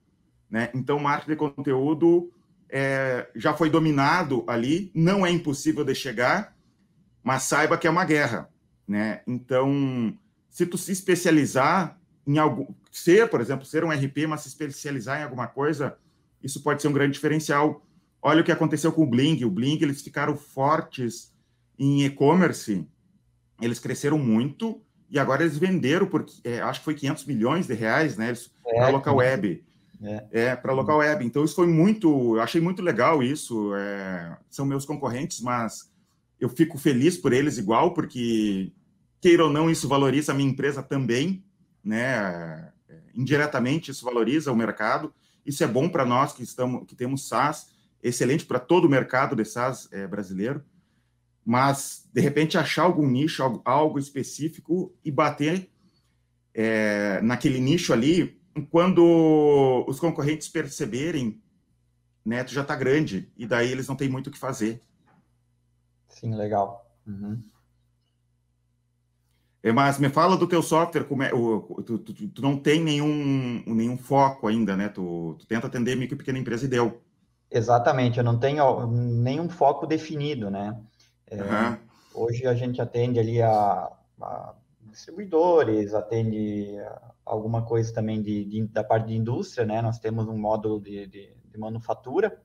Né? 0.50 0.70
Então, 0.74 1.00
marketing 1.00 1.32
de 1.32 1.38
conteúdo 1.38 2.32
é, 2.70 3.30
já 3.36 3.54
foi 3.54 3.70
dominado 3.70 4.44
ali, 4.48 4.92
não 4.96 5.26
é 5.26 5.32
impossível 5.32 5.84
de 5.84 5.94
chegar, 5.94 6.56
mas 7.24 7.44
saiba 7.44 7.78
que 7.78 7.86
é 7.86 7.90
uma 7.90 8.06
guerra, 8.06 8.50
né? 8.88 9.22
Então, 9.28 10.18
se 10.50 10.66
tu 10.66 10.78
se 10.78 10.92
especializar 10.92 12.00
em 12.26 12.38
algo, 12.38 12.76
ser, 12.92 13.30
por 13.30 13.42
exemplo, 13.42 13.66
ser 13.66 13.84
um 13.84 13.92
RP, 13.92 14.28
mas 14.28 14.42
se 14.42 14.50
especializar 14.50 15.20
em 15.20 15.24
alguma 15.24 15.48
coisa, 15.48 15.98
isso 16.44 16.62
pode 16.62 16.82
ser 16.82 16.88
um 16.88 16.94
grande 16.94 17.14
diferencial. 17.14 17.86
Olha 18.22 18.42
o 18.42 18.44
que 18.44 18.52
aconteceu 18.52 18.92
com 18.92 19.04
o 19.04 19.08
Bling. 19.08 19.44
O 19.44 19.50
Bling, 19.50 19.80
eles 19.82 20.02
ficaram 20.02 20.36
fortes 20.36 21.34
em 21.78 22.06
e-commerce, 22.06 22.88
eles 23.62 23.80
cresceram 23.80 24.18
muito 24.18 24.82
e 25.10 25.20
agora 25.20 25.44
eles 25.44 25.58
venderam 25.58 26.06
por, 26.06 26.26
é, 26.44 26.62
acho 26.62 26.80
que 26.80 26.86
foi 26.86 26.96
500 26.96 27.26
milhões 27.26 27.68
de 27.68 27.74
reais, 27.74 28.18
né? 28.18 28.34
É, 28.66 28.76
para 28.76 28.90
local 28.90 29.16
web. 29.18 29.64
É, 30.02 30.28
é 30.32 30.56
para 30.56 30.74
local 30.74 31.00
web. 31.00 31.26
Então, 31.26 31.44
isso 31.44 31.56
foi 31.56 31.68
muito, 31.68 32.36
eu 32.38 32.42
achei 32.42 32.62
muito 32.62 32.82
legal 32.82 33.22
isso. 33.22 33.76
É, 33.76 34.38
são 34.50 34.66
meus 34.66 34.86
concorrentes, 34.86 35.42
mas 35.42 35.92
eu 36.40 36.50
fico 36.50 36.78
feliz 36.78 37.18
por 37.18 37.34
eles 37.34 37.58
igual, 37.58 37.94
porque, 37.94 38.72
queira 39.20 39.44
ou 39.44 39.52
não, 39.52 39.70
isso 39.70 39.88
valoriza 39.88 40.32
a 40.32 40.36
minha 40.36 40.50
empresa 40.50 40.82
também, 40.82 41.44
né? 41.84 42.72
Indiretamente, 43.16 43.92
isso 43.92 44.06
valoriza 44.06 44.52
o 44.52 44.56
mercado. 44.56 45.14
Isso 45.46 45.64
é 45.64 45.68
bom 45.68 45.90
para 45.90 46.06
nós 46.06 46.34
que 46.34 46.44
estamos, 46.44 46.86
que 46.86 46.96
temos 46.96 47.28
SaaS, 47.28 47.68
excelente 48.02 48.46
para 48.46 48.60
todo 48.60 48.86
o 48.86 48.90
mercado 48.90 49.36
de 49.36 49.46
SaaS 49.46 49.88
é, 49.92 50.08
brasileiro. 50.08 50.64
Mas, 51.44 52.08
de 52.14 52.22
repente, 52.22 52.58
achar 52.58 52.84
algum 52.84 53.08
nicho, 53.08 53.42
algo, 53.42 53.62
algo 53.66 54.00
específico 54.00 54.94
e 55.04 55.10
bater 55.10 55.70
é, 56.54 57.20
naquele 57.22 57.60
nicho 57.60 57.94
ali, 57.94 58.40
quando 58.70 59.86
os 59.88 60.00
concorrentes 60.00 60.48
perceberem, 60.48 61.42
né, 62.24 62.44
tu 62.44 62.54
já 62.54 62.62
está 62.62 62.76
grande, 62.76 63.32
e 63.36 63.48
daí 63.48 63.72
eles 63.72 63.88
não 63.88 63.96
têm 63.96 64.10
muito 64.10 64.28
o 64.28 64.32
que 64.32 64.38
fazer. 64.38 64.80
Sim, 66.08 66.36
legal. 66.36 66.86
Uhum. 67.08 67.42
É, 69.64 69.72
mas 69.72 70.00
me 70.00 70.10
fala 70.10 70.36
do 70.36 70.48
teu 70.48 70.62
software, 70.64 71.04
como 71.04 71.22
é, 71.22 71.32
o, 71.34 71.62
tu, 71.86 72.00
tu, 72.00 72.28
tu, 72.30 72.42
não 72.42 72.58
tem 72.58 72.82
nenhum, 72.82 73.64
nenhum 73.68 73.96
foco 73.96 74.48
ainda, 74.48 74.76
né? 74.76 74.90
Tu, 74.90 75.36
tu 75.38 75.46
tenta 75.46 75.68
atender 75.68 75.96
micro 75.96 76.16
e 76.16 76.18
pequena 76.18 76.40
empresa 76.40 76.66
e 76.66 76.68
deu. 76.68 77.00
Exatamente, 77.50 78.18
eu 78.18 78.24
não 78.24 78.40
tenho 78.40 78.88
nenhum 78.88 79.50
foco 79.50 79.86
definido, 79.86 80.50
né? 80.50 80.76
É, 81.28 81.42
uhum. 81.42 81.78
Hoje 82.14 82.48
a 82.48 82.56
gente 82.56 82.82
atende 82.82 83.20
ali 83.20 83.42
a, 83.42 83.92
a 84.22 84.56
distribuidores, 84.90 85.94
atende 85.94 86.78
alguma 87.26 87.62
coisa 87.64 87.94
também 87.94 88.22
de, 88.22 88.46
de, 88.46 88.68
da 88.68 88.84
parte 88.84 89.08
de 89.08 89.16
indústria, 89.16 89.66
né? 89.66 89.82
Nós 89.82 90.00
temos 90.00 90.28
um 90.28 90.38
módulo 90.38 90.82
de, 90.82 91.06
de, 91.06 91.34
de 91.52 91.58
manufatura, 91.60 92.42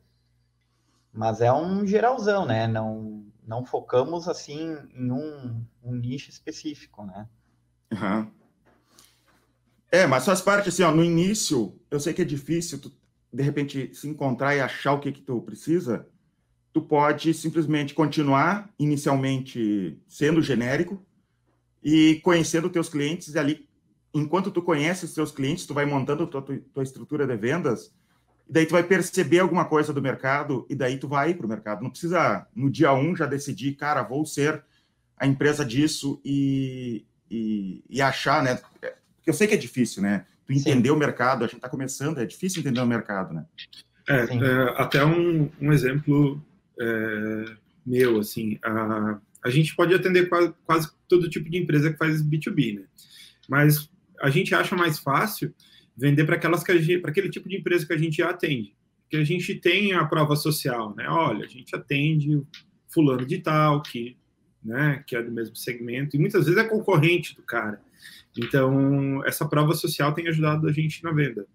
mas 1.12 1.40
é 1.40 1.50
um 1.50 1.86
geralzão, 1.86 2.44
né? 2.44 2.66
Não, 2.66 3.24
não 3.46 3.64
focamos 3.64 4.28
assim 4.28 4.76
em 4.94 5.10
um, 5.10 5.64
um 5.82 5.94
nicho 5.94 6.30
específico, 6.30 7.04
né? 7.04 7.28
Uhum. 7.92 8.30
É, 9.90 10.06
mas 10.06 10.24
faz 10.24 10.40
parte 10.40 10.68
assim, 10.68 10.82
ó, 10.82 10.90
no 10.90 11.04
início, 11.04 11.78
eu 11.90 12.00
sei 12.00 12.12
que 12.12 12.22
é 12.22 12.24
difícil 12.24 12.80
tu, 12.80 12.92
de 13.32 13.42
repente 13.42 13.94
se 13.94 14.08
encontrar 14.08 14.56
e 14.56 14.60
achar 14.60 14.94
o 14.94 15.00
que 15.00 15.12
que 15.12 15.22
tu 15.22 15.40
precisa, 15.42 16.08
tu 16.72 16.82
pode 16.82 17.32
simplesmente 17.32 17.94
continuar 17.94 18.68
inicialmente 18.78 19.98
sendo 20.08 20.42
genérico 20.42 21.04
e 21.82 22.20
conhecendo 22.22 22.68
teus 22.68 22.88
clientes 22.88 23.34
e 23.34 23.38
ali 23.38 23.66
enquanto 24.12 24.50
tu 24.50 24.62
conhece 24.62 25.04
os 25.04 25.12
teus 25.12 25.30
clientes, 25.30 25.66
tu 25.66 25.74
vai 25.74 25.84
montando 25.84 26.26
tua, 26.26 26.42
tua 26.42 26.82
estrutura 26.82 27.26
de 27.26 27.36
vendas, 27.36 27.94
e 28.48 28.52
daí 28.52 28.66
tu 28.66 28.72
vai 28.72 28.82
perceber 28.82 29.40
alguma 29.40 29.64
coisa 29.64 29.92
do 29.92 30.00
mercado, 30.00 30.66
e 30.70 30.74
daí 30.74 30.98
tu 30.98 31.08
vai 31.08 31.34
para 31.34 31.46
o 31.46 31.48
mercado. 31.48 31.82
Não 31.82 31.90
precisa, 31.90 32.46
no 32.54 32.70
dia 32.70 32.92
um, 32.92 33.16
já 33.16 33.26
decidir, 33.26 33.74
cara, 33.74 34.02
vou 34.02 34.24
ser 34.24 34.62
a 35.18 35.26
empresa 35.26 35.64
disso 35.64 36.20
e, 36.24 37.04
e, 37.30 37.82
e 37.88 38.00
achar, 38.00 38.42
né? 38.42 38.56
Porque 38.56 39.30
eu 39.30 39.34
sei 39.34 39.46
que 39.46 39.54
é 39.54 39.58
difícil, 39.58 40.02
né? 40.02 40.26
Tu 40.46 40.52
entender 40.52 40.90
Sim. 40.90 40.94
o 40.94 40.98
mercado, 40.98 41.42
a 41.42 41.46
gente 41.46 41.56
está 41.56 41.68
começando, 41.68 42.18
é 42.18 42.24
difícil 42.24 42.60
entender 42.60 42.80
o 42.80 42.86
mercado, 42.86 43.34
né? 43.34 43.44
É, 44.08 44.14
é 44.14 44.80
até 44.80 45.04
um, 45.04 45.50
um 45.60 45.72
exemplo 45.72 46.40
é, 46.78 47.44
meu, 47.84 48.20
assim, 48.20 48.58
a, 48.62 49.18
a 49.44 49.50
gente 49.50 49.74
pode 49.74 49.92
atender 49.92 50.28
quase, 50.28 50.54
quase 50.64 50.90
todo 51.08 51.30
tipo 51.30 51.50
de 51.50 51.58
empresa 51.58 51.92
que 51.92 51.98
faz 51.98 52.22
B2B, 52.22 52.80
né? 52.80 52.84
Mas 53.48 53.90
a 54.20 54.30
gente 54.30 54.54
acha 54.54 54.76
mais 54.76 54.98
fácil 54.98 55.52
vender 55.96 56.24
para 56.24 56.36
aquelas 56.36 56.62
que 56.62 56.98
para 56.98 57.10
aquele 57.10 57.30
tipo 57.30 57.48
de 57.48 57.56
empresa 57.56 57.86
que 57.86 57.92
a 57.92 57.98
gente 57.98 58.18
já 58.18 58.30
atende. 58.30 58.74
Que 59.08 59.16
a 59.16 59.24
gente 59.24 59.54
tem 59.54 59.92
a 59.92 60.04
prova 60.04 60.36
social, 60.36 60.94
né? 60.94 61.08
Olha, 61.08 61.44
a 61.44 61.48
gente 61.48 61.74
atende 61.74 62.42
fulano 62.88 63.26
de 63.26 63.38
tal, 63.38 63.82
que, 63.82 64.16
né, 64.62 65.02
que 65.06 65.14
é 65.14 65.22
do 65.22 65.30
mesmo 65.30 65.54
segmento, 65.54 66.16
e 66.16 66.18
muitas 66.18 66.46
vezes 66.46 66.58
é 66.58 66.64
concorrente 66.64 67.36
do 67.36 67.42
cara. 67.42 67.80
Então, 68.36 69.24
essa 69.24 69.46
prova 69.46 69.74
social 69.74 70.12
tem 70.12 70.28
ajudado 70.28 70.66
a 70.68 70.72
gente 70.72 71.02
na 71.04 71.12
venda. 71.12 71.46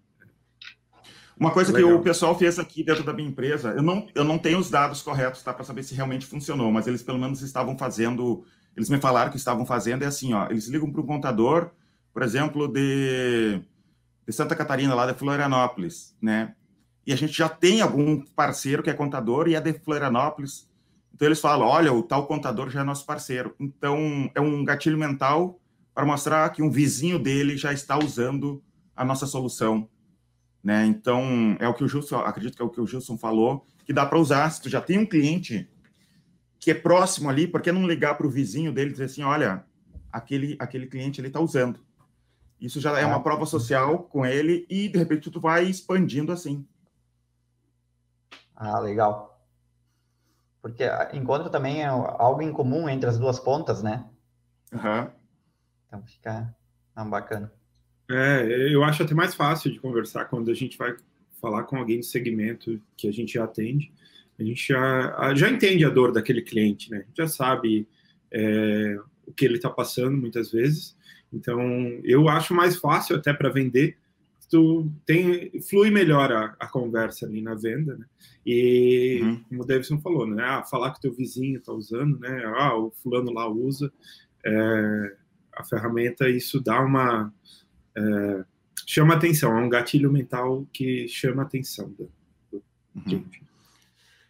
Uma 1.38 1.50
coisa 1.50 1.72
Legal. 1.72 1.90
que 1.90 1.96
o 1.96 2.02
pessoal 2.02 2.38
fez 2.38 2.58
aqui 2.58 2.84
dentro 2.84 3.02
da 3.02 3.12
minha 3.12 3.28
empresa, 3.28 3.70
eu 3.70 3.82
não, 3.82 4.08
eu 4.14 4.22
não 4.22 4.38
tenho 4.38 4.58
os 4.58 4.70
dados 4.70 5.02
corretos 5.02 5.42
tá, 5.42 5.52
para 5.52 5.64
saber 5.64 5.82
se 5.82 5.94
realmente 5.94 6.26
funcionou, 6.26 6.70
mas 6.70 6.86
eles 6.86 7.02
pelo 7.02 7.18
menos 7.18 7.42
estavam 7.42 7.76
fazendo, 7.76 8.44
eles 8.76 8.88
me 8.88 8.98
falaram 8.98 9.30
que 9.30 9.36
estavam 9.36 9.66
fazendo, 9.66 10.04
é 10.04 10.06
assim, 10.06 10.32
ó, 10.34 10.46
eles 10.48 10.68
ligam 10.68 10.92
para 10.92 11.00
um 11.00 11.06
contador, 11.06 11.70
por 12.12 12.22
exemplo, 12.22 12.68
de 12.68 13.60
de 14.26 14.32
Santa 14.32 14.54
Catarina, 14.54 14.94
lá 14.94 15.10
de 15.10 15.18
Florianópolis, 15.18 16.16
né? 16.20 16.54
E 17.06 17.12
a 17.12 17.16
gente 17.16 17.32
já 17.32 17.48
tem 17.48 17.80
algum 17.80 18.20
parceiro 18.20 18.82
que 18.82 18.90
é 18.90 18.94
contador 18.94 19.48
e 19.48 19.54
é 19.54 19.60
de 19.60 19.72
Florianópolis. 19.72 20.68
Então 21.14 21.26
eles 21.26 21.40
falam: 21.40 21.66
olha, 21.66 21.92
o 21.92 22.02
tal 22.02 22.26
contador 22.26 22.70
já 22.70 22.80
é 22.80 22.84
nosso 22.84 23.04
parceiro. 23.04 23.54
Então 23.58 24.30
é 24.34 24.40
um 24.40 24.64
gatilho 24.64 24.96
mental 24.96 25.60
para 25.94 26.06
mostrar 26.06 26.48
que 26.50 26.62
um 26.62 26.70
vizinho 26.70 27.18
dele 27.18 27.56
já 27.56 27.72
está 27.72 27.98
usando 27.98 28.62
a 28.94 29.04
nossa 29.04 29.26
solução. 29.26 29.88
Né? 30.62 30.86
Então 30.86 31.56
é 31.58 31.68
o 31.68 31.74
que 31.74 31.82
o 31.82 31.88
Gilson, 31.88 32.18
acredito 32.18 32.56
que 32.56 32.62
é 32.62 32.64
o 32.64 32.70
que 32.70 32.80
o 32.80 32.86
Gilson 32.86 33.18
falou, 33.18 33.66
que 33.84 33.92
dá 33.92 34.06
para 34.06 34.18
usar. 34.18 34.48
Se 34.50 34.62
tu 34.62 34.68
já 34.68 34.80
tem 34.80 34.98
um 34.98 35.06
cliente 35.06 35.68
que 36.60 36.70
é 36.70 36.74
próximo 36.74 37.28
ali, 37.28 37.48
por 37.48 37.60
que 37.60 37.72
não 37.72 37.86
ligar 37.86 38.16
para 38.16 38.26
o 38.26 38.30
vizinho 38.30 38.72
dele 38.72 38.90
e 38.90 38.92
dizer 38.92 39.04
assim: 39.04 39.22
olha, 39.22 39.64
aquele, 40.12 40.56
aquele 40.60 40.86
cliente 40.86 41.20
ele 41.20 41.28
está 41.28 41.40
usando. 41.40 41.80
Isso 42.62 42.80
já 42.80 42.96
é 42.96 43.04
uma 43.04 43.16
ah. 43.16 43.20
prova 43.20 43.44
social 43.44 44.04
com 44.04 44.24
ele 44.24 44.64
e, 44.70 44.88
de 44.88 44.96
repente, 44.96 45.32
tu 45.32 45.40
vai 45.40 45.64
expandindo 45.64 46.30
assim. 46.30 46.64
Ah, 48.54 48.78
legal. 48.78 49.44
Porque 50.62 50.84
encontra 51.12 51.50
também 51.50 51.84
algo 51.84 52.40
em 52.40 52.52
comum 52.52 52.88
entre 52.88 53.10
as 53.10 53.18
duas 53.18 53.40
pontas, 53.40 53.82
né? 53.82 54.08
Uhum. 54.72 55.10
Então 55.88 56.02
fica 56.06 56.54
não, 56.94 57.10
bacana. 57.10 57.52
É, 58.08 58.72
eu 58.72 58.84
acho 58.84 59.02
até 59.02 59.12
mais 59.12 59.34
fácil 59.34 59.72
de 59.72 59.80
conversar 59.80 60.26
quando 60.26 60.48
a 60.48 60.54
gente 60.54 60.78
vai 60.78 60.94
falar 61.40 61.64
com 61.64 61.76
alguém 61.78 61.98
do 61.98 62.04
segmento 62.04 62.80
que 62.96 63.08
a 63.08 63.12
gente 63.12 63.32
já 63.32 63.42
atende. 63.42 63.92
A 64.38 64.44
gente 64.44 64.68
já, 64.68 65.34
já 65.34 65.50
entende 65.50 65.84
a 65.84 65.90
dor 65.90 66.12
daquele 66.12 66.42
cliente, 66.42 66.92
né? 66.92 66.98
A 66.98 67.02
gente 67.02 67.16
já 67.16 67.26
sabe 67.26 67.88
é, 68.30 68.96
o 69.26 69.32
que 69.32 69.44
ele 69.44 69.56
está 69.56 69.68
passando 69.68 70.16
muitas 70.16 70.52
vezes 70.52 70.96
então, 71.32 71.60
eu 72.04 72.28
acho 72.28 72.54
mais 72.54 72.76
fácil 72.76 73.16
até 73.16 73.32
para 73.32 73.48
vender, 73.48 73.96
tu 74.50 74.90
tem 75.06 75.50
flui 75.62 75.90
melhor 75.90 76.30
a, 76.30 76.54
a, 76.60 76.66
conversa 76.68 77.24
ali 77.24 77.40
na 77.40 77.54
venda, 77.54 77.96
né? 77.96 78.04
E 78.44 79.20
uhum. 79.22 79.44
como 79.48 79.62
o 79.62 79.66
Davidson 79.66 79.98
falou, 79.98 80.26
né? 80.26 80.44
Ah, 80.44 80.62
falar 80.62 80.92
que 80.92 81.00
teu 81.00 81.14
vizinho 81.14 81.58
está 81.58 81.72
usando, 81.72 82.18
né? 82.18 82.44
Ah, 82.56 82.76
o 82.76 82.90
fulano 83.02 83.32
lá 83.32 83.48
usa 83.48 83.90
é, 84.44 85.16
a 85.54 85.64
ferramenta, 85.64 86.28
isso 86.28 86.60
dá 86.60 86.80
uma 86.82 87.32
é, 87.96 88.44
chama 88.86 89.14
atenção, 89.14 89.56
é 89.56 89.62
um 89.62 89.70
gatilho 89.70 90.12
mental 90.12 90.66
que 90.70 91.08
chama 91.08 91.42
atenção 91.42 91.88
do, 91.90 92.10
uhum. 92.94 93.24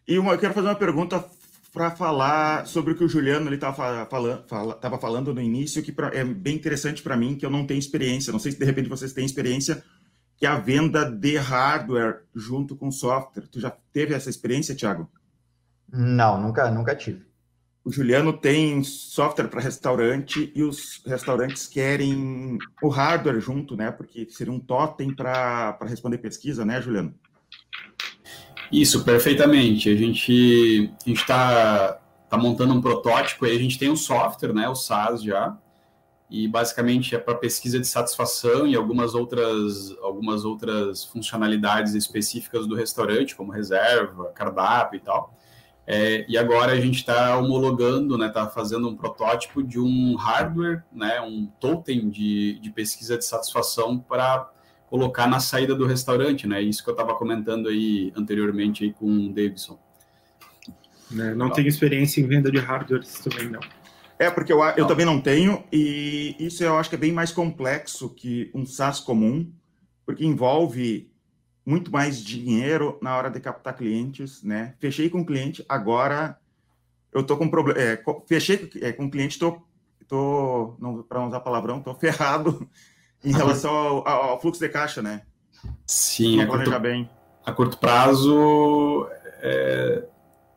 E 0.07 0.19
uma, 0.19 0.33
eu 0.33 0.39
quero 0.39 0.55
fazer 0.55 0.69
uma 0.69 0.77
pergunta 0.77 1.25
para 1.73 1.91
falar 1.91 2.67
sobre 2.67 2.93
o 2.93 2.97
que 2.97 3.03
o 3.03 3.09
Juliano 3.09 3.49
ele 3.49 3.55
estava 3.55 4.07
falando, 4.07 4.47
fala, 4.47 4.79
falando 5.01 5.33
no 5.33 5.41
início, 5.41 5.83
que 5.83 5.91
pra, 5.91 6.09
é 6.09 6.23
bem 6.23 6.55
interessante 6.55 7.03
para 7.03 7.17
mim, 7.17 7.35
que 7.35 7.47
eu 7.47 7.51
não 7.51 7.67
tenho 7.67 7.79
experiência. 7.79 8.33
Não 8.33 8.39
sei 8.39 8.53
se 8.53 8.59
de 8.59 8.65
repente 8.65 8.91
vocês 8.91 9.15
têm 9.15 9.25
experiência, 9.25 9.83
que 10.37 10.45
é 10.45 10.49
a 10.51 10.59
venda 10.59 11.11
de 11.11 11.37
hardware 11.39 12.25
junto 12.35 12.77
com 12.77 12.93
software. 12.93 13.49
Tu 13.51 13.59
já 13.59 13.71
teve 13.71 14.13
essa 14.13 14.29
experiência, 14.29 14.75
Thiago? 14.75 15.11
Não, 15.91 16.39
nunca, 16.41 16.71
nunca 16.71 16.95
tive. 16.95 17.25
O 17.85 17.91
Juliano 17.91 18.35
tem 18.35 18.85
software 18.85 19.49
para 19.49 19.61
restaurante 19.61 20.53
e 20.55 20.63
os 20.63 21.03
restaurantes 21.07 21.67
querem 21.67 22.59
o 22.83 22.89
hardware 22.89 23.41
junto, 23.41 23.77
né? 23.77 23.91
Porque 23.91 24.29
seria 24.31 24.53
um 24.53 24.61
totem 24.61 25.13
para 25.15 25.79
responder 25.87 26.19
pesquisa, 26.19 26.65
né, 26.65 26.81
Juliano? 26.83 27.15
Isso, 28.73 29.05
perfeitamente. 29.05 29.91
A 29.91 29.95
gente 29.95 30.91
está 31.07 31.99
tá 32.29 32.39
montando 32.39 32.73
um 32.73 32.81
protótipo 32.81 33.45
e 33.45 33.51
a 33.55 33.59
gente 33.59 33.79
tem 33.79 33.91
um 33.91 33.97
software, 33.97 34.55
né, 34.55 34.67
o 34.67 34.75
SaaS 34.75 35.23
já, 35.23 35.55
e 36.31 36.49
basicamente 36.49 37.15
é 37.15 37.19
para 37.19 37.35
pesquisa 37.35 37.79
de 37.79 37.87
satisfação 37.87 38.67
e 38.67 38.75
algumas 38.75 39.15
outras, 39.15 39.95
algumas 40.01 40.47
outras 40.47 41.05
funcionalidades 41.05 41.93
específicas 41.93 42.67
do 42.67 42.75
restaurante, 42.75 43.37
como 43.37 43.53
reserva, 43.53 44.33
cardápio 44.35 44.97
e 44.97 45.01
tal. 45.01 45.35
É, 45.87 46.25
e 46.27 46.39
agora 46.39 46.73
a 46.73 46.81
gente 46.81 46.97
está 46.97 47.37
homologando, 47.37 48.17
né, 48.17 48.29
está 48.29 48.49
fazendo 48.49 48.89
um 48.89 48.97
protótipo 48.97 49.63
de 49.63 49.79
um 49.79 50.15
hardware, 50.15 50.83
né, 50.91 51.21
um 51.21 51.47
totem 51.61 52.09
de, 52.09 52.59
de 52.61 52.71
pesquisa 52.71 53.19
de 53.19 53.25
satisfação 53.27 53.99
para 53.99 54.49
colocar 54.93 55.27
na 55.27 55.41
saída 55.41 55.75
do 55.75 55.87
restaurante, 55.87 56.47
né? 56.47 56.61
Isso 56.61 56.85
que 56.85 56.91
eu 56.91 56.93
estava 56.93 57.15
comentando 57.15 57.71
aí 57.71 58.13
anteriormente 58.15 58.85
aí 58.85 58.93
com 58.93 59.07
o 59.07 59.33
Davidson. 59.33 59.79
É, 61.19 61.35
não 61.35 61.49
tenho 61.49 61.67
experiência 61.67 62.21
em 62.21 62.27
venda 62.27 62.53
de 62.53 62.59
hardware 62.59 63.03
também, 63.25 63.49
não. 63.49 63.61
É, 64.19 64.31
porque 64.31 64.53
eu, 64.53 64.63
eu 64.77 64.87
também 64.87 65.07
não 65.07 65.19
tenho, 65.19 65.65
e 65.73 66.37
isso 66.39 66.63
eu 66.63 66.77
acho 66.77 66.91
que 66.91 66.97
é 66.97 66.99
bem 66.99 67.11
mais 67.11 67.33
complexo 67.33 68.11
que 68.11 68.51
um 68.55 68.67
SaaS 68.67 69.01
comum, 69.01 69.51
porque 70.05 70.27
envolve 70.27 71.11
muito 71.65 71.91
mais 71.91 72.23
dinheiro 72.23 72.99
na 73.01 73.17
hora 73.17 73.31
de 73.31 73.41
captar 73.41 73.75
clientes, 73.75 74.43
né? 74.43 74.75
Fechei 74.79 75.09
com 75.09 75.23
o 75.23 75.27
cliente, 75.27 75.65
agora 75.71 76.37
eu 77.15 77.25
tô 77.25 77.39
com 77.39 77.49
problema. 77.49 77.81
É, 77.81 78.05
fechei 78.27 78.71
é, 78.83 78.93
com 78.93 79.07
o 79.07 79.11
cliente, 79.11 79.39
tô, 79.39 79.59
tô 80.07 80.77
para 81.09 81.27
usar 81.27 81.41
palavrão, 81.41 81.81
tô 81.81 81.95
ferrado 81.97 82.69
em 83.25 83.33
relação 83.33 83.71
ao, 83.71 84.09
ao, 84.09 84.41
fluxo 84.41 84.61
de 84.61 84.69
caixa, 84.69 85.03
né? 85.03 85.23
Sim, 85.87 86.41
a 86.41 86.47
curto, 86.47 86.81
bem. 86.81 87.09
a 87.45 87.53
curto 87.53 87.79
prazo 87.79 89.07
é, 89.41 90.05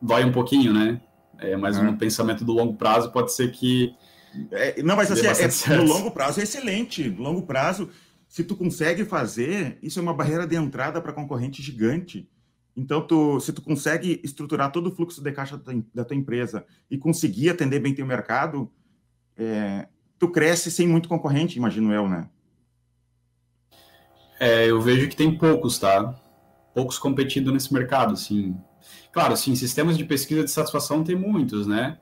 dói 0.00 0.24
um 0.24 0.32
pouquinho, 0.32 0.72
né? 0.72 1.00
É, 1.38 1.56
mas 1.56 1.76
é. 1.76 1.82
no 1.82 1.96
pensamento 1.96 2.44
do 2.44 2.52
longo 2.52 2.74
prazo 2.74 3.12
pode 3.12 3.32
ser 3.32 3.50
que. 3.52 3.94
É, 4.50 4.82
não, 4.82 4.96
mas 4.96 5.10
assim, 5.10 5.26
é, 5.26 5.74
é 5.74 5.76
no 5.76 5.84
longo 5.84 6.10
prazo 6.10 6.40
é 6.40 6.42
excelente. 6.42 7.08
No 7.08 7.22
longo 7.22 7.42
prazo, 7.42 7.90
se 8.28 8.44
tu 8.44 8.56
consegue 8.56 9.04
fazer, 9.04 9.78
isso 9.82 9.98
é 9.98 10.02
uma 10.02 10.14
barreira 10.14 10.46
de 10.46 10.56
entrada 10.56 11.00
para 11.00 11.12
concorrente 11.12 11.62
gigante. 11.62 12.28
Então, 12.76 13.00
tu, 13.00 13.40
se 13.40 13.52
tu 13.52 13.62
consegue 13.62 14.20
estruturar 14.22 14.70
todo 14.70 14.88
o 14.88 14.94
fluxo 14.94 15.22
de 15.22 15.32
caixa 15.32 15.56
da, 15.56 15.72
da 15.94 16.04
tua 16.04 16.16
empresa 16.16 16.64
e 16.90 16.98
conseguir 16.98 17.48
atender 17.48 17.80
bem 17.80 17.94
teu 17.94 18.04
mercado, 18.04 18.70
é, 19.36 19.88
tu 20.18 20.28
cresce 20.28 20.70
sem 20.70 20.86
muito 20.86 21.08
concorrente, 21.08 21.56
imagino 21.56 21.92
eu, 21.92 22.06
né? 22.06 22.28
É, 24.38 24.66
eu 24.70 24.80
vejo 24.80 25.08
que 25.08 25.16
tem 25.16 25.36
poucos, 25.36 25.78
tá? 25.78 26.14
Poucos 26.74 26.98
competindo 26.98 27.52
nesse 27.52 27.72
mercado, 27.72 28.14
assim. 28.14 28.56
Claro, 29.10 29.36
sim, 29.36 29.54
sistemas 29.54 29.96
de 29.96 30.04
pesquisa 30.04 30.44
de 30.44 30.50
satisfação 30.50 31.02
tem 31.02 31.16
muitos, 31.16 31.66
né? 31.66 31.98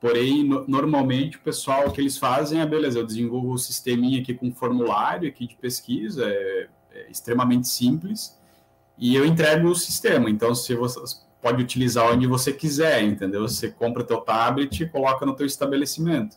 Porém, 0.00 0.44
no, 0.44 0.66
normalmente 0.66 1.36
o 1.36 1.40
pessoal 1.40 1.88
o 1.88 1.92
que 1.92 2.00
eles 2.00 2.16
fazem 2.16 2.60
é, 2.60 2.66
beleza, 2.66 2.98
eu 2.98 3.06
desenvolvo 3.06 3.48
o 3.48 3.54
um 3.54 3.58
sisteminha 3.58 4.20
aqui 4.20 4.34
com 4.34 4.52
formulário 4.52 5.28
aqui 5.28 5.46
de 5.46 5.56
pesquisa, 5.56 6.26
é, 6.26 6.68
é, 6.92 7.10
extremamente 7.10 7.68
simples, 7.68 8.38
e 8.98 9.14
eu 9.14 9.24
entrego 9.24 9.68
o 9.68 9.74
sistema. 9.74 10.28
Então, 10.28 10.54
se 10.54 10.74
você 10.74 11.00
pode 11.40 11.62
utilizar 11.62 12.12
onde 12.12 12.26
você 12.26 12.52
quiser, 12.52 13.02
entendeu? 13.02 13.42
Você 13.48 13.70
compra 13.70 14.04
teu 14.04 14.20
tablet 14.20 14.82
e 14.82 14.88
coloca 14.88 15.24
no 15.24 15.34
teu 15.34 15.46
estabelecimento. 15.46 16.36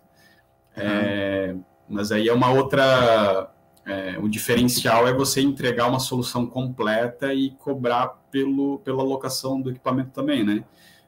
Uhum. 0.77 0.83
É, 0.83 1.55
mas 1.89 2.11
aí 2.11 2.27
é 2.29 2.33
uma 2.33 2.49
outra 2.49 3.52
é, 3.85 4.17
o 4.17 4.29
diferencial 4.29 5.07
é 5.07 5.13
você 5.13 5.41
entregar 5.41 5.87
uma 5.87 5.99
solução 5.99 6.45
completa 6.45 7.33
e 7.33 7.51
cobrar 7.51 8.07
pelo, 8.31 8.79
pela 8.79 9.03
locação 9.03 9.59
do 9.61 9.69
equipamento 9.69 10.11
também, 10.11 10.43
né? 10.43 10.63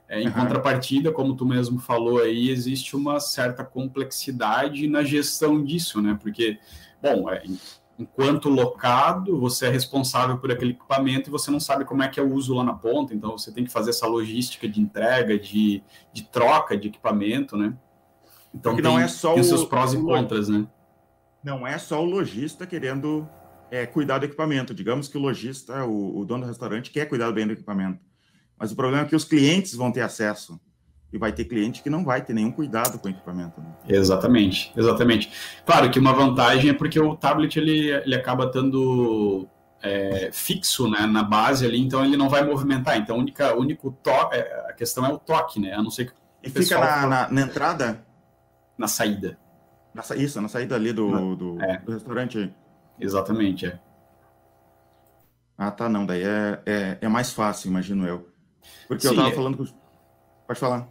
É, 0.08 0.22
em 0.22 0.28
uhum. 0.28 0.34
contrapartida, 0.34 1.12
como 1.12 1.36
tu 1.36 1.46
mesmo 1.46 1.80
falou 1.80 2.20
aí, 2.20 2.50
existe 2.50 2.96
uma 2.96 3.20
certa 3.20 3.64
complexidade 3.64 4.88
na 4.88 5.04
gestão 5.04 5.64
disso, 5.64 6.02
né? 6.02 6.18
Porque, 6.22 6.60
bom, 7.02 7.30
é, 7.30 7.44
enquanto 7.98 8.50
locado, 8.50 9.40
você 9.40 9.68
é 9.68 9.70
responsável 9.70 10.38
por 10.38 10.52
aquele 10.52 10.72
equipamento 10.72 11.30
e 11.30 11.32
você 11.32 11.50
não 11.50 11.60
sabe 11.60 11.86
como 11.86 12.04
é 12.04 12.08
que 12.08 12.20
é 12.20 12.24
o 12.24 12.32
uso 12.34 12.54
lá 12.54 12.64
na 12.64 12.74
ponta, 12.74 13.16
então 13.16 13.32
você 13.32 13.52
tem 13.52 13.64
que 13.64 13.72
fazer 13.72 13.92
essa 13.92 14.06
logística 14.06 14.68
de 14.68 14.82
entrega, 14.82 15.40
de, 15.40 15.82
de 16.14 16.24
troca 16.24 16.78
de 16.78 16.90
equipamento, 16.90 17.58
né? 17.58 17.74
Então 18.54 18.76
tem, 18.76 18.84
não 18.84 19.00
é 19.00 19.08
só 19.08 19.34
tem 19.34 19.42
o, 19.42 19.46
seus 19.46 19.66
prós 19.66 19.94
e 19.94 19.98
contras, 19.98 20.50
né? 20.50 20.68
Não 21.46 21.66
é 21.66 21.78
só 21.78 22.02
o 22.02 22.06
lojista 22.06 22.66
querendo 22.66 23.30
é, 23.70 23.86
cuidar 23.86 24.18
do 24.18 24.26
equipamento. 24.26 24.74
Digamos 24.74 25.08
que 25.08 25.16
o 25.16 25.22
lojista, 25.22 25.86
o, 25.86 26.18
o 26.18 26.26
dono 26.26 26.44
do 26.44 26.48
restaurante, 26.48 26.90
quer 26.90 27.06
cuidar 27.06 27.32
bem 27.32 27.46
do 27.46 27.54
equipamento. 27.54 28.00
Mas 28.58 28.72
o 28.72 28.76
problema 28.76 29.04
é 29.04 29.08
que 29.08 29.16
os 29.16 29.24
clientes 29.24 29.76
vão 29.76 29.92
ter 29.92 30.02
acesso 30.02 30.60
e 31.14 31.20
vai 31.20 31.32
ter 31.32 31.46
cliente 31.46 31.84
que 31.84 31.90
não 31.90 32.04
vai 32.04 32.26
ter 32.26 32.34
nenhum 32.34 32.52
cuidado 32.52 32.98
com 32.98 33.08
o 33.08 33.12
equipamento. 33.12 33.62
Né? 33.62 33.68
Exatamente, 33.88 34.74
exatamente. 34.76 35.32
Claro 35.64 35.92
que 35.92 36.00
uma 36.00 36.14
vantagem 36.14 36.72
é 36.72 36.74
porque 36.74 37.00
o 37.00 37.16
tablet 37.16 37.58
ele, 37.58 37.92
ele 37.92 38.16
acaba 38.16 38.46
estando 38.46 39.48
é, 39.84 40.32
fixo 40.34 40.90
né, 40.90 41.06
na 41.06 41.22
base 41.22 41.64
ali, 41.64 41.80
então 41.80 42.04
ele 42.04 42.18
não 42.18 42.28
vai 42.28 42.44
movimentar. 42.44 42.98
Então, 42.98 43.18
a 43.18 43.20
única, 43.20 43.56
único 43.56 43.92
toque, 44.02 44.36
é, 44.36 44.66
a 44.68 44.74
questão 44.74 45.06
é 45.06 45.10
o 45.10 45.20
toque, 45.20 45.60
né? 45.60 45.74
A 45.74 45.84
não 45.84 45.92
ser 45.92 46.08
que 46.08 46.14
e 46.44 46.50
fica 46.50 46.80
na, 46.80 47.08
na, 47.08 47.32
na, 47.32 47.42
entrada? 47.42 48.06
Na 48.78 48.88
saída. 48.88 49.38
Na, 49.96 50.04
isso, 50.18 50.42
na 50.42 50.50
saída 50.50 50.76
ali 50.76 50.92
do, 50.92 51.36
do, 51.38 51.62
é. 51.62 51.78
do 51.78 51.94
restaurante. 51.94 52.54
Exatamente, 53.00 53.68
é. 53.68 53.80
Ah, 55.58 55.72
tá, 55.72 55.88
não, 55.88 56.06
daí 56.06 56.22
é, 56.22 56.62
é, 56.66 56.98
é 57.00 57.08
mais 57.08 57.32
fácil, 57.32 57.70
imagino 57.70 58.06
eu. 58.06 58.28
Porque 58.90 59.08
Sim, 59.08 59.14
eu 59.14 59.16
tava 59.16 59.30
é. 59.30 59.32
falando 59.32 59.58
com... 59.58 59.66
Pode 60.46 60.60
falar. 60.60 60.90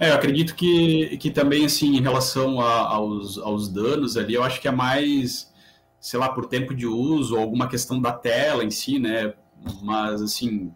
É, 0.00 0.10
eu 0.10 0.14
acredito 0.14 0.56
que, 0.56 1.16
que 1.18 1.30
também, 1.30 1.64
assim, 1.64 1.96
em 1.96 2.02
relação 2.02 2.60
a, 2.60 2.88
aos, 2.88 3.38
aos 3.38 3.68
danos 3.68 4.16
ali, 4.16 4.34
eu 4.34 4.42
acho 4.42 4.60
que 4.60 4.66
é 4.66 4.72
mais, 4.72 5.52
sei 6.00 6.18
lá, 6.18 6.28
por 6.28 6.46
tempo 6.46 6.74
de 6.74 6.86
uso, 6.86 7.36
ou 7.36 7.40
alguma 7.40 7.68
questão 7.68 8.00
da 8.00 8.12
tela 8.12 8.64
em 8.64 8.70
si, 8.70 8.98
né? 8.98 9.32
Mas, 9.80 10.20
assim, 10.20 10.72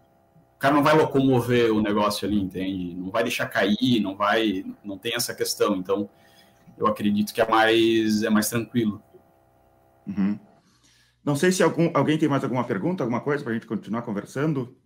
o 0.54 0.58
cara 0.60 0.74
não 0.74 0.82
vai 0.82 0.96
locomover 0.96 1.72
o 1.72 1.82
negócio 1.82 2.26
ali, 2.26 2.40
entende? 2.40 2.94
Não 2.94 3.10
vai 3.10 3.24
deixar 3.24 3.46
cair, 3.46 4.00
não 4.00 4.16
vai, 4.16 4.64
não 4.84 4.96
tem 4.96 5.14
essa 5.16 5.34
questão. 5.34 5.74
Então, 5.74 6.08
eu 6.76 6.86
acredito 6.86 7.32
que 7.32 7.40
é 7.40 7.48
mais, 7.48 8.22
é 8.22 8.30
mais 8.30 8.48
tranquilo. 8.48 9.02
Uhum. 10.06 10.38
Não 11.24 11.36
sei 11.36 11.52
se 11.52 11.62
algum, 11.62 11.90
alguém 11.94 12.18
tem 12.18 12.28
mais 12.28 12.42
alguma 12.42 12.64
pergunta, 12.64 13.04
alguma 13.04 13.20
coisa 13.20 13.42
para 13.42 13.52
a 13.52 13.54
gente 13.54 13.66
continuar 13.66 14.02
conversando. 14.02 14.76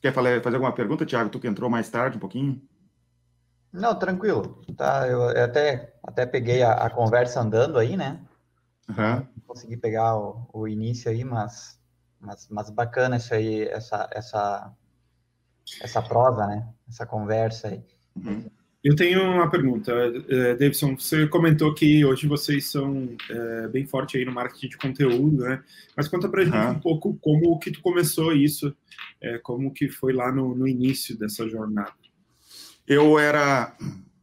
Quer 0.00 0.12
falar, 0.12 0.42
fazer 0.42 0.56
alguma 0.56 0.72
pergunta, 0.74 1.06
Tiago? 1.06 1.30
Tu 1.30 1.40
que 1.40 1.48
entrou 1.48 1.68
mais 1.68 1.88
tarde 1.88 2.16
um 2.16 2.20
pouquinho? 2.20 2.62
Não, 3.72 3.98
tranquilo. 3.98 4.62
Tá, 4.76 5.08
eu 5.08 5.28
até, 5.44 5.94
até 6.02 6.26
peguei 6.26 6.62
a, 6.62 6.72
a 6.72 6.90
conversa 6.90 7.40
andando 7.40 7.78
aí, 7.78 7.96
né? 7.96 8.20
Uhum. 8.88 9.26
Consegui 9.46 9.76
pegar 9.76 10.16
o, 10.16 10.48
o, 10.52 10.68
início 10.68 11.10
aí, 11.10 11.24
mas, 11.24 11.80
mas, 12.20 12.48
mas 12.50 12.70
bacana 12.70 13.16
isso 13.16 13.32
aí, 13.32 13.66
essa, 13.68 14.08
essa, 14.12 14.72
essa 15.80 16.02
prosa, 16.02 16.46
né? 16.46 16.68
Essa 16.88 17.06
conversa 17.06 17.68
aí. 17.68 17.84
Uhum. 18.14 18.50
Eu 18.82 18.96
tenho 18.96 19.22
uma 19.22 19.48
pergunta, 19.48 19.92
uh, 19.94 20.58
Davidson. 20.58 20.96
Você 20.96 21.28
comentou 21.28 21.72
que 21.72 22.04
hoje 22.04 22.26
vocês 22.26 22.66
são 22.66 23.04
uh, 23.04 23.68
bem 23.70 23.86
forte 23.86 24.16
aí 24.16 24.24
no 24.24 24.32
marketing 24.32 24.68
de 24.70 24.76
conteúdo, 24.76 25.44
né? 25.44 25.62
Mas 25.96 26.08
conta 26.08 26.28
pra 26.28 26.44
gente 26.44 26.56
uhum. 26.56 26.72
um 26.72 26.80
pouco 26.80 27.16
como 27.20 27.56
que 27.60 27.70
tu 27.70 27.80
começou 27.80 28.32
isso, 28.32 28.68
uh, 28.70 29.40
como 29.44 29.72
que 29.72 29.88
foi 29.88 30.12
lá 30.12 30.32
no, 30.32 30.56
no 30.56 30.66
início 30.66 31.16
dessa 31.16 31.48
jornada. 31.48 31.92
Eu 32.84 33.20
era, 33.20 33.76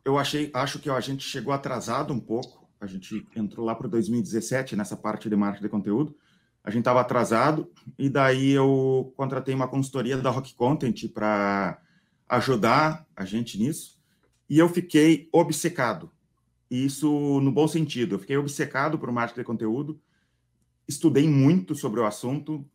eu 0.03 0.17
achei, 0.17 0.51
acho 0.53 0.77
que 0.79 0.89
a 0.89 0.99
gente 0.99 1.23
chegou 1.23 1.53
atrasado 1.53 2.13
um 2.13 2.19
pouco. 2.19 2.67
A 2.81 2.85
gente 2.85 3.25
entrou 3.37 3.65
lá 3.65 3.73
para 3.73 3.87
2017 3.87 4.75
nessa 4.75 4.97
parte 4.97 5.29
de 5.29 5.35
marketing 5.37 5.63
de 5.63 5.69
conteúdo. 5.69 6.17
A 6.61 6.69
gente 6.69 6.81
estava 6.81 6.99
atrasado 6.99 7.71
e 7.97 8.09
daí 8.09 8.51
eu 8.51 9.13
contratei 9.15 9.55
uma 9.55 9.69
consultoria 9.69 10.17
da 10.17 10.29
Rock 10.29 10.53
Content 10.53 11.07
para 11.13 11.79
ajudar 12.27 13.07
a 13.15 13.23
gente 13.23 13.57
nisso. 13.57 13.98
E 14.49 14.57
eu 14.57 14.67
fiquei 14.67 15.29
obcecado. 15.31 16.11
Isso 16.69 17.39
no 17.41 17.51
bom 17.51 17.67
sentido. 17.67 18.15
Eu 18.15 18.19
fiquei 18.19 18.37
obcecado 18.37 18.97
por 18.97 19.11
marketing 19.11 19.41
de 19.41 19.45
conteúdo. 19.45 20.01
Estudei 20.87 21.27
muito 21.27 21.75
sobre 21.75 21.99
o 21.99 22.05
assunto. 22.05 22.65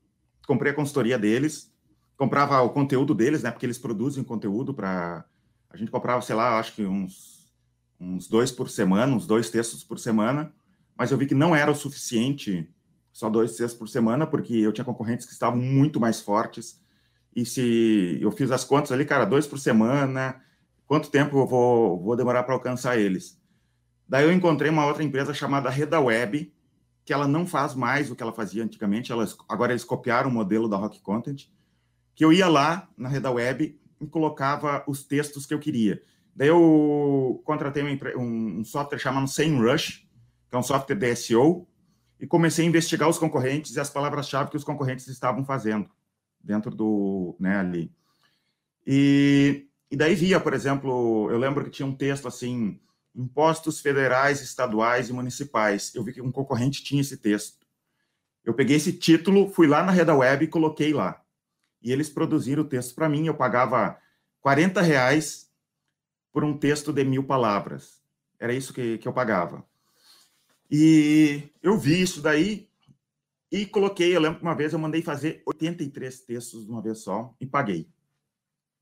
Comprei 0.46 0.72
a 0.72 0.74
consultoria 0.74 1.18
deles. 1.18 1.72
Comprava 2.16 2.60
o 2.62 2.70
conteúdo 2.70 3.14
deles, 3.14 3.42
né? 3.42 3.50
Porque 3.50 3.66
eles 3.66 3.78
produzem 3.78 4.22
conteúdo 4.22 4.72
para 4.72 5.24
a 5.74 5.76
gente 5.76 5.90
comprava, 5.90 6.22
sei 6.22 6.36
lá, 6.36 6.60
acho 6.60 6.72
que 6.72 6.86
uns, 6.86 7.52
uns 7.98 8.28
dois 8.28 8.52
por 8.52 8.70
semana, 8.70 9.12
uns 9.12 9.26
dois 9.26 9.50
textos 9.50 9.82
por 9.82 9.98
semana, 9.98 10.54
mas 10.96 11.10
eu 11.10 11.18
vi 11.18 11.26
que 11.26 11.34
não 11.34 11.54
era 11.54 11.68
o 11.68 11.74
suficiente 11.74 12.70
só 13.12 13.28
dois 13.28 13.56
textos 13.56 13.74
por 13.74 13.88
semana, 13.88 14.24
porque 14.24 14.54
eu 14.54 14.72
tinha 14.72 14.84
concorrentes 14.84 15.26
que 15.26 15.32
estavam 15.32 15.58
muito 15.58 15.98
mais 15.98 16.20
fortes. 16.20 16.80
E 17.34 17.44
se 17.44 18.18
eu 18.20 18.30
fiz 18.30 18.52
as 18.52 18.64
contas 18.64 18.92
ali, 18.92 19.04
cara, 19.04 19.24
dois 19.24 19.48
por 19.48 19.58
semana, 19.58 20.40
quanto 20.86 21.10
tempo 21.10 21.38
eu 21.38 21.46
vou, 21.46 22.00
vou 22.00 22.16
demorar 22.16 22.42
para 22.42 22.54
alcançar 22.54 22.98
eles? 22.98 23.40
Daí 24.08 24.24
eu 24.24 24.32
encontrei 24.32 24.70
uma 24.70 24.86
outra 24.86 25.02
empresa 25.02 25.32
chamada 25.32 25.70
Reda 25.70 26.00
Web, 26.00 26.52
que 27.04 27.12
ela 27.12 27.28
não 27.28 27.46
faz 27.46 27.74
mais 27.74 28.10
o 28.10 28.16
que 28.16 28.22
ela 28.22 28.32
fazia 28.32 28.64
antigamente, 28.64 29.12
elas, 29.12 29.36
agora 29.48 29.72
eles 29.72 29.84
copiaram 29.84 30.30
o 30.30 30.32
modelo 30.32 30.68
da 30.68 30.76
Rock 30.76 31.00
Content, 31.00 31.46
que 32.14 32.24
eu 32.24 32.32
ia 32.32 32.48
lá 32.48 32.88
na 32.96 33.08
Reda 33.08 33.30
Web, 33.30 33.78
e 34.00 34.06
colocava 34.06 34.84
os 34.86 35.04
textos 35.04 35.46
que 35.46 35.54
eu 35.54 35.58
queria. 35.58 36.02
Daí 36.34 36.48
eu 36.48 37.42
contratei 37.44 37.82
um, 38.16 38.60
um 38.60 38.64
software 38.64 38.98
chamado 38.98 39.28
SEMrush, 39.28 40.06
que 40.48 40.56
é 40.56 40.58
um 40.58 40.62
software 40.62 40.96
de 40.96 41.16
SEO, 41.16 41.66
e 42.20 42.26
comecei 42.26 42.64
a 42.64 42.68
investigar 42.68 43.08
os 43.08 43.18
concorrentes 43.18 43.76
e 43.76 43.80
as 43.80 43.90
palavras-chave 43.90 44.50
que 44.50 44.56
os 44.56 44.64
concorrentes 44.64 45.06
estavam 45.08 45.44
fazendo 45.44 45.88
dentro 46.42 46.74
do, 46.74 47.36
né, 47.38 47.58
ali. 47.58 47.92
E, 48.86 49.66
e 49.94 49.96
daí 49.96 50.14
via, 50.14 50.40
por 50.40 50.52
exemplo, 50.54 51.30
eu 51.30 51.38
lembro 51.38 51.64
que 51.64 51.70
tinha 51.70 51.86
um 51.86 51.94
texto 51.94 52.26
assim, 52.26 52.80
impostos 53.14 53.80
federais, 53.80 54.40
estaduais 54.40 55.08
e 55.08 55.12
municipais. 55.12 55.94
Eu 55.94 56.02
vi 56.02 56.12
que 56.12 56.20
um 56.20 56.32
concorrente 56.32 56.82
tinha 56.82 57.00
esse 57.00 57.16
texto. 57.16 57.64
Eu 58.44 58.54
peguei 58.54 58.76
esse 58.76 58.92
título, 58.92 59.48
fui 59.48 59.66
lá 59.66 59.84
na 59.84 59.92
Reda 59.92 60.14
Web 60.14 60.44
e 60.44 60.48
coloquei 60.48 60.92
lá 60.92 61.24
e 61.84 61.92
eles 61.92 62.08
produziram 62.08 62.62
o 62.62 62.66
texto 62.66 62.94
para 62.94 63.08
mim. 63.08 63.26
Eu 63.26 63.34
pagava 63.34 63.96
40 64.40 64.80
reais 64.80 65.50
por 66.32 66.42
um 66.42 66.56
texto 66.56 66.92
de 66.92 67.04
mil 67.04 67.22
palavras. 67.22 68.02
Era 68.40 68.54
isso 68.54 68.72
que, 68.72 68.98
que 68.98 69.06
eu 69.06 69.12
pagava. 69.12 69.64
E 70.70 71.50
eu 71.62 71.78
vi 71.78 72.00
isso 72.00 72.22
daí 72.22 72.68
e 73.52 73.66
coloquei. 73.66 74.16
Eu 74.16 74.20
lembro 74.20 74.38
que 74.38 74.44
uma 74.44 74.56
vez 74.56 74.72
eu 74.72 74.78
mandei 74.78 75.02
fazer 75.02 75.42
83 75.46 76.20
textos 76.22 76.64
de 76.64 76.72
uma 76.72 76.82
vez 76.82 76.98
só 76.98 77.32
e 77.38 77.46
paguei. 77.46 77.86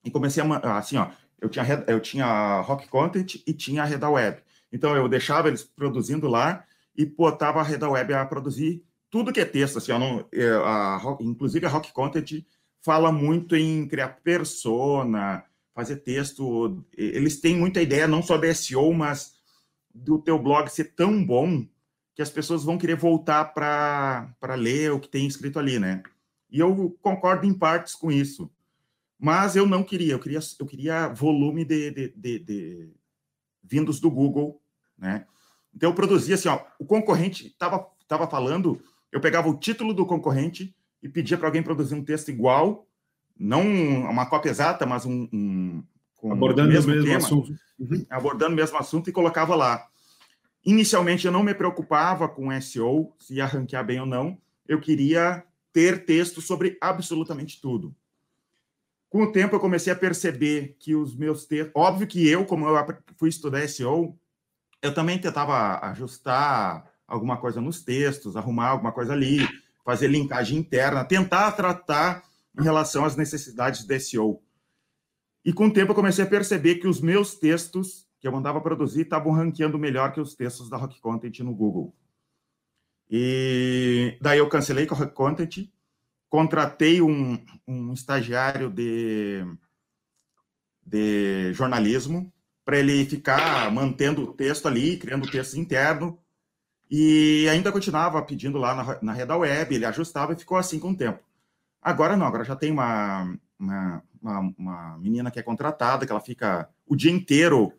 E 0.05 0.11
comecei 0.11 0.42
a. 0.42 0.78
Assim, 0.78 0.96
ó, 0.96 1.09
eu 1.40 1.48
tinha, 1.48 1.84
eu 1.86 2.00
tinha 2.00 2.61
Rock 2.61 2.88
Content 2.88 3.42
e 3.46 3.53
tinha 3.53 3.82
a 3.82 3.86
Reda 3.86 4.09
Web. 4.09 4.42
Então 4.72 4.96
eu 4.96 5.09
deixava 5.09 5.48
eles 5.48 5.62
produzindo 5.62 6.28
lá 6.28 6.64
e 6.96 7.05
botava 7.05 7.61
a 7.61 7.62
Reda 7.62 7.88
Web 7.88 8.14
a 8.14 8.24
produzir 8.24 8.84
tudo 9.11 9.32
que 9.32 9.40
é 9.40 9.44
texto. 9.44 9.78
Assim, 9.78 9.92
ó, 9.92 9.98
não, 9.98 10.26
é, 10.32 10.48
a, 10.64 11.00
inclusive 11.20 11.66
a 11.66 11.68
Rock 11.68 11.92
Content 11.92 12.44
fala 12.80 13.12
muito 13.12 13.55
em 13.55 13.86
criar 13.86 14.20
persona, 14.22 15.44
fazer 15.74 15.96
texto. 15.96 16.84
Eles 16.96 17.40
têm 17.40 17.57
muita 17.57 17.82
ideia 17.82 18.09
não 18.09 18.22
só 18.22 18.38
da 18.38 18.53
SEO, 18.55 18.92
mas 18.92 19.34
do 19.94 20.18
teu 20.18 20.38
blog 20.38 20.68
ser 20.68 20.94
tão 20.94 21.24
bom 21.24 21.66
que 22.14 22.22
as 22.22 22.30
pessoas 22.30 22.64
vão 22.64 22.78
querer 22.78 22.96
voltar 22.96 23.46
para 23.53 24.55
ler 24.57 24.92
o 24.92 25.00
que 25.00 25.09
tem 25.09 25.26
escrito 25.26 25.59
ali, 25.59 25.78
né? 25.78 26.03
E 26.50 26.59
eu 26.59 26.96
concordo 27.00 27.46
em 27.46 27.55
partes 27.55 27.94
com 27.94 28.12
isso. 28.12 28.50
Mas 29.24 29.54
eu 29.54 29.64
não 29.64 29.84
queria, 29.84 30.14
eu 30.14 30.18
queria, 30.18 30.40
eu 30.58 30.66
queria 30.66 31.08
volume 31.08 31.64
de, 31.64 31.92
de, 31.92 32.08
de, 32.16 32.38
de 32.40 32.92
vindos 33.62 34.00
do 34.00 34.10
Google, 34.10 34.60
né? 34.98 35.26
Então 35.72 35.90
eu 35.90 35.94
produzia 35.94 36.34
assim, 36.34 36.48
ó, 36.48 36.60
o 36.76 36.84
concorrente 36.84 37.46
estava 37.46 37.86
tava 38.08 38.26
falando, 38.26 38.82
eu 39.12 39.20
pegava 39.20 39.48
o 39.48 39.56
título 39.56 39.94
do 39.94 40.04
concorrente, 40.04 40.74
e 41.00 41.08
pedia 41.08 41.38
para 41.38 41.46
alguém 41.46 41.62
produzir 41.62 41.94
um 41.94 42.04
texto 42.04 42.30
igual, 42.30 42.84
não 43.38 43.62
uma 43.62 44.26
cópia 44.26 44.50
exata, 44.50 44.84
mas 44.84 45.06
um, 45.06 45.28
um 45.32 45.84
abordando 46.30 46.70
o 46.70 46.72
mesmo, 46.72 46.90
mesmo 46.90 47.06
tema, 47.06 47.18
assunto, 47.18 47.54
uhum. 47.78 48.06
abordando 48.10 48.52
o 48.52 48.56
mesmo 48.56 48.76
assunto 48.76 49.08
e 49.08 49.12
colocava 49.12 49.54
lá. 49.54 49.86
Inicialmente 50.64 51.26
eu 51.26 51.32
não 51.32 51.44
me 51.44 51.54
preocupava 51.54 52.28
com 52.28 52.60
SEO, 52.60 53.14
se 53.20 53.34
ia 53.34 53.46
ranquear 53.46 53.86
bem 53.86 54.00
ou 54.00 54.06
não. 54.06 54.36
Eu 54.66 54.80
queria 54.80 55.44
ter 55.72 56.04
texto 56.04 56.40
sobre 56.40 56.76
absolutamente 56.80 57.60
tudo. 57.60 57.94
Com 59.12 59.24
o 59.24 59.30
tempo 59.30 59.54
eu 59.54 59.60
comecei 59.60 59.92
a 59.92 59.96
perceber 59.96 60.74
que 60.78 60.94
os 60.94 61.14
meus 61.14 61.44
textos, 61.44 61.70
óbvio 61.76 62.06
que 62.06 62.26
eu, 62.26 62.46
como 62.46 62.66
eu 62.66 62.96
fui 63.18 63.28
estudar 63.28 63.68
SEO, 63.68 64.18
eu 64.80 64.94
também 64.94 65.20
tentava 65.20 65.78
ajustar 65.90 66.90
alguma 67.06 67.36
coisa 67.36 67.60
nos 67.60 67.82
textos, 67.82 68.38
arrumar 68.38 68.68
alguma 68.68 68.90
coisa 68.90 69.12
ali, 69.12 69.46
fazer 69.84 70.08
linkagem 70.08 70.56
interna, 70.56 71.04
tentar 71.04 71.52
tratar 71.52 72.24
em 72.58 72.62
relação 72.62 73.04
às 73.04 73.14
necessidades 73.14 73.84
do 73.84 74.00
SEO. 74.00 74.42
E 75.44 75.52
com 75.52 75.66
o 75.66 75.72
tempo 75.74 75.90
eu 75.90 75.96
comecei 75.96 76.24
a 76.24 76.28
perceber 76.28 76.76
que 76.76 76.88
os 76.88 76.98
meus 76.98 77.34
textos 77.34 78.08
que 78.18 78.26
eu 78.26 78.32
mandava 78.32 78.62
produzir 78.62 79.02
estavam 79.02 79.32
ranqueando 79.32 79.78
melhor 79.78 80.10
que 80.14 80.22
os 80.22 80.34
textos 80.34 80.70
da 80.70 80.78
Rock 80.78 80.98
Content 81.02 81.40
no 81.40 81.54
Google. 81.54 81.94
E 83.10 84.16
daí 84.22 84.38
eu 84.38 84.48
cancelei 84.48 84.86
com 84.86 84.94
a 84.94 85.06
Content, 85.06 85.68
contratei 86.33 87.03
um, 87.03 87.39
um 87.68 87.93
estagiário 87.93 88.70
de, 88.70 89.45
de 90.83 91.53
jornalismo 91.53 92.33
para 92.64 92.78
ele 92.78 93.05
ficar 93.05 93.70
mantendo 93.70 94.22
o 94.22 94.33
texto 94.33 94.66
ali, 94.66 94.97
criando 94.97 95.26
o 95.26 95.30
texto 95.30 95.59
interno, 95.59 96.18
e 96.91 97.47
ainda 97.51 97.70
continuava 97.70 98.22
pedindo 98.22 98.57
lá 98.57 98.99
na, 99.03 99.14
na 99.14 99.37
web, 99.37 99.74
ele 99.74 99.85
ajustava 99.85 100.33
e 100.33 100.39
ficou 100.39 100.57
assim 100.57 100.78
com 100.78 100.93
o 100.93 100.97
tempo. 100.97 101.22
Agora 101.83 102.16
não, 102.16 102.24
agora 102.24 102.45
já 102.45 102.57
tem 102.57 102.72
uma, 102.72 103.37
uma, 103.59 104.03
uma, 104.22 104.55
uma 104.57 104.99
menina 104.99 105.30
que 105.30 105.39
é 105.39 105.43
contratada, 105.43 106.07
que 106.07 106.12
ela 106.12 106.20
fica 106.20 106.66
o 106.87 106.97
dia 106.97 107.12
inteiro 107.12 107.74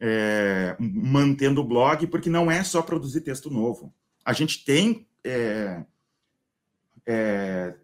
é, 0.00 0.74
mantendo 0.80 1.60
o 1.60 1.68
blog, 1.68 2.06
porque 2.06 2.30
não 2.30 2.50
é 2.50 2.64
só 2.64 2.80
produzir 2.80 3.20
texto 3.20 3.50
novo. 3.50 3.92
A 4.24 4.32
gente 4.32 4.64
tem 4.64 5.06
é, 5.22 5.84
é, 7.06 7.74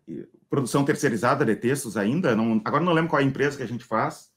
produção 0.48 0.84
terceirizada 0.84 1.44
de 1.44 1.54
textos 1.56 1.96
ainda, 1.96 2.34
não, 2.34 2.60
agora 2.64 2.82
não 2.82 2.92
lembro 2.92 3.10
qual 3.10 3.20
é 3.20 3.24
a 3.24 3.26
empresa 3.26 3.56
que 3.56 3.62
a 3.62 3.68
gente 3.68 3.84
faz, 3.84 4.30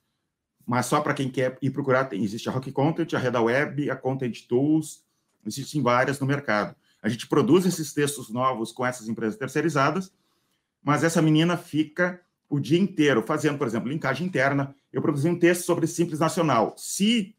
mas 0.66 0.86
só 0.86 1.02
para 1.02 1.14
quem 1.14 1.30
quer 1.30 1.58
ir 1.62 1.72
procurar, 1.72 2.06
tem, 2.06 2.24
existe 2.24 2.48
a 2.48 2.52
Rock 2.52 2.72
Content, 2.72 3.14
a 3.14 3.20
Reda 3.20 3.42
Web, 3.42 3.90
a 3.90 3.96
Content 3.96 4.42
Tools, 4.48 5.04
existem 5.46 5.82
várias 5.82 6.20
no 6.20 6.28
mercado. 6.28 6.76
A 7.02 7.10
gente 7.10 7.28
produz 7.28 7.66
esses 7.66 7.94
textos 7.94 8.30
novos 8.30 8.72
com 8.72 8.86
essas 8.86 9.10
empresas 9.10 9.38
terceirizadas, 9.38 10.12
mas 10.82 11.04
essa 11.04 11.22
menina 11.22 11.58
fica 11.58 12.22
o 12.50 12.60
dia 12.60 12.80
inteiro 12.80 13.22
fazendo, 13.24 13.58
por 13.58 13.68
exemplo, 13.68 13.90
linkagem 13.90 14.28
interna. 14.28 14.76
Eu 14.92 15.02
produzi 15.02 15.28
um 15.28 15.38
texto 15.38 15.64
sobre 15.64 15.88
Simples 15.88 16.20
Nacional. 16.20 16.76
Se 16.78 17.36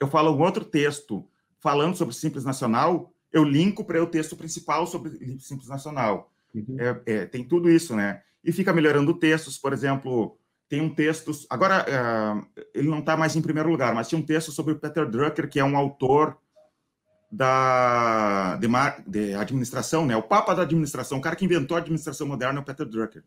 eu 0.00 0.08
falo 0.08 0.34
um 0.34 0.40
outro 0.40 0.64
texto 0.64 1.28
falando 1.60 1.96
sobre 1.96 2.14
Simples 2.14 2.44
Nacional, 2.44 3.12
eu 3.32 3.44
linko 3.44 3.84
para 3.84 4.02
o 4.02 4.06
texto 4.06 4.36
principal 4.36 4.86
sobre 4.86 5.38
Simples 5.38 5.68
Nacional. 5.68 6.32
Uhum. 6.54 6.76
É, 6.78 7.00
é, 7.06 7.26
tem 7.26 7.44
tudo 7.44 7.70
isso, 7.70 7.94
né? 7.94 8.22
E 8.42 8.52
fica 8.52 8.72
melhorando 8.72 9.14
textos, 9.14 9.58
por 9.58 9.72
exemplo, 9.72 10.38
tem 10.68 10.80
um 10.80 10.94
texto. 10.94 11.32
Agora, 11.48 11.84
uh, 11.84 12.62
ele 12.74 12.88
não 12.88 13.00
está 13.00 13.16
mais 13.16 13.34
em 13.34 13.42
primeiro 13.42 13.70
lugar, 13.70 13.94
mas 13.94 14.08
tinha 14.08 14.18
um 14.18 14.24
texto 14.24 14.52
sobre 14.52 14.72
o 14.72 14.78
Peter 14.78 15.08
Drucker, 15.08 15.48
que 15.48 15.58
é 15.58 15.64
um 15.64 15.76
autor 15.76 16.36
da 17.30 18.56
de, 18.56 18.68
de, 19.06 19.34
administração, 19.34 20.06
né? 20.06 20.16
O 20.16 20.22
papa 20.22 20.54
da 20.54 20.62
administração, 20.62 21.18
o 21.18 21.20
cara 21.20 21.36
que 21.36 21.44
inventou 21.44 21.76
a 21.76 21.80
administração 21.80 22.26
moderna 22.26 22.58
é 22.58 22.62
o 22.62 22.64
Peter 22.64 22.86
Drucker. 22.86 23.22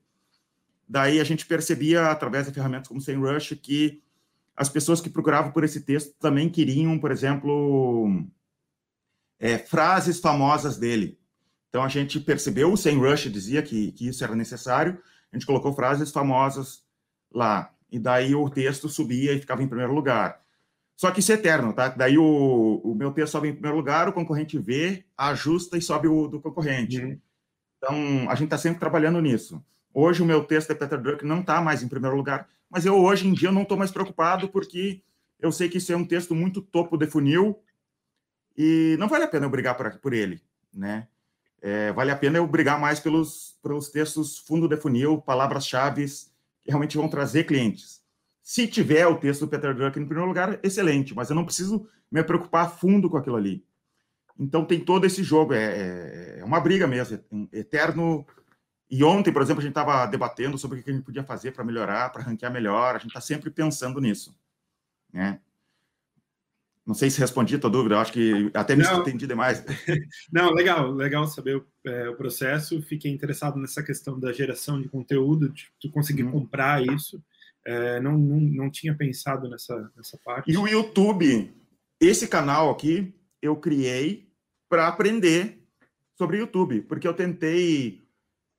Daí 0.87 1.19
a 1.19 1.23
gente 1.23 1.45
percebia, 1.45 2.09
através 2.09 2.47
de 2.47 2.53
ferramentas 2.53 2.87
como 2.87 3.01
SEMrush, 3.01 3.55
que 3.55 4.01
as 4.55 4.69
pessoas 4.69 4.99
que 4.99 5.09
procuravam 5.09 5.51
por 5.51 5.63
esse 5.63 5.81
texto 5.81 6.13
também 6.19 6.49
queriam, 6.49 6.99
por 6.99 7.11
exemplo, 7.11 8.25
é, 9.39 9.57
frases 9.57 10.19
famosas 10.19 10.77
dele. 10.77 11.17
Então 11.71 11.83
a 11.83 11.87
gente 11.87 12.19
percebeu, 12.19 12.71
o 12.71 12.75
SEMrush 12.75 13.29
dizia 13.29 13.63
que, 13.63 13.93
que 13.93 14.09
isso 14.09 14.21
era 14.25 14.35
necessário, 14.35 14.99
a 15.31 15.37
gente 15.37 15.45
colocou 15.45 15.73
frases 15.73 16.11
famosas 16.11 16.83
lá, 17.33 17.73
e 17.89 17.97
daí 17.97 18.35
o 18.35 18.49
texto 18.49 18.89
subia 18.89 19.31
e 19.31 19.39
ficava 19.39 19.63
em 19.63 19.67
primeiro 19.67 19.93
lugar. 19.93 20.41
Só 20.97 21.09
que 21.11 21.21
isso 21.21 21.31
é 21.31 21.35
eterno, 21.35 21.71
tá? 21.71 21.87
Daí 21.87 22.17
o, 22.17 22.81
o 22.83 22.93
meu 22.93 23.11
texto 23.13 23.31
sobe 23.31 23.47
em 23.47 23.53
primeiro 23.53 23.77
lugar, 23.77 24.09
o 24.09 24.13
concorrente 24.13 24.59
vê, 24.59 25.05
ajusta 25.17 25.77
e 25.77 25.81
sobe 25.81 26.09
o 26.09 26.27
do 26.27 26.41
concorrente. 26.41 27.01
Uhum. 27.01 27.19
Então, 27.77 28.29
a 28.29 28.35
gente 28.35 28.47
está 28.47 28.57
sempre 28.57 28.79
trabalhando 28.79 29.21
nisso. 29.21 29.63
Hoje, 29.93 30.21
o 30.21 30.25
meu 30.25 30.43
texto 30.43 30.67
de 30.67 30.75
Peter 30.75 31.01
Drucker 31.01 31.25
não 31.25 31.39
está 31.39 31.61
mais 31.61 31.81
em 31.81 31.87
primeiro 31.87 32.15
lugar, 32.15 32.47
mas 32.69 32.85
eu, 32.85 32.95
hoje 32.97 33.27
em 33.27 33.33
dia, 33.33 33.51
não 33.51 33.63
estou 33.63 33.77
mais 33.77 33.91
preocupado, 33.91 34.49
porque 34.49 35.01
eu 35.39 35.51
sei 35.51 35.69
que 35.69 35.77
isso 35.77 35.91
é 35.91 35.95
um 35.95 36.05
texto 36.05 36.35
muito 36.35 36.61
topo 36.61 36.97
de 36.97 37.07
funil 37.07 37.57
e 38.55 38.95
não 38.99 39.07
vale 39.07 39.23
a 39.23 39.27
pena 39.27 39.45
eu 39.45 39.49
brigar 39.49 39.75
por, 39.75 39.89
por 39.99 40.13
ele, 40.13 40.41
né? 40.73 41.07
É, 41.61 41.91
vale 41.91 42.09
a 42.09 42.15
pena 42.15 42.37
eu 42.37 42.47
brigar 42.47 42.79
mais 42.79 42.99
pelos, 42.99 43.57
pelos 43.61 43.89
textos 43.89 44.39
fundo 44.39 44.67
de 44.67 44.75
funil, 44.77 45.21
palavras-chave 45.21 46.05
que 46.63 46.69
realmente 46.69 46.97
vão 46.97 47.07
trazer 47.07 47.43
clientes. 47.43 48.01
Se 48.41 48.67
tiver 48.67 49.05
o 49.05 49.17
texto 49.17 49.41
do 49.41 49.47
Peter 49.47 49.73
Drucker 49.75 50.01
em 50.01 50.05
primeiro 50.05 50.27
lugar, 50.27 50.59
excelente, 50.63 51.13
mas 51.13 51.29
eu 51.29 51.35
não 51.35 51.45
preciso 51.45 51.87
me 52.11 52.23
preocupar 52.23 52.65
a 52.65 52.69
fundo 52.69 53.09
com 53.09 53.17
aquilo 53.17 53.35
ali. 53.35 53.63
Então 54.37 54.65
tem 54.65 54.79
todo 54.79 55.05
esse 55.05 55.23
jogo, 55.23 55.53
é, 55.53 55.59
é, 55.59 56.39
é 56.39 56.43
uma 56.43 56.59
briga 56.59 56.87
mesmo, 56.87 57.19
é 57.51 57.59
eterno. 57.59 58.25
E 58.89 59.03
ontem, 59.03 59.31
por 59.31 59.41
exemplo, 59.41 59.61
a 59.61 59.63
gente 59.63 59.71
estava 59.71 60.05
debatendo 60.07 60.57
sobre 60.57 60.79
o 60.79 60.83
que 60.83 60.89
a 60.89 60.93
gente 60.93 61.05
podia 61.05 61.23
fazer 61.23 61.51
para 61.51 61.63
melhorar, 61.63 62.11
para 62.11 62.23
ranquear 62.23 62.51
melhor. 62.51 62.95
A 62.95 62.97
gente 62.97 63.09
está 63.09 63.21
sempre 63.21 63.51
pensando 63.51 64.01
nisso. 64.01 64.35
Né? 65.13 65.39
Não 66.91 66.95
sei 66.95 67.09
se 67.09 67.21
respondi 67.21 67.55
a 67.55 67.59
tua 67.59 67.69
dúvida, 67.69 67.97
acho 67.97 68.11
que 68.11 68.51
até 68.53 68.75
me 68.75 68.83
entendi 68.83 69.25
demais. 69.25 69.63
Não, 70.29 70.51
legal, 70.51 70.91
legal 70.91 71.25
saber 71.25 71.63
é, 71.85 72.09
o 72.09 72.17
processo. 72.17 72.81
Fiquei 72.81 73.09
interessado 73.09 73.57
nessa 73.57 73.81
questão 73.81 74.19
da 74.19 74.33
geração 74.33 74.81
de 74.81 74.89
conteúdo, 74.89 75.47
de 75.47 75.71
tu 75.79 75.89
conseguir 75.89 76.23
uhum. 76.23 76.31
comprar 76.31 76.85
isso. 76.85 77.23
É, 77.65 78.01
não, 78.01 78.17
não, 78.17 78.39
não 78.41 78.69
tinha 78.69 78.93
pensado 78.93 79.47
nessa, 79.49 79.89
nessa 79.95 80.17
parte. 80.17 80.51
E 80.51 80.57
o 80.57 80.67
YouTube, 80.67 81.53
esse 81.97 82.27
canal 82.27 82.69
aqui, 82.69 83.15
eu 83.41 83.55
criei 83.55 84.27
para 84.67 84.89
aprender 84.89 85.63
sobre 86.17 86.39
YouTube, 86.39 86.81
porque 86.81 87.07
eu 87.07 87.13
tentei 87.13 88.03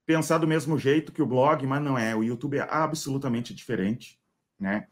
pensar 0.06 0.38
do 0.38 0.48
mesmo 0.48 0.78
jeito 0.78 1.12
que 1.12 1.20
o 1.20 1.26
blog, 1.26 1.66
mas 1.66 1.82
não 1.82 1.98
é. 1.98 2.16
O 2.16 2.24
YouTube 2.24 2.56
é 2.56 2.66
absolutamente 2.70 3.52
diferente, 3.52 4.18
né? 4.58 4.88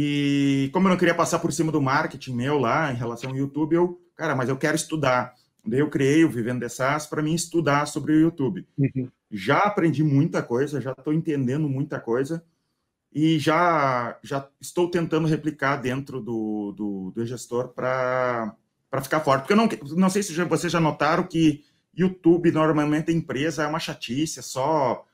E 0.00 0.70
como 0.72 0.86
eu 0.86 0.90
não 0.90 0.96
queria 0.96 1.12
passar 1.12 1.40
por 1.40 1.52
cima 1.52 1.72
do 1.72 1.82
marketing 1.82 2.32
meu 2.32 2.56
lá 2.56 2.92
em 2.92 2.94
relação 2.94 3.30
ao 3.30 3.36
YouTube, 3.36 3.74
eu, 3.74 4.00
cara, 4.14 4.36
mas 4.36 4.48
eu 4.48 4.56
quero 4.56 4.76
estudar. 4.76 5.34
Daí 5.66 5.80
eu 5.80 5.90
criei 5.90 6.24
o 6.24 6.30
Vivendo 6.30 6.60
de 6.60 6.68
SaaS 6.68 7.04
para 7.04 7.20
mim 7.20 7.34
estudar 7.34 7.84
sobre 7.86 8.12
o 8.12 8.20
YouTube. 8.20 8.64
Uhum. 8.78 9.10
Já 9.28 9.58
aprendi 9.58 10.04
muita 10.04 10.40
coisa, 10.40 10.80
já 10.80 10.92
estou 10.92 11.12
entendendo 11.12 11.68
muita 11.68 11.98
coisa 11.98 12.44
e 13.12 13.40
já, 13.40 14.16
já 14.22 14.48
estou 14.60 14.88
tentando 14.88 15.26
replicar 15.26 15.78
dentro 15.78 16.20
do, 16.20 16.72
do, 16.76 17.12
do 17.16 17.26
gestor 17.26 17.70
para 17.70 18.54
ficar 19.02 19.18
forte. 19.18 19.40
Porque 19.40 19.52
eu 19.52 19.56
não, 19.56 19.68
não 19.96 20.08
sei 20.08 20.22
se 20.22 20.32
já, 20.32 20.44
vocês 20.44 20.72
já 20.72 20.78
notaram 20.78 21.24
que 21.24 21.64
YouTube, 21.92 22.52
normalmente, 22.52 23.10
a 23.10 23.14
empresa 23.14 23.64
é 23.64 23.66
uma 23.66 23.80
chatice, 23.80 24.38
é 24.38 24.42
só, 24.42 25.04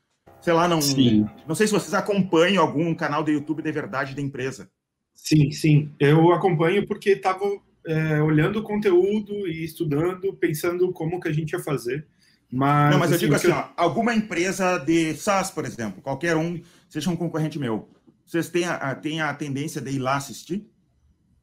sei 0.42 0.52
lá, 0.52 0.68
não, 0.68 0.82
sim. 0.82 1.26
não 1.48 1.54
sei 1.54 1.66
se 1.66 1.72
vocês 1.72 1.94
acompanham 1.94 2.62
algum 2.62 2.94
canal 2.94 3.24
do 3.24 3.30
YouTube 3.30 3.62
de 3.62 3.72
verdade 3.72 4.14
da 4.14 4.20
empresa. 4.20 4.70
Sim, 5.14 5.50
sim. 5.50 5.90
Eu 5.98 6.32
acompanho 6.32 6.86
porque 6.86 7.10
estava 7.10 7.44
é, 7.86 8.20
olhando 8.20 8.58
o 8.58 8.62
conteúdo 8.62 9.46
e 9.46 9.64
estudando, 9.64 10.32
pensando 10.34 10.92
como 10.92 11.20
que 11.20 11.28
a 11.28 11.32
gente 11.32 11.52
ia 11.52 11.60
fazer. 11.60 12.06
Mas, 12.50 12.92
não, 12.92 12.98
mas 12.98 13.10
eu 13.10 13.16
assim, 13.16 13.24
digo 13.24 13.34
assim, 13.34 13.50
ó, 13.50 13.68
alguma 13.76 14.14
empresa 14.14 14.78
de 14.78 15.14
SaaS, 15.14 15.50
por 15.50 15.64
exemplo, 15.64 16.00
qualquer 16.02 16.36
um, 16.36 16.60
seja 16.88 17.10
um 17.10 17.16
concorrente 17.16 17.58
meu, 17.58 17.88
vocês 18.24 18.48
têm 18.48 18.64
a, 18.64 18.94
têm 18.94 19.20
a 19.20 19.34
tendência 19.34 19.80
de 19.80 19.90
ir 19.90 19.98
lá 19.98 20.16
assistir? 20.16 20.66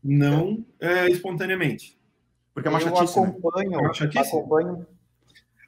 Não 0.04 0.66
é, 0.80 1.10
espontaneamente. 1.10 2.00
Porque 2.54 2.68
é 2.68 2.72
uma 2.72 2.80
eu 2.80 2.88
chatice, 2.88 3.20
né? 3.20 3.28
acompanho, 3.28 3.70
né? 3.70 3.76
é 3.76 3.80
uma 3.80 3.94
chatice. 3.94 4.28
acompanho. 4.28 4.88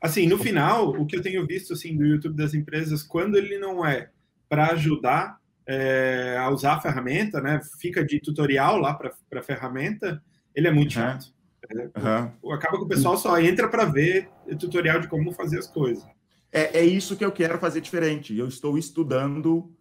Assim, 0.01 0.27
no 0.27 0.37
final, 0.37 0.89
o 0.89 1.05
que 1.05 1.15
eu 1.15 1.21
tenho 1.21 1.45
visto 1.45 1.73
assim 1.73 1.95
do 1.95 2.05
YouTube 2.05 2.35
das 2.35 2.53
empresas, 2.53 3.03
quando 3.03 3.37
ele 3.37 3.57
não 3.57 3.85
é 3.85 4.09
para 4.49 4.71
ajudar 4.71 5.39
é, 5.67 6.37
a 6.39 6.49
usar 6.49 6.73
a 6.73 6.81
ferramenta, 6.81 7.41
né? 7.41 7.61
Fica 7.79 8.03
de 8.03 8.19
tutorial 8.19 8.77
lá 8.77 8.93
para 8.93 9.13
a 9.39 9.43
ferramenta, 9.43 10.21
ele 10.55 10.67
é 10.67 10.71
muito 10.71 10.95
uhum. 10.97 11.03
chato. 11.03 11.33
Uhum. 11.73 12.53
Acaba 12.53 12.77
que 12.77 12.83
o 12.83 12.87
pessoal 12.87 13.17
só 13.17 13.39
entra 13.39 13.67
para 13.69 13.85
ver 13.85 14.29
tutorial 14.59 14.99
de 14.99 15.07
como 15.07 15.31
fazer 15.31 15.59
as 15.59 15.67
coisas. 15.67 16.05
É, 16.51 16.79
é 16.79 16.85
isso 16.85 17.15
que 17.15 17.25
eu 17.25 17.31
quero 17.31 17.57
fazer 17.57 17.81
diferente. 17.81 18.37
Eu 18.37 18.47
estou 18.47 18.77
estudando 18.77 19.73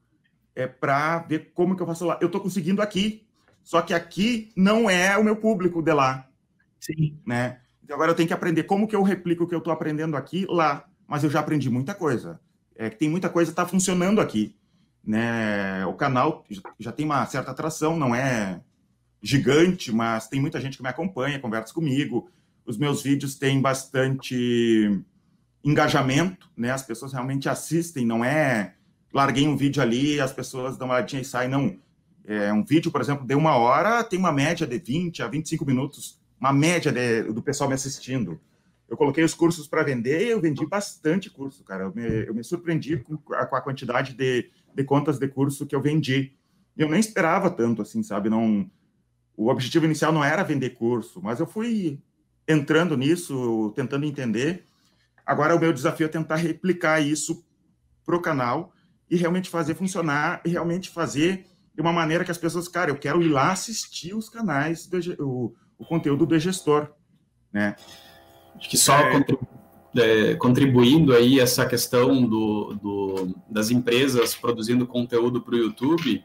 é, 0.54 0.66
para 0.66 1.18
ver 1.18 1.50
como 1.52 1.76
que 1.76 1.82
eu 1.82 1.86
faço 1.86 2.06
lá. 2.06 2.18
Eu 2.20 2.26
estou 2.26 2.40
conseguindo 2.40 2.80
aqui, 2.80 3.26
só 3.62 3.82
que 3.82 3.92
aqui 3.92 4.50
não 4.56 4.88
é 4.88 5.16
o 5.18 5.24
meu 5.24 5.36
público 5.36 5.82
de 5.82 5.92
lá. 5.92 6.28
Sim. 6.80 7.18
Né? 7.26 7.60
Então 7.82 7.94
agora 7.94 8.12
eu 8.12 8.16
tenho 8.16 8.28
que 8.28 8.34
aprender 8.34 8.62
como 8.62 8.88
que 8.88 8.96
eu 8.96 9.02
replico 9.02 9.44
o 9.44 9.46
que 9.46 9.54
eu 9.54 9.58
estou 9.58 9.72
aprendendo 9.72 10.16
aqui 10.16 10.46
lá. 10.48 10.86
Mas 11.06 11.24
eu 11.24 11.30
já 11.30 11.40
aprendi 11.40 11.68
muita 11.68 11.94
coisa. 11.94 12.40
É 12.74 12.88
que 12.88 12.96
tem 12.96 13.08
muita 13.10 13.28
coisa 13.28 13.50
que 13.50 13.52
está 13.52 13.66
funcionando 13.66 14.20
aqui. 14.20 14.56
Né? 15.04 15.84
O 15.86 15.94
canal 15.94 16.44
já 16.78 16.92
tem 16.92 17.04
uma 17.04 17.26
certa 17.26 17.50
atração, 17.50 17.96
não 17.96 18.14
é 18.14 18.60
gigante, 19.22 19.92
mas 19.92 20.28
tem 20.28 20.40
muita 20.40 20.60
gente 20.60 20.76
que 20.76 20.82
me 20.82 20.88
acompanha, 20.88 21.38
conversa 21.38 21.72
comigo. 21.72 22.28
Os 22.64 22.76
meus 22.76 23.02
vídeos 23.02 23.34
têm 23.34 23.60
bastante 23.60 25.02
engajamento, 25.64 26.50
né? 26.56 26.70
As 26.70 26.82
pessoas 26.82 27.12
realmente 27.12 27.48
assistem, 27.48 28.04
não 28.04 28.24
é 28.24 28.74
larguei 29.12 29.46
um 29.46 29.56
vídeo 29.56 29.82
ali, 29.82 30.20
as 30.20 30.32
pessoas 30.32 30.76
dão 30.76 30.88
uma 30.88 30.94
olhadinha 30.94 31.20
e 31.22 31.24
saem, 31.24 31.50
não. 31.50 31.76
É, 32.24 32.52
um 32.52 32.64
vídeo, 32.64 32.90
por 32.90 33.00
exemplo, 33.00 33.26
de 33.26 33.34
uma 33.34 33.56
hora, 33.56 34.02
tem 34.02 34.18
uma 34.18 34.32
média 34.32 34.66
de 34.66 34.78
20 34.78 35.22
a 35.22 35.28
25 35.28 35.66
minutos, 35.66 36.20
uma 36.40 36.52
média 36.52 36.90
de, 36.90 37.24
do 37.24 37.42
pessoal 37.42 37.68
me 37.68 37.74
assistindo. 37.74 38.40
Eu 38.92 38.96
coloquei 38.98 39.24
os 39.24 39.32
cursos 39.32 39.66
para 39.66 39.82
vender 39.82 40.26
e 40.26 40.30
eu 40.32 40.38
vendi 40.38 40.66
bastante 40.66 41.30
curso, 41.30 41.64
cara. 41.64 41.84
Eu 41.84 41.94
me, 41.94 42.26
eu 42.26 42.34
me 42.34 42.44
surpreendi 42.44 42.98
com 42.98 43.18
a, 43.32 43.46
com 43.46 43.56
a 43.56 43.60
quantidade 43.62 44.12
de, 44.12 44.50
de 44.74 44.84
contas 44.84 45.18
de 45.18 45.26
curso 45.28 45.64
que 45.64 45.74
eu 45.74 45.80
vendi. 45.80 46.34
Eu 46.76 46.90
nem 46.90 47.00
esperava 47.00 47.48
tanto, 47.48 47.80
assim, 47.80 48.02
sabe? 48.02 48.28
Não, 48.28 48.70
o 49.34 49.48
objetivo 49.48 49.86
inicial 49.86 50.12
não 50.12 50.22
era 50.22 50.42
vender 50.42 50.74
curso, 50.74 51.22
mas 51.22 51.40
eu 51.40 51.46
fui 51.46 51.98
entrando 52.46 52.94
nisso, 52.94 53.72
tentando 53.74 54.04
entender. 54.04 54.66
Agora, 55.24 55.56
o 55.56 55.58
meu 55.58 55.72
desafio 55.72 56.04
é 56.04 56.08
tentar 56.10 56.36
replicar 56.36 57.00
isso 57.00 57.42
para 58.04 58.14
o 58.14 58.20
canal 58.20 58.74
e 59.08 59.16
realmente 59.16 59.48
fazer 59.48 59.74
funcionar 59.74 60.42
e 60.44 60.50
realmente 60.50 60.90
fazer 60.90 61.46
de 61.74 61.80
uma 61.80 61.94
maneira 61.94 62.26
que 62.26 62.30
as 62.30 62.36
pessoas, 62.36 62.68
cara, 62.68 62.90
eu 62.90 62.98
quero 62.98 63.22
ir 63.22 63.30
lá 63.30 63.52
assistir 63.52 64.14
os 64.14 64.28
canais, 64.28 64.86
do, 64.86 64.98
o, 65.26 65.54
o 65.78 65.84
conteúdo 65.86 66.26
do 66.26 66.38
gestor, 66.38 66.92
né? 67.50 67.74
Acho 68.56 68.68
que 68.68 68.76
só 68.76 68.94
é... 68.94 69.24
É, 69.94 70.34
contribuindo 70.36 71.14
aí 71.14 71.38
essa 71.38 71.66
questão 71.66 72.26
do, 72.26 72.74
do, 72.82 73.36
das 73.46 73.70
empresas 73.70 74.34
produzindo 74.34 74.86
conteúdo 74.86 75.42
para 75.42 75.54
o 75.54 75.58
YouTube, 75.58 76.24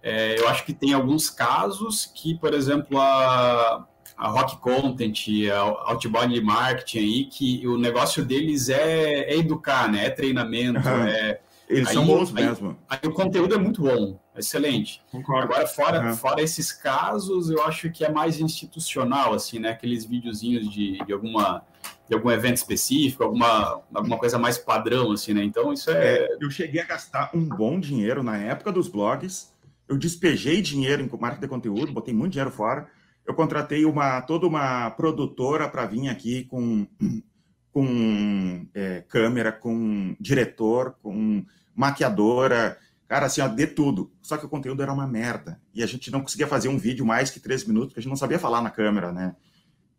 é, 0.00 0.38
eu 0.38 0.48
acho 0.48 0.64
que 0.64 0.72
tem 0.72 0.92
alguns 0.92 1.28
casos 1.28 2.06
que, 2.06 2.34
por 2.38 2.54
exemplo, 2.54 3.00
a, 3.00 3.86
a 4.16 4.28
Rock 4.28 4.56
Content, 4.58 5.18
a 5.52 5.90
Outbound 5.90 6.40
Marketing 6.40 6.98
aí, 6.98 7.24
que 7.24 7.66
o 7.66 7.76
negócio 7.76 8.24
deles 8.24 8.68
é, 8.68 9.32
é 9.32 9.36
educar, 9.36 9.90
né? 9.90 10.06
É 10.06 10.10
treinamento, 10.10 10.88
uhum. 10.88 11.04
é... 11.04 11.40
Eles 11.72 11.88
aí, 11.88 11.94
são 11.94 12.06
bons 12.06 12.34
aí, 12.34 12.46
mesmo. 12.46 12.78
Aí, 12.88 12.98
aí, 13.02 13.08
o 13.08 13.12
conteúdo 13.12 13.54
é 13.54 13.58
muito 13.58 13.82
bom, 13.82 14.20
excelente. 14.36 15.02
Concordo. 15.10 15.52
Agora, 15.52 15.66
fora, 15.66 16.06
uhum. 16.06 16.16
fora 16.16 16.42
esses 16.42 16.70
casos, 16.70 17.50
eu 17.50 17.62
acho 17.64 17.90
que 17.90 18.04
é 18.04 18.10
mais 18.10 18.40
institucional, 18.40 19.34
assim, 19.34 19.58
né? 19.58 19.70
Aqueles 19.70 20.04
videozinhos 20.04 20.68
de, 20.68 20.98
de 21.04 21.12
alguma 21.12 21.64
de 22.08 22.14
algum 22.14 22.30
evento 22.30 22.58
específico, 22.58 23.24
alguma, 23.24 23.80
alguma 23.94 24.18
coisa 24.18 24.38
mais 24.38 24.58
padrão, 24.58 25.12
assim, 25.12 25.32
né? 25.32 25.42
Então, 25.42 25.72
isso 25.72 25.90
é... 25.90 26.16
é... 26.16 26.36
Eu 26.40 26.50
cheguei 26.50 26.80
a 26.80 26.84
gastar 26.84 27.30
um 27.34 27.44
bom 27.44 27.80
dinheiro 27.80 28.22
na 28.22 28.36
época 28.36 28.70
dos 28.70 28.86
blogs, 28.86 29.52
eu 29.88 29.96
despejei 29.96 30.60
dinheiro 30.60 31.02
em 31.02 31.08
marketing 31.18 31.40
de 31.42 31.48
conteúdo, 31.48 31.92
botei 31.92 32.12
muito 32.12 32.32
dinheiro 32.32 32.50
fora, 32.50 32.86
eu 33.26 33.34
contratei 33.34 33.84
uma 33.84 34.20
toda 34.20 34.46
uma 34.46 34.90
produtora 34.90 35.68
para 35.68 35.86
vir 35.86 36.08
aqui 36.08 36.44
com, 36.44 36.86
com 37.72 38.66
é, 38.74 39.02
câmera, 39.08 39.52
com 39.52 40.16
diretor, 40.20 40.96
com 41.02 41.44
maquiadora, 41.74 42.78
cara, 43.08 43.26
assim, 43.26 43.40
ó, 43.40 43.48
de 43.48 43.66
tudo. 43.66 44.12
Só 44.20 44.36
que 44.36 44.46
o 44.46 44.48
conteúdo 44.48 44.82
era 44.82 44.92
uma 44.92 45.06
merda. 45.06 45.60
E 45.74 45.82
a 45.82 45.86
gente 45.86 46.10
não 46.10 46.20
conseguia 46.20 46.46
fazer 46.46 46.68
um 46.68 46.78
vídeo 46.78 47.04
mais 47.04 47.30
que 47.30 47.40
três 47.40 47.64
minutos, 47.64 47.88
porque 47.88 48.00
a 48.00 48.02
gente 48.02 48.10
não 48.10 48.16
sabia 48.16 48.38
falar 48.38 48.62
na 48.62 48.70
câmera, 48.70 49.12
né? 49.12 49.36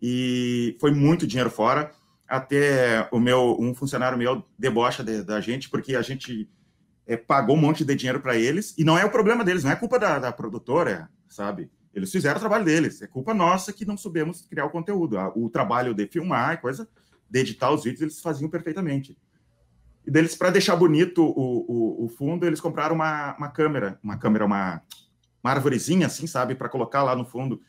E 0.01 0.78
foi 0.80 0.91
muito 0.91 1.28
dinheiro 1.28 1.49
fora. 1.49 1.91
Até 2.28 3.07
o 3.11 3.19
meu, 3.19 3.57
um 3.59 3.74
funcionário 3.76 4.17
meu 4.17 4.43
debocha 4.57 5.03
de, 5.03 5.24
da 5.24 5.39
gente, 5.39 5.69
porque 5.69 5.95
a 5.95 6.01
gente 6.01 6.49
é, 7.05 7.15
pagou 7.15 7.55
um 7.55 7.59
monte 7.59 7.86
de 7.86 7.95
dinheiro 7.95 8.19
para 8.19 8.36
eles, 8.36 8.74
e 8.78 8.84
não 8.84 8.97
é 8.97 9.05
o 9.05 9.11
problema 9.11 9.43
deles, 9.43 9.63
não 9.63 9.71
é 9.71 9.76
culpa 9.76 9.99
da, 9.99 10.19
da 10.19 10.32
produtora, 10.32 11.09
sabe? 11.28 11.69
Eles 11.93 12.11
fizeram 12.11 12.38
o 12.38 12.39
trabalho 12.39 12.65
deles. 12.65 13.01
É 13.01 13.07
culpa 13.07 13.34
nossa 13.34 13.71
que 13.71 13.86
não 13.86 13.95
soubemos 13.95 14.41
criar 14.41 14.65
o 14.65 14.69
conteúdo. 14.69 15.17
O 15.36 15.49
trabalho 15.49 15.93
de 15.93 16.07
filmar, 16.07 16.59
coisa, 16.59 16.88
de 17.30 17.39
editar 17.39 17.71
os 17.71 17.84
vídeos, 17.84 18.01
eles 18.01 18.19
faziam 18.19 18.49
perfeitamente. 18.49 19.15
E 20.05 20.11
deles, 20.11 20.35
para 20.35 20.49
deixar 20.49 20.75
bonito 20.75 21.23
o, 21.23 21.31
o, 21.31 22.05
o, 22.05 22.09
fundo, 22.09 22.45
eles 22.45 22.59
compraram 22.59 22.95
uma, 22.95 23.35
uma 23.37 23.49
câmera, 23.49 23.97
uma 24.03 24.17
câmera, 24.17 24.45
uma, 24.45 24.81
uma 25.43 25.51
árvorezinha, 25.51 26.07
assim, 26.07 26.27
sabe, 26.27 26.55
para 26.55 26.69
colocar 26.69 27.03
lá 27.03 27.15
no 27.15 27.25
fundo. 27.25 27.61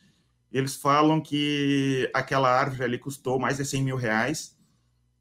Eles 0.53 0.77
falam 0.77 1.21
que 1.21 2.11
aquela 2.13 2.51
árvore 2.51 2.85
ali 2.85 2.99
custou 2.99 3.39
mais 3.39 3.57
de 3.57 3.65
100 3.65 3.83
mil 3.83 3.97
reais, 3.97 4.57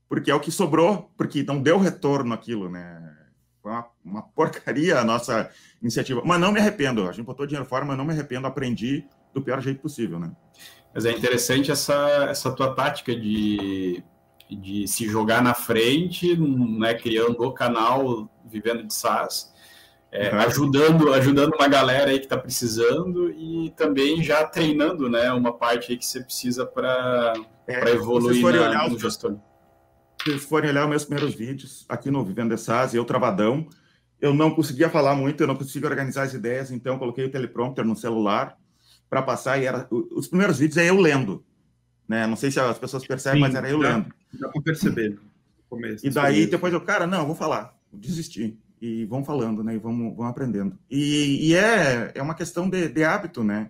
porque 0.09 0.31
é 0.31 0.35
o 0.35 0.39
que 0.39 0.51
sobrou, 0.51 1.11
porque 1.17 1.43
não 1.43 1.61
deu 1.61 1.77
retorno 1.77 2.33
aquilo, 2.33 2.69
né? 2.69 2.99
Foi 3.61 3.71
uma, 3.71 3.87
uma, 4.03 4.21
porcaria 4.21 4.99
a 4.99 5.03
nossa 5.03 5.49
iniciativa. 5.81 6.21
Mas 6.25 6.39
não 6.39 6.51
me 6.51 6.59
arrependo. 6.59 7.07
A 7.07 7.11
gente 7.11 7.25
botou 7.25 7.47
dinheiro 7.47 7.67
fora, 7.67 7.85
mas 7.85 7.97
não 7.97 8.05
me 8.05 8.11
arrependo. 8.11 8.45
Aprendi 8.45 9.07
do 9.33 9.41
pior 9.41 9.61
jeito 9.61 9.81
possível, 9.81 10.19
né? 10.19 10.31
Mas 10.93 11.05
é 11.05 11.11
interessante 11.11 11.71
essa, 11.71 12.27
essa 12.29 12.51
tua 12.51 12.75
tática 12.75 13.15
de, 13.15 14.03
de 14.55 14.87
se 14.87 15.07
jogar 15.07 15.41
na 15.41 15.53
frente, 15.53 16.35
né, 16.37 16.93
criando 16.93 17.41
o 17.43 17.51
canal 17.51 18.29
Vivendo 18.45 18.83
de 18.83 18.93
SaaS, 18.93 19.51
é, 20.11 20.31
uhum. 20.31 20.39
ajudando, 20.41 21.13
ajudando 21.13 21.53
uma 21.55 21.67
galera 21.67 22.11
aí 22.11 22.19
que 22.19 22.25
está 22.25 22.37
precisando 22.37 23.31
e 23.31 23.73
também 23.75 24.21
já 24.21 24.45
treinando 24.45 25.09
né, 25.09 25.31
uma 25.31 25.51
parte 25.51 25.91
aí 25.91 25.97
que 25.97 26.05
você 26.05 26.21
precisa 26.21 26.65
para 26.65 27.33
é, 27.67 27.89
evoluir 27.89 28.43
na, 28.43 28.87
no 28.87 28.99
gestor 28.99 29.37
se 30.23 30.29
vocês 30.29 30.43
forem 30.45 30.69
olhar 30.69 30.83
os 30.83 30.89
meus 30.89 31.05
primeiros 31.05 31.35
vídeos 31.35 31.85
aqui 31.89 32.09
no 32.09 32.23
Vivendo 32.23 32.57
SaaS, 32.57 32.93
eu 32.93 33.03
travadão, 33.03 33.67
eu 34.21 34.33
não 34.33 34.51
conseguia 34.51 34.89
falar 34.89 35.15
muito, 35.15 35.41
eu 35.41 35.47
não 35.47 35.55
conseguia 35.55 35.89
organizar 35.89 36.23
as 36.23 36.33
ideias, 36.33 36.71
então 36.71 36.97
coloquei 36.97 37.25
o 37.25 37.31
teleprompter 37.31 37.83
no 37.83 37.95
celular 37.95 38.57
para 39.09 39.21
passar 39.21 39.61
e 39.61 39.65
era 39.65 39.87
os 39.91 40.27
primeiros 40.27 40.59
vídeos 40.59 40.77
é 40.77 40.89
eu 40.89 40.97
lendo, 40.97 41.43
né? 42.07 42.25
Não 42.25 42.37
sei 42.37 42.49
se 42.51 42.59
as 42.59 42.79
pessoas 42.79 43.05
percebem, 43.05 43.39
Sim, 43.39 43.47
mas 43.47 43.55
era 43.55 43.69
eu 43.69 43.81
já, 43.81 43.89
lendo. 43.89 44.13
Dá 44.39 44.49
para 44.49 44.61
perceber. 44.61 45.19
Começo, 45.69 46.05
e 46.05 46.09
daí 46.09 46.45
depois 46.45 46.71
eu, 46.71 46.81
cara, 46.81 47.07
não, 47.07 47.25
vou 47.25 47.35
falar, 47.35 47.75
desisti 47.91 48.59
e 48.79 49.05
vão 49.05 49.23
falando, 49.23 49.63
né? 49.63 49.75
E 49.75 49.77
vão, 49.77 50.13
vão 50.13 50.27
aprendendo. 50.27 50.77
E, 50.91 51.49
e 51.49 51.55
é, 51.55 52.11
é 52.13 52.21
uma 52.21 52.35
questão 52.35 52.69
de, 52.69 52.89
de 52.89 53.03
hábito, 53.03 53.43
né? 53.43 53.69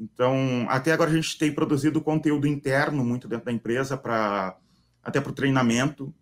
Então, 0.00 0.64
até 0.68 0.92
agora 0.92 1.10
a 1.10 1.14
gente 1.14 1.36
tem 1.36 1.52
produzido 1.52 2.00
conteúdo 2.00 2.46
interno 2.46 3.04
muito 3.04 3.28
dentro 3.28 3.44
da 3.44 3.52
empresa 3.52 3.96
para 3.96 4.56
até 5.02 5.20
para 5.20 5.30
o 5.30 5.34
treinamento. 5.34 6.14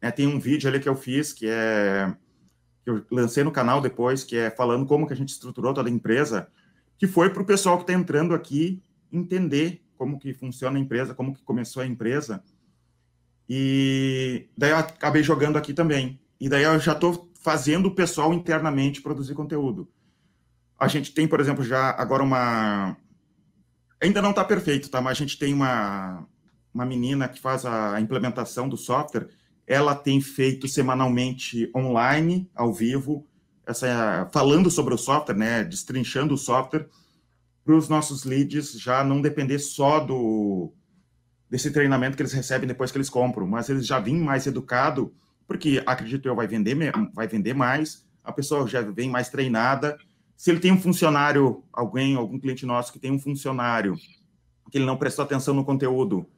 É, 0.00 0.10
tem 0.10 0.26
um 0.26 0.40
vídeo 0.40 0.68
ali 0.68 0.80
que 0.80 0.88
eu 0.88 0.96
fiz, 0.96 1.32
que 1.32 1.46
é 1.46 2.12
que 2.82 2.90
eu 2.90 3.04
lancei 3.12 3.44
no 3.44 3.52
canal 3.52 3.80
depois, 3.80 4.24
que 4.24 4.36
é 4.36 4.50
falando 4.50 4.86
como 4.86 5.06
que 5.06 5.12
a 5.12 5.16
gente 5.16 5.28
estruturou 5.28 5.74
toda 5.74 5.88
a 5.88 5.92
empresa, 5.92 6.48
que 6.96 7.06
foi 7.06 7.30
para 7.30 7.42
o 7.42 7.46
pessoal 7.46 7.76
que 7.76 7.82
está 7.84 7.92
entrando 7.92 8.34
aqui 8.34 8.82
entender 9.12 9.84
como 9.96 10.18
que 10.18 10.32
funciona 10.32 10.78
a 10.78 10.80
empresa, 10.80 11.14
como 11.14 11.34
que 11.34 11.42
começou 11.42 11.82
a 11.82 11.86
empresa. 11.86 12.42
E 13.48 14.46
daí 14.56 14.70
eu 14.70 14.76
acabei 14.76 15.22
jogando 15.22 15.56
aqui 15.56 15.72
também. 15.72 16.20
E 16.40 16.48
daí 16.48 16.64
eu 16.64 16.78
já 16.78 16.92
estou 16.92 17.32
fazendo 17.40 17.86
o 17.86 17.94
pessoal 17.94 18.32
internamente 18.34 19.00
produzir 19.00 19.34
conteúdo. 19.34 19.88
A 20.78 20.86
gente 20.86 21.12
tem, 21.12 21.26
por 21.26 21.40
exemplo, 21.40 21.64
já 21.64 21.90
agora 21.90 22.22
uma. 22.22 22.96
Ainda 24.00 24.22
não 24.22 24.30
está 24.30 24.44
perfeito, 24.44 24.90
tá? 24.90 25.00
Mas 25.00 25.12
a 25.12 25.20
gente 25.20 25.38
tem 25.38 25.52
uma, 25.52 26.26
uma 26.72 26.84
menina 26.84 27.28
que 27.28 27.40
faz 27.40 27.64
a 27.64 28.00
implementação 28.00 28.68
do 28.68 28.76
software, 28.76 29.28
ela 29.66 29.94
tem 29.94 30.20
feito 30.20 30.68
semanalmente 30.68 31.70
online, 31.74 32.48
ao 32.54 32.72
vivo, 32.72 33.26
essa, 33.66 34.28
falando 34.32 34.70
sobre 34.70 34.94
o 34.94 34.98
software, 34.98 35.36
né, 35.36 35.64
destrinchando 35.64 36.34
o 36.34 36.38
software, 36.38 36.88
para 37.64 37.74
os 37.74 37.88
nossos 37.88 38.24
leads 38.24 38.72
já 38.72 39.02
não 39.02 39.20
depender 39.20 39.58
só 39.58 40.00
do 40.00 40.72
desse 41.50 41.70
treinamento 41.70 42.16
que 42.16 42.22
eles 42.22 42.32
recebem 42.32 42.68
depois 42.68 42.90
que 42.92 42.98
eles 42.98 43.08
compram, 43.08 43.46
mas 43.46 43.68
eles 43.68 43.86
já 43.86 43.98
vêm 43.98 44.16
mais 44.16 44.46
educado, 44.46 45.14
porque 45.46 45.82
acredito 45.86 46.28
eu 46.28 46.36
vai 46.36 46.46
vender 46.46 46.76
vai 47.14 47.26
vender 47.26 47.54
mais, 47.54 48.06
a 48.22 48.32
pessoa 48.32 48.66
já 48.66 48.82
vem 48.82 49.08
mais 49.08 49.28
treinada. 49.28 49.98
Se 50.36 50.50
ele 50.50 50.60
tem 50.60 50.72
um 50.72 50.80
funcionário, 50.80 51.64
alguém, 51.72 52.14
algum 52.16 52.38
cliente 52.38 52.66
nosso 52.66 52.92
que 52.92 52.98
tem 52.98 53.10
um 53.10 53.18
funcionário 53.18 53.96
que 54.70 54.76
ele 54.76 54.84
não 54.84 54.98
prestou 54.98 55.24
atenção 55.24 55.54
no 55.54 55.64
conteúdo, 55.64 56.28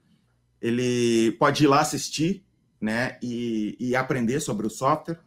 ele 0.61 1.33
pode 1.33 1.65
ir 1.65 1.67
lá 1.67 1.81
assistir, 1.81 2.45
né, 2.81 3.19
e, 3.21 3.77
e 3.79 3.97
aprender 3.97 4.41
sobre 4.41 4.67
o 4.67 4.71
software, 4.71 5.19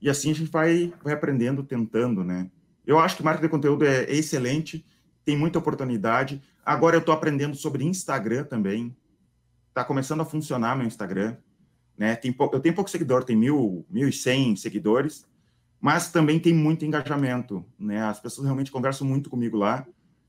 e 0.00 0.08
assim 0.08 0.30
a 0.30 0.34
gente 0.34 0.50
vai, 0.50 0.92
vai 1.02 1.14
aprendendo, 1.14 1.64
tentando, 1.64 2.22
né. 2.22 2.50
Eu 2.86 2.98
acho 2.98 3.16
que 3.16 3.22
marketing 3.22 3.46
de 3.46 3.50
conteúdo 3.50 3.84
é, 3.84 4.04
é 4.04 4.14
excelente, 4.14 4.84
tem 5.24 5.36
muita 5.36 5.58
oportunidade. 5.58 6.40
Agora 6.68 6.96
eu 6.96 7.00
estou 7.00 7.14
aprendendo 7.14 7.56
sobre 7.56 7.82
Instagram 7.82 8.44
também, 8.44 8.94
está 9.70 9.82
começando 9.82 10.20
a 10.20 10.24
funcionar 10.26 10.76
meu 10.76 10.86
Instagram, 10.86 11.34
né, 11.96 12.14
tem 12.14 12.36
eu 12.52 12.60
tenho 12.60 12.74
pouco 12.74 12.90
seguidor, 12.90 13.24
tem 13.24 13.34
mil, 13.34 13.86
mil 13.88 14.06
e 14.06 14.12
cem 14.12 14.54
seguidores, 14.54 15.26
mas 15.80 16.12
também 16.12 16.38
tem 16.38 16.52
muito 16.52 16.84
engajamento, 16.84 17.64
né, 17.78 18.02
as 18.02 18.20
pessoas 18.20 18.44
realmente 18.44 18.70
conversam 18.70 19.06
muito 19.06 19.30
comigo 19.30 19.56
lá, 19.56 19.86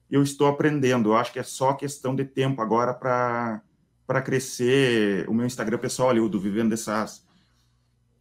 eu 0.10 0.24
estou 0.24 0.48
aprendendo, 0.48 1.10
eu 1.10 1.18
acho 1.18 1.34
que 1.34 1.40
é 1.40 1.44
só 1.44 1.74
questão 1.74 2.16
de 2.16 2.24
tempo 2.24 2.62
agora 2.62 2.94
para 2.94 3.62
para 4.08 4.22
crescer 4.22 5.28
o 5.28 5.34
meu 5.34 5.46
Instagram 5.46 5.78
pessoal 5.78 6.10
ali, 6.10 6.22
o 6.22 6.30
do 6.30 6.40
Vivendo 6.40 6.70
de. 6.70 7.22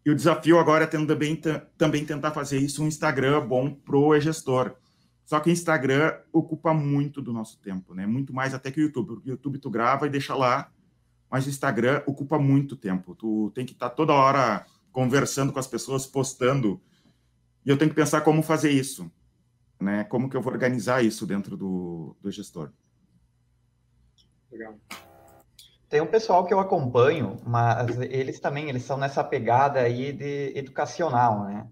E 0.04 0.10
o 0.10 0.14
desafio 0.14 0.58
agora 0.58 0.84
é 0.84 0.86
também, 0.88 1.40
também 1.78 2.04
tentar 2.04 2.32
fazer 2.32 2.58
isso 2.58 2.82
um 2.82 2.88
Instagram 2.88 3.46
bom 3.46 3.70
pro 3.72 4.14
e-gestor. 4.14 4.74
Só 5.28 5.38
que 5.40 5.50
o 5.50 5.52
Instagram 5.52 6.18
ocupa 6.32 6.72
muito 6.72 7.20
do 7.20 7.34
nosso 7.34 7.58
tempo, 7.58 7.92
né? 7.92 8.06
Muito 8.06 8.32
mais 8.32 8.54
até 8.54 8.70
que 8.70 8.80
o 8.80 8.84
YouTube. 8.84 9.12
O 9.12 9.22
YouTube 9.26 9.58
tu 9.58 9.68
grava 9.68 10.06
e 10.06 10.10
deixa 10.10 10.34
lá, 10.34 10.72
mas 11.30 11.44
o 11.44 11.50
Instagram 11.50 12.02
ocupa 12.06 12.38
muito 12.38 12.74
tempo. 12.74 13.14
Tu 13.14 13.52
tem 13.54 13.66
que 13.66 13.74
estar 13.74 13.90
tá 13.90 13.94
toda 13.94 14.14
hora 14.14 14.64
conversando 14.90 15.52
com 15.52 15.58
as 15.58 15.66
pessoas, 15.66 16.06
postando. 16.06 16.80
E 17.62 17.68
eu 17.68 17.76
tenho 17.76 17.90
que 17.90 17.94
pensar 17.94 18.22
como 18.22 18.42
fazer 18.42 18.70
isso, 18.70 19.12
né? 19.78 20.02
Como 20.04 20.30
que 20.30 20.36
eu 20.38 20.40
vou 20.40 20.50
organizar 20.50 21.04
isso 21.04 21.26
dentro 21.26 21.58
do, 21.58 22.16
do 22.22 22.30
gestor. 22.30 22.72
Legal. 24.50 24.76
Tem 25.90 26.00
um 26.00 26.06
pessoal 26.06 26.46
que 26.46 26.54
eu 26.54 26.58
acompanho, 26.58 27.38
mas 27.44 28.00
eles 28.00 28.40
também 28.40 28.70
eles 28.70 28.82
são 28.82 28.96
nessa 28.96 29.22
pegada 29.22 29.80
aí 29.80 30.10
de 30.10 30.56
educacional, 30.56 31.44
né? 31.44 31.68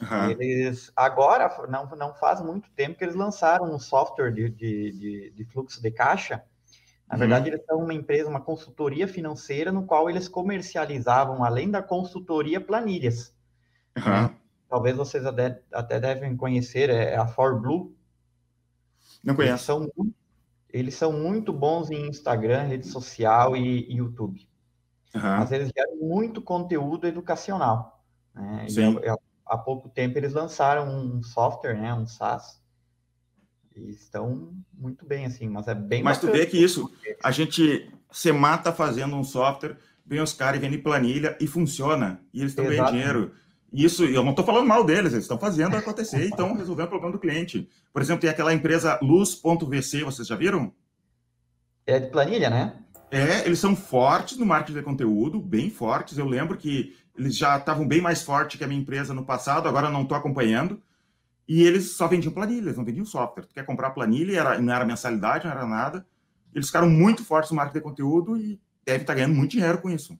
Uhum. 0.00 0.30
Eles 0.30 0.92
agora 0.94 1.66
não, 1.68 1.86
não 1.96 2.14
faz 2.14 2.42
muito 2.42 2.70
tempo 2.72 2.98
que 2.98 3.04
eles 3.04 3.14
lançaram 3.14 3.74
um 3.74 3.78
software 3.78 4.30
de, 4.30 4.50
de, 4.50 4.92
de, 4.92 5.30
de 5.30 5.44
fluxo 5.46 5.80
de 5.80 5.90
caixa 5.90 6.44
Na 7.08 7.14
uhum. 7.14 7.20
verdade, 7.20 7.48
eles 7.48 7.64
são 7.64 7.78
uma 7.78 7.94
empresa, 7.94 8.28
uma 8.28 8.40
consultoria 8.40 9.08
financeira, 9.08 9.72
no 9.72 9.86
qual 9.86 10.10
eles 10.10 10.28
comercializavam, 10.28 11.42
além 11.42 11.70
da 11.70 11.82
consultoria, 11.82 12.60
planilhas. 12.60 13.34
Uhum. 13.96 14.34
Talvez 14.68 14.96
vocês 14.96 15.24
até 15.24 16.00
devem 16.00 16.36
conhecer, 16.36 16.90
é 16.90 17.16
a 17.16 17.26
ForBlue. 17.26 17.96
Não 19.24 19.34
conheço. 19.34 19.52
Eles 19.52 19.62
são, 19.62 20.12
eles 20.68 20.94
são 20.94 21.12
muito 21.12 21.52
bons 21.52 21.90
em 21.90 22.08
Instagram, 22.08 22.64
rede 22.64 22.86
social 22.86 23.56
e, 23.56 23.90
e 23.90 23.96
YouTube. 23.96 24.46
Mas 25.14 25.50
eles 25.50 25.70
geram 25.74 25.96
muito 25.96 26.42
conteúdo 26.42 27.06
educacional. 27.06 28.04
Né? 28.34 28.66
Sim. 28.68 28.98
E, 29.02 29.25
há 29.46 29.56
pouco 29.56 29.88
tempo 29.88 30.18
eles 30.18 30.32
lançaram 30.32 30.88
um 30.88 31.22
software, 31.22 31.74
né, 31.74 31.94
um 31.94 32.06
SaaS, 32.06 32.60
e 33.74 33.90
estão 33.90 34.52
muito 34.72 35.06
bem 35.06 35.26
assim, 35.26 35.48
mas 35.48 35.68
é 35.68 35.74
bem 35.74 36.02
Mas 36.02 36.18
tu 36.18 36.30
vê 36.30 36.46
que 36.46 36.56
isso, 36.56 36.90
a 37.22 37.30
gente 37.30 37.90
se 38.10 38.32
mata 38.32 38.72
fazendo 38.72 39.16
um 39.16 39.24
software, 39.24 39.76
vem 40.04 40.20
os 40.20 40.32
caras 40.32 40.58
e 40.58 40.60
vendem 40.62 40.82
planilha 40.82 41.36
e 41.40 41.46
funciona, 41.46 42.20
e 42.32 42.40
eles 42.40 42.52
estão 42.52 42.64
ganhando 42.64 42.90
dinheiro. 42.90 43.34
Isso, 43.72 44.04
eu 44.04 44.22
não 44.22 44.30
estou 44.30 44.44
falando 44.44 44.66
mal 44.66 44.84
deles, 44.84 45.12
eles 45.12 45.24
estão 45.24 45.38
fazendo 45.38 45.76
acontecer 45.76 46.22
e 46.22 46.28
estão 46.28 46.54
resolvendo 46.54 46.86
o 46.86 46.90
problema 46.90 47.12
do 47.12 47.18
cliente. 47.18 47.68
Por 47.92 48.00
exemplo, 48.00 48.22
tem 48.22 48.30
aquela 48.30 48.54
empresa 48.54 48.98
Luz.vc, 49.02 50.04
vocês 50.04 50.26
já 50.26 50.36
viram? 50.36 50.72
É 51.84 51.98
de 51.98 52.08
planilha, 52.08 52.48
né? 52.48 52.82
É, 53.10 53.46
eles 53.46 53.58
são 53.58 53.76
fortes 53.76 54.36
no 54.36 54.44
marketing 54.44 54.78
de 54.78 54.84
conteúdo, 54.84 55.40
bem 55.40 55.70
fortes. 55.70 56.18
Eu 56.18 56.26
lembro 56.26 56.56
que 56.56 56.96
eles 57.16 57.36
já 57.36 57.56
estavam 57.56 57.86
bem 57.86 58.00
mais 58.00 58.22
fortes 58.22 58.58
que 58.58 58.64
a 58.64 58.66
minha 58.66 58.80
empresa 58.80 59.14
no 59.14 59.24
passado, 59.24 59.68
agora 59.68 59.90
não 59.90 60.02
estou 60.02 60.16
acompanhando. 60.16 60.82
E 61.48 61.62
eles 61.62 61.92
só 61.92 62.08
vendiam 62.08 62.32
planilha, 62.32 62.66
eles 62.66 62.76
não 62.76 62.84
vendiam 62.84 63.06
software. 63.06 63.44
Tu 63.44 63.54
quer 63.54 63.64
comprar 63.64 63.90
planilha, 63.90 64.40
era, 64.40 64.58
não 64.58 64.74
era 64.74 64.84
mensalidade, 64.84 65.44
não 65.44 65.52
era 65.52 65.66
nada. 65.66 66.06
Eles 66.52 66.66
ficaram 66.66 66.90
muito 66.90 67.24
fortes 67.24 67.50
no 67.50 67.56
marketing 67.56 67.78
de 67.78 67.84
conteúdo 67.84 68.36
e 68.36 68.60
deve 68.84 69.02
estar 69.02 69.12
tá 69.12 69.14
ganhando 69.14 69.34
muito 69.34 69.52
dinheiro 69.52 69.78
com 69.78 69.88
isso. 69.88 70.18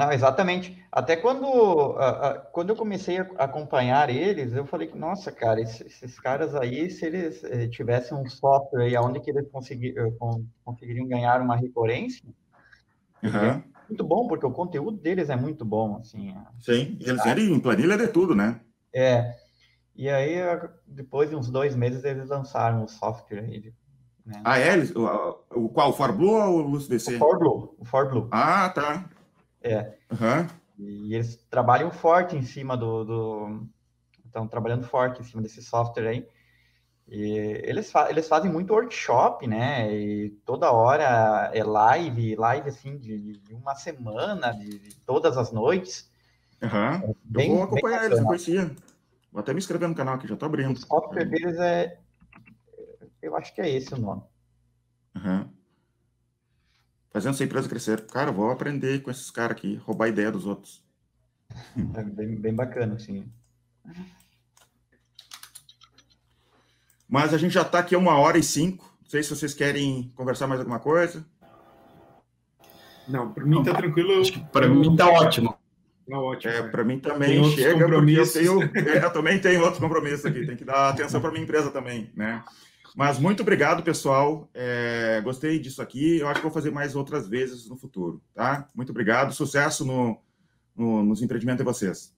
Não, 0.00 0.10
exatamente. 0.10 0.82
Até 0.90 1.14
quando, 1.14 1.94
quando 2.52 2.70
eu 2.70 2.76
comecei 2.76 3.18
a 3.18 3.44
acompanhar 3.44 4.08
eles, 4.08 4.54
eu 4.54 4.64
falei 4.64 4.88
que, 4.88 4.96
nossa, 4.96 5.30
cara, 5.30 5.60
esses, 5.60 5.82
esses 5.82 6.18
caras 6.18 6.54
aí, 6.54 6.90
se 6.90 7.04
eles 7.04 7.44
eh, 7.44 7.68
tivessem 7.68 8.16
um 8.16 8.26
software 8.26 8.84
aí 8.84 8.96
onde 8.96 9.20
que 9.20 9.28
eles 9.28 9.46
conseguir, 9.50 9.94
eh, 9.98 10.10
conseguiriam 10.64 11.06
ganhar 11.06 11.42
uma 11.42 11.54
recorrência, 11.54 12.24
uhum. 13.22 13.62
muito 13.90 14.02
bom, 14.02 14.26
porque 14.26 14.46
o 14.46 14.50
conteúdo 14.50 14.96
deles 14.96 15.28
é 15.28 15.36
muito 15.36 15.66
bom, 15.66 15.98
assim. 15.98 16.34
Sim, 16.58 16.96
e 16.98 17.06
eles 17.06 17.22
vendem 17.22 17.52
em 17.52 17.60
planilha 17.60 17.98
de 17.98 18.08
tudo, 18.08 18.34
né? 18.34 18.58
É. 18.94 19.34
E 19.94 20.08
aí, 20.08 20.36
depois 20.86 21.28
de 21.28 21.36
uns 21.36 21.50
dois 21.50 21.76
meses, 21.76 22.04
eles 22.04 22.30
lançaram 22.30 22.84
o 22.84 22.88
software 22.88 23.40
aí. 23.40 23.74
Né? 24.24 24.40
Ah, 24.44 24.58
é? 24.58 24.78
O, 24.96 25.66
o 25.66 25.68
qual? 25.68 25.90
O 25.90 25.92
ForBlue 25.92 26.30
ou 26.30 26.60
o 26.60 26.62
LucidDC? 26.62 27.16
O 27.16 27.18
ForBlue. 27.18 27.74
O 27.78 27.84
ForBlue. 27.84 28.28
Ah, 28.30 28.70
tá. 28.70 29.04
É. 29.62 29.94
Uhum. 30.10 30.46
E 30.78 31.14
eles 31.14 31.36
trabalham 31.50 31.90
forte 31.90 32.36
em 32.36 32.42
cima 32.42 32.76
do, 32.76 33.04
do... 33.04 33.66
Estão 34.24 34.46
trabalhando 34.46 34.86
forte 34.86 35.20
em 35.20 35.24
cima 35.24 35.42
desse 35.42 35.62
software 35.62 36.08
aí. 36.08 36.28
E 37.08 37.32
eles, 37.64 37.90
fa 37.90 38.08
eles 38.08 38.28
fazem 38.28 38.50
muito 38.50 38.72
workshop, 38.72 39.46
né? 39.46 39.92
E 39.92 40.30
toda 40.44 40.70
hora 40.70 41.50
é 41.52 41.64
live, 41.64 42.36
live 42.36 42.68
assim 42.68 42.96
de, 42.96 43.38
de 43.38 43.52
uma 43.52 43.74
semana, 43.74 44.52
de, 44.52 44.78
de, 44.78 44.96
todas 45.00 45.36
as 45.36 45.50
noites. 45.50 46.08
Uhum. 46.62 47.14
Bem, 47.24 47.50
eu 47.50 47.56
vou 47.56 47.64
acompanhar 47.64 48.04
eles, 48.04 48.18
não 48.20 48.26
conhecia. 48.26 48.70
Vou 49.32 49.40
até 49.40 49.52
me 49.52 49.58
inscrever 49.58 49.88
no 49.88 49.94
canal 49.94 50.14
aqui, 50.14 50.28
já 50.28 50.36
tô 50.36 50.46
abrindo. 50.46 50.72
O 50.72 50.80
software 50.80 51.24
deles 51.24 51.58
é. 51.58 51.98
Eu 53.20 53.36
acho 53.36 53.52
que 53.54 53.60
é 53.60 53.68
esse 53.68 53.92
o 53.92 53.98
nome. 53.98 54.22
Uhum 55.16 55.59
fazendo 57.10 57.34
essa 57.34 57.44
empresa 57.44 57.68
crescer. 57.68 58.06
Cara, 58.06 58.32
vou 58.32 58.50
aprender 58.50 59.02
com 59.02 59.10
esses 59.10 59.30
caras 59.30 59.56
aqui, 59.56 59.76
roubar 59.84 60.06
a 60.06 60.08
ideia 60.08 60.30
dos 60.30 60.46
outros. 60.46 60.82
É 61.94 62.02
bem, 62.02 62.36
bem 62.36 62.54
bacana, 62.54 62.98
sim. 62.98 63.30
Mas 67.08 67.34
a 67.34 67.38
gente 67.38 67.52
já 67.52 67.62
está 67.62 67.80
aqui 67.80 67.94
a 67.94 67.98
uma 67.98 68.16
hora 68.16 68.38
e 68.38 68.42
cinco. 68.42 68.84
Não 69.02 69.10
sei 69.10 69.22
se 69.22 69.34
vocês 69.34 69.52
querem 69.52 70.12
conversar 70.14 70.46
mais 70.46 70.60
alguma 70.60 70.78
coisa. 70.78 71.26
Não, 73.08 73.32
para 73.32 73.44
mim 73.44 73.58
está 73.58 73.74
tranquilo. 73.74 74.22
Para 74.52 74.68
mim 74.68 74.92
está 74.92 75.08
ótimo. 75.08 75.58
Tá 76.08 76.18
ótimo. 76.18 76.52
É, 76.52 76.62
para 76.62 76.84
mim 76.84 77.00
também 77.00 77.44
chega, 77.50 77.88
porque 77.88 78.12
eu, 78.12 78.32
tenho, 78.32 78.62
eu 79.02 79.12
também 79.12 79.40
tenho 79.40 79.60
outros 79.62 79.80
compromissos 79.80 80.24
aqui. 80.24 80.46
Tem 80.46 80.56
que 80.56 80.64
dar 80.64 80.90
atenção 80.90 81.20
para 81.20 81.32
minha 81.32 81.42
empresa 81.42 81.70
também, 81.70 82.10
né? 82.14 82.44
Mas 82.96 83.18
muito 83.18 83.42
obrigado, 83.42 83.82
pessoal. 83.82 84.48
É, 84.52 85.20
gostei 85.22 85.58
disso 85.58 85.80
aqui. 85.80 86.18
Eu 86.18 86.28
acho 86.28 86.36
que 86.36 86.46
vou 86.46 86.52
fazer 86.52 86.70
mais 86.70 86.96
outras 86.96 87.28
vezes 87.28 87.68
no 87.68 87.76
futuro, 87.76 88.20
tá? 88.34 88.66
Muito 88.74 88.90
obrigado. 88.90 89.32
Sucesso 89.32 89.84
no, 89.84 90.18
no, 90.76 91.02
nos 91.02 91.22
empreendimentos 91.22 91.58
de 91.58 91.64
vocês. 91.64 92.14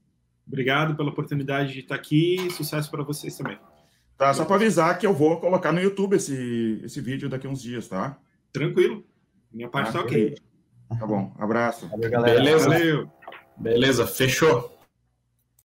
Obrigado 0.46 0.96
pela 0.96 1.10
oportunidade 1.10 1.72
de 1.72 1.80
estar 1.80 1.94
aqui. 1.94 2.48
Sucesso 2.50 2.90
para 2.90 3.02
vocês 3.02 3.36
também. 3.36 3.58
Tá, 4.16 4.32
só 4.32 4.44
para 4.44 4.56
avisar 4.56 4.98
que 4.98 5.06
eu 5.06 5.14
vou 5.14 5.40
colocar 5.40 5.72
no 5.72 5.80
YouTube 5.80 6.16
esse, 6.16 6.80
esse 6.84 7.00
vídeo 7.00 7.28
daqui 7.28 7.46
a 7.46 7.50
uns 7.50 7.62
dias, 7.62 7.88
tá? 7.88 8.18
Tranquilo. 8.52 9.04
Minha 9.52 9.68
parte 9.68 9.88
está 9.88 10.00
ah, 10.00 10.02
ok. 10.02 10.34
Tá 10.98 11.06
bom. 11.06 11.34
Abraço. 11.38 11.88
Valeu, 11.88 12.10
galera. 12.10 12.38
Beleza. 12.38 12.68
Valeu. 12.68 13.10
Beleza, 13.56 14.06
fechou. 14.06 14.81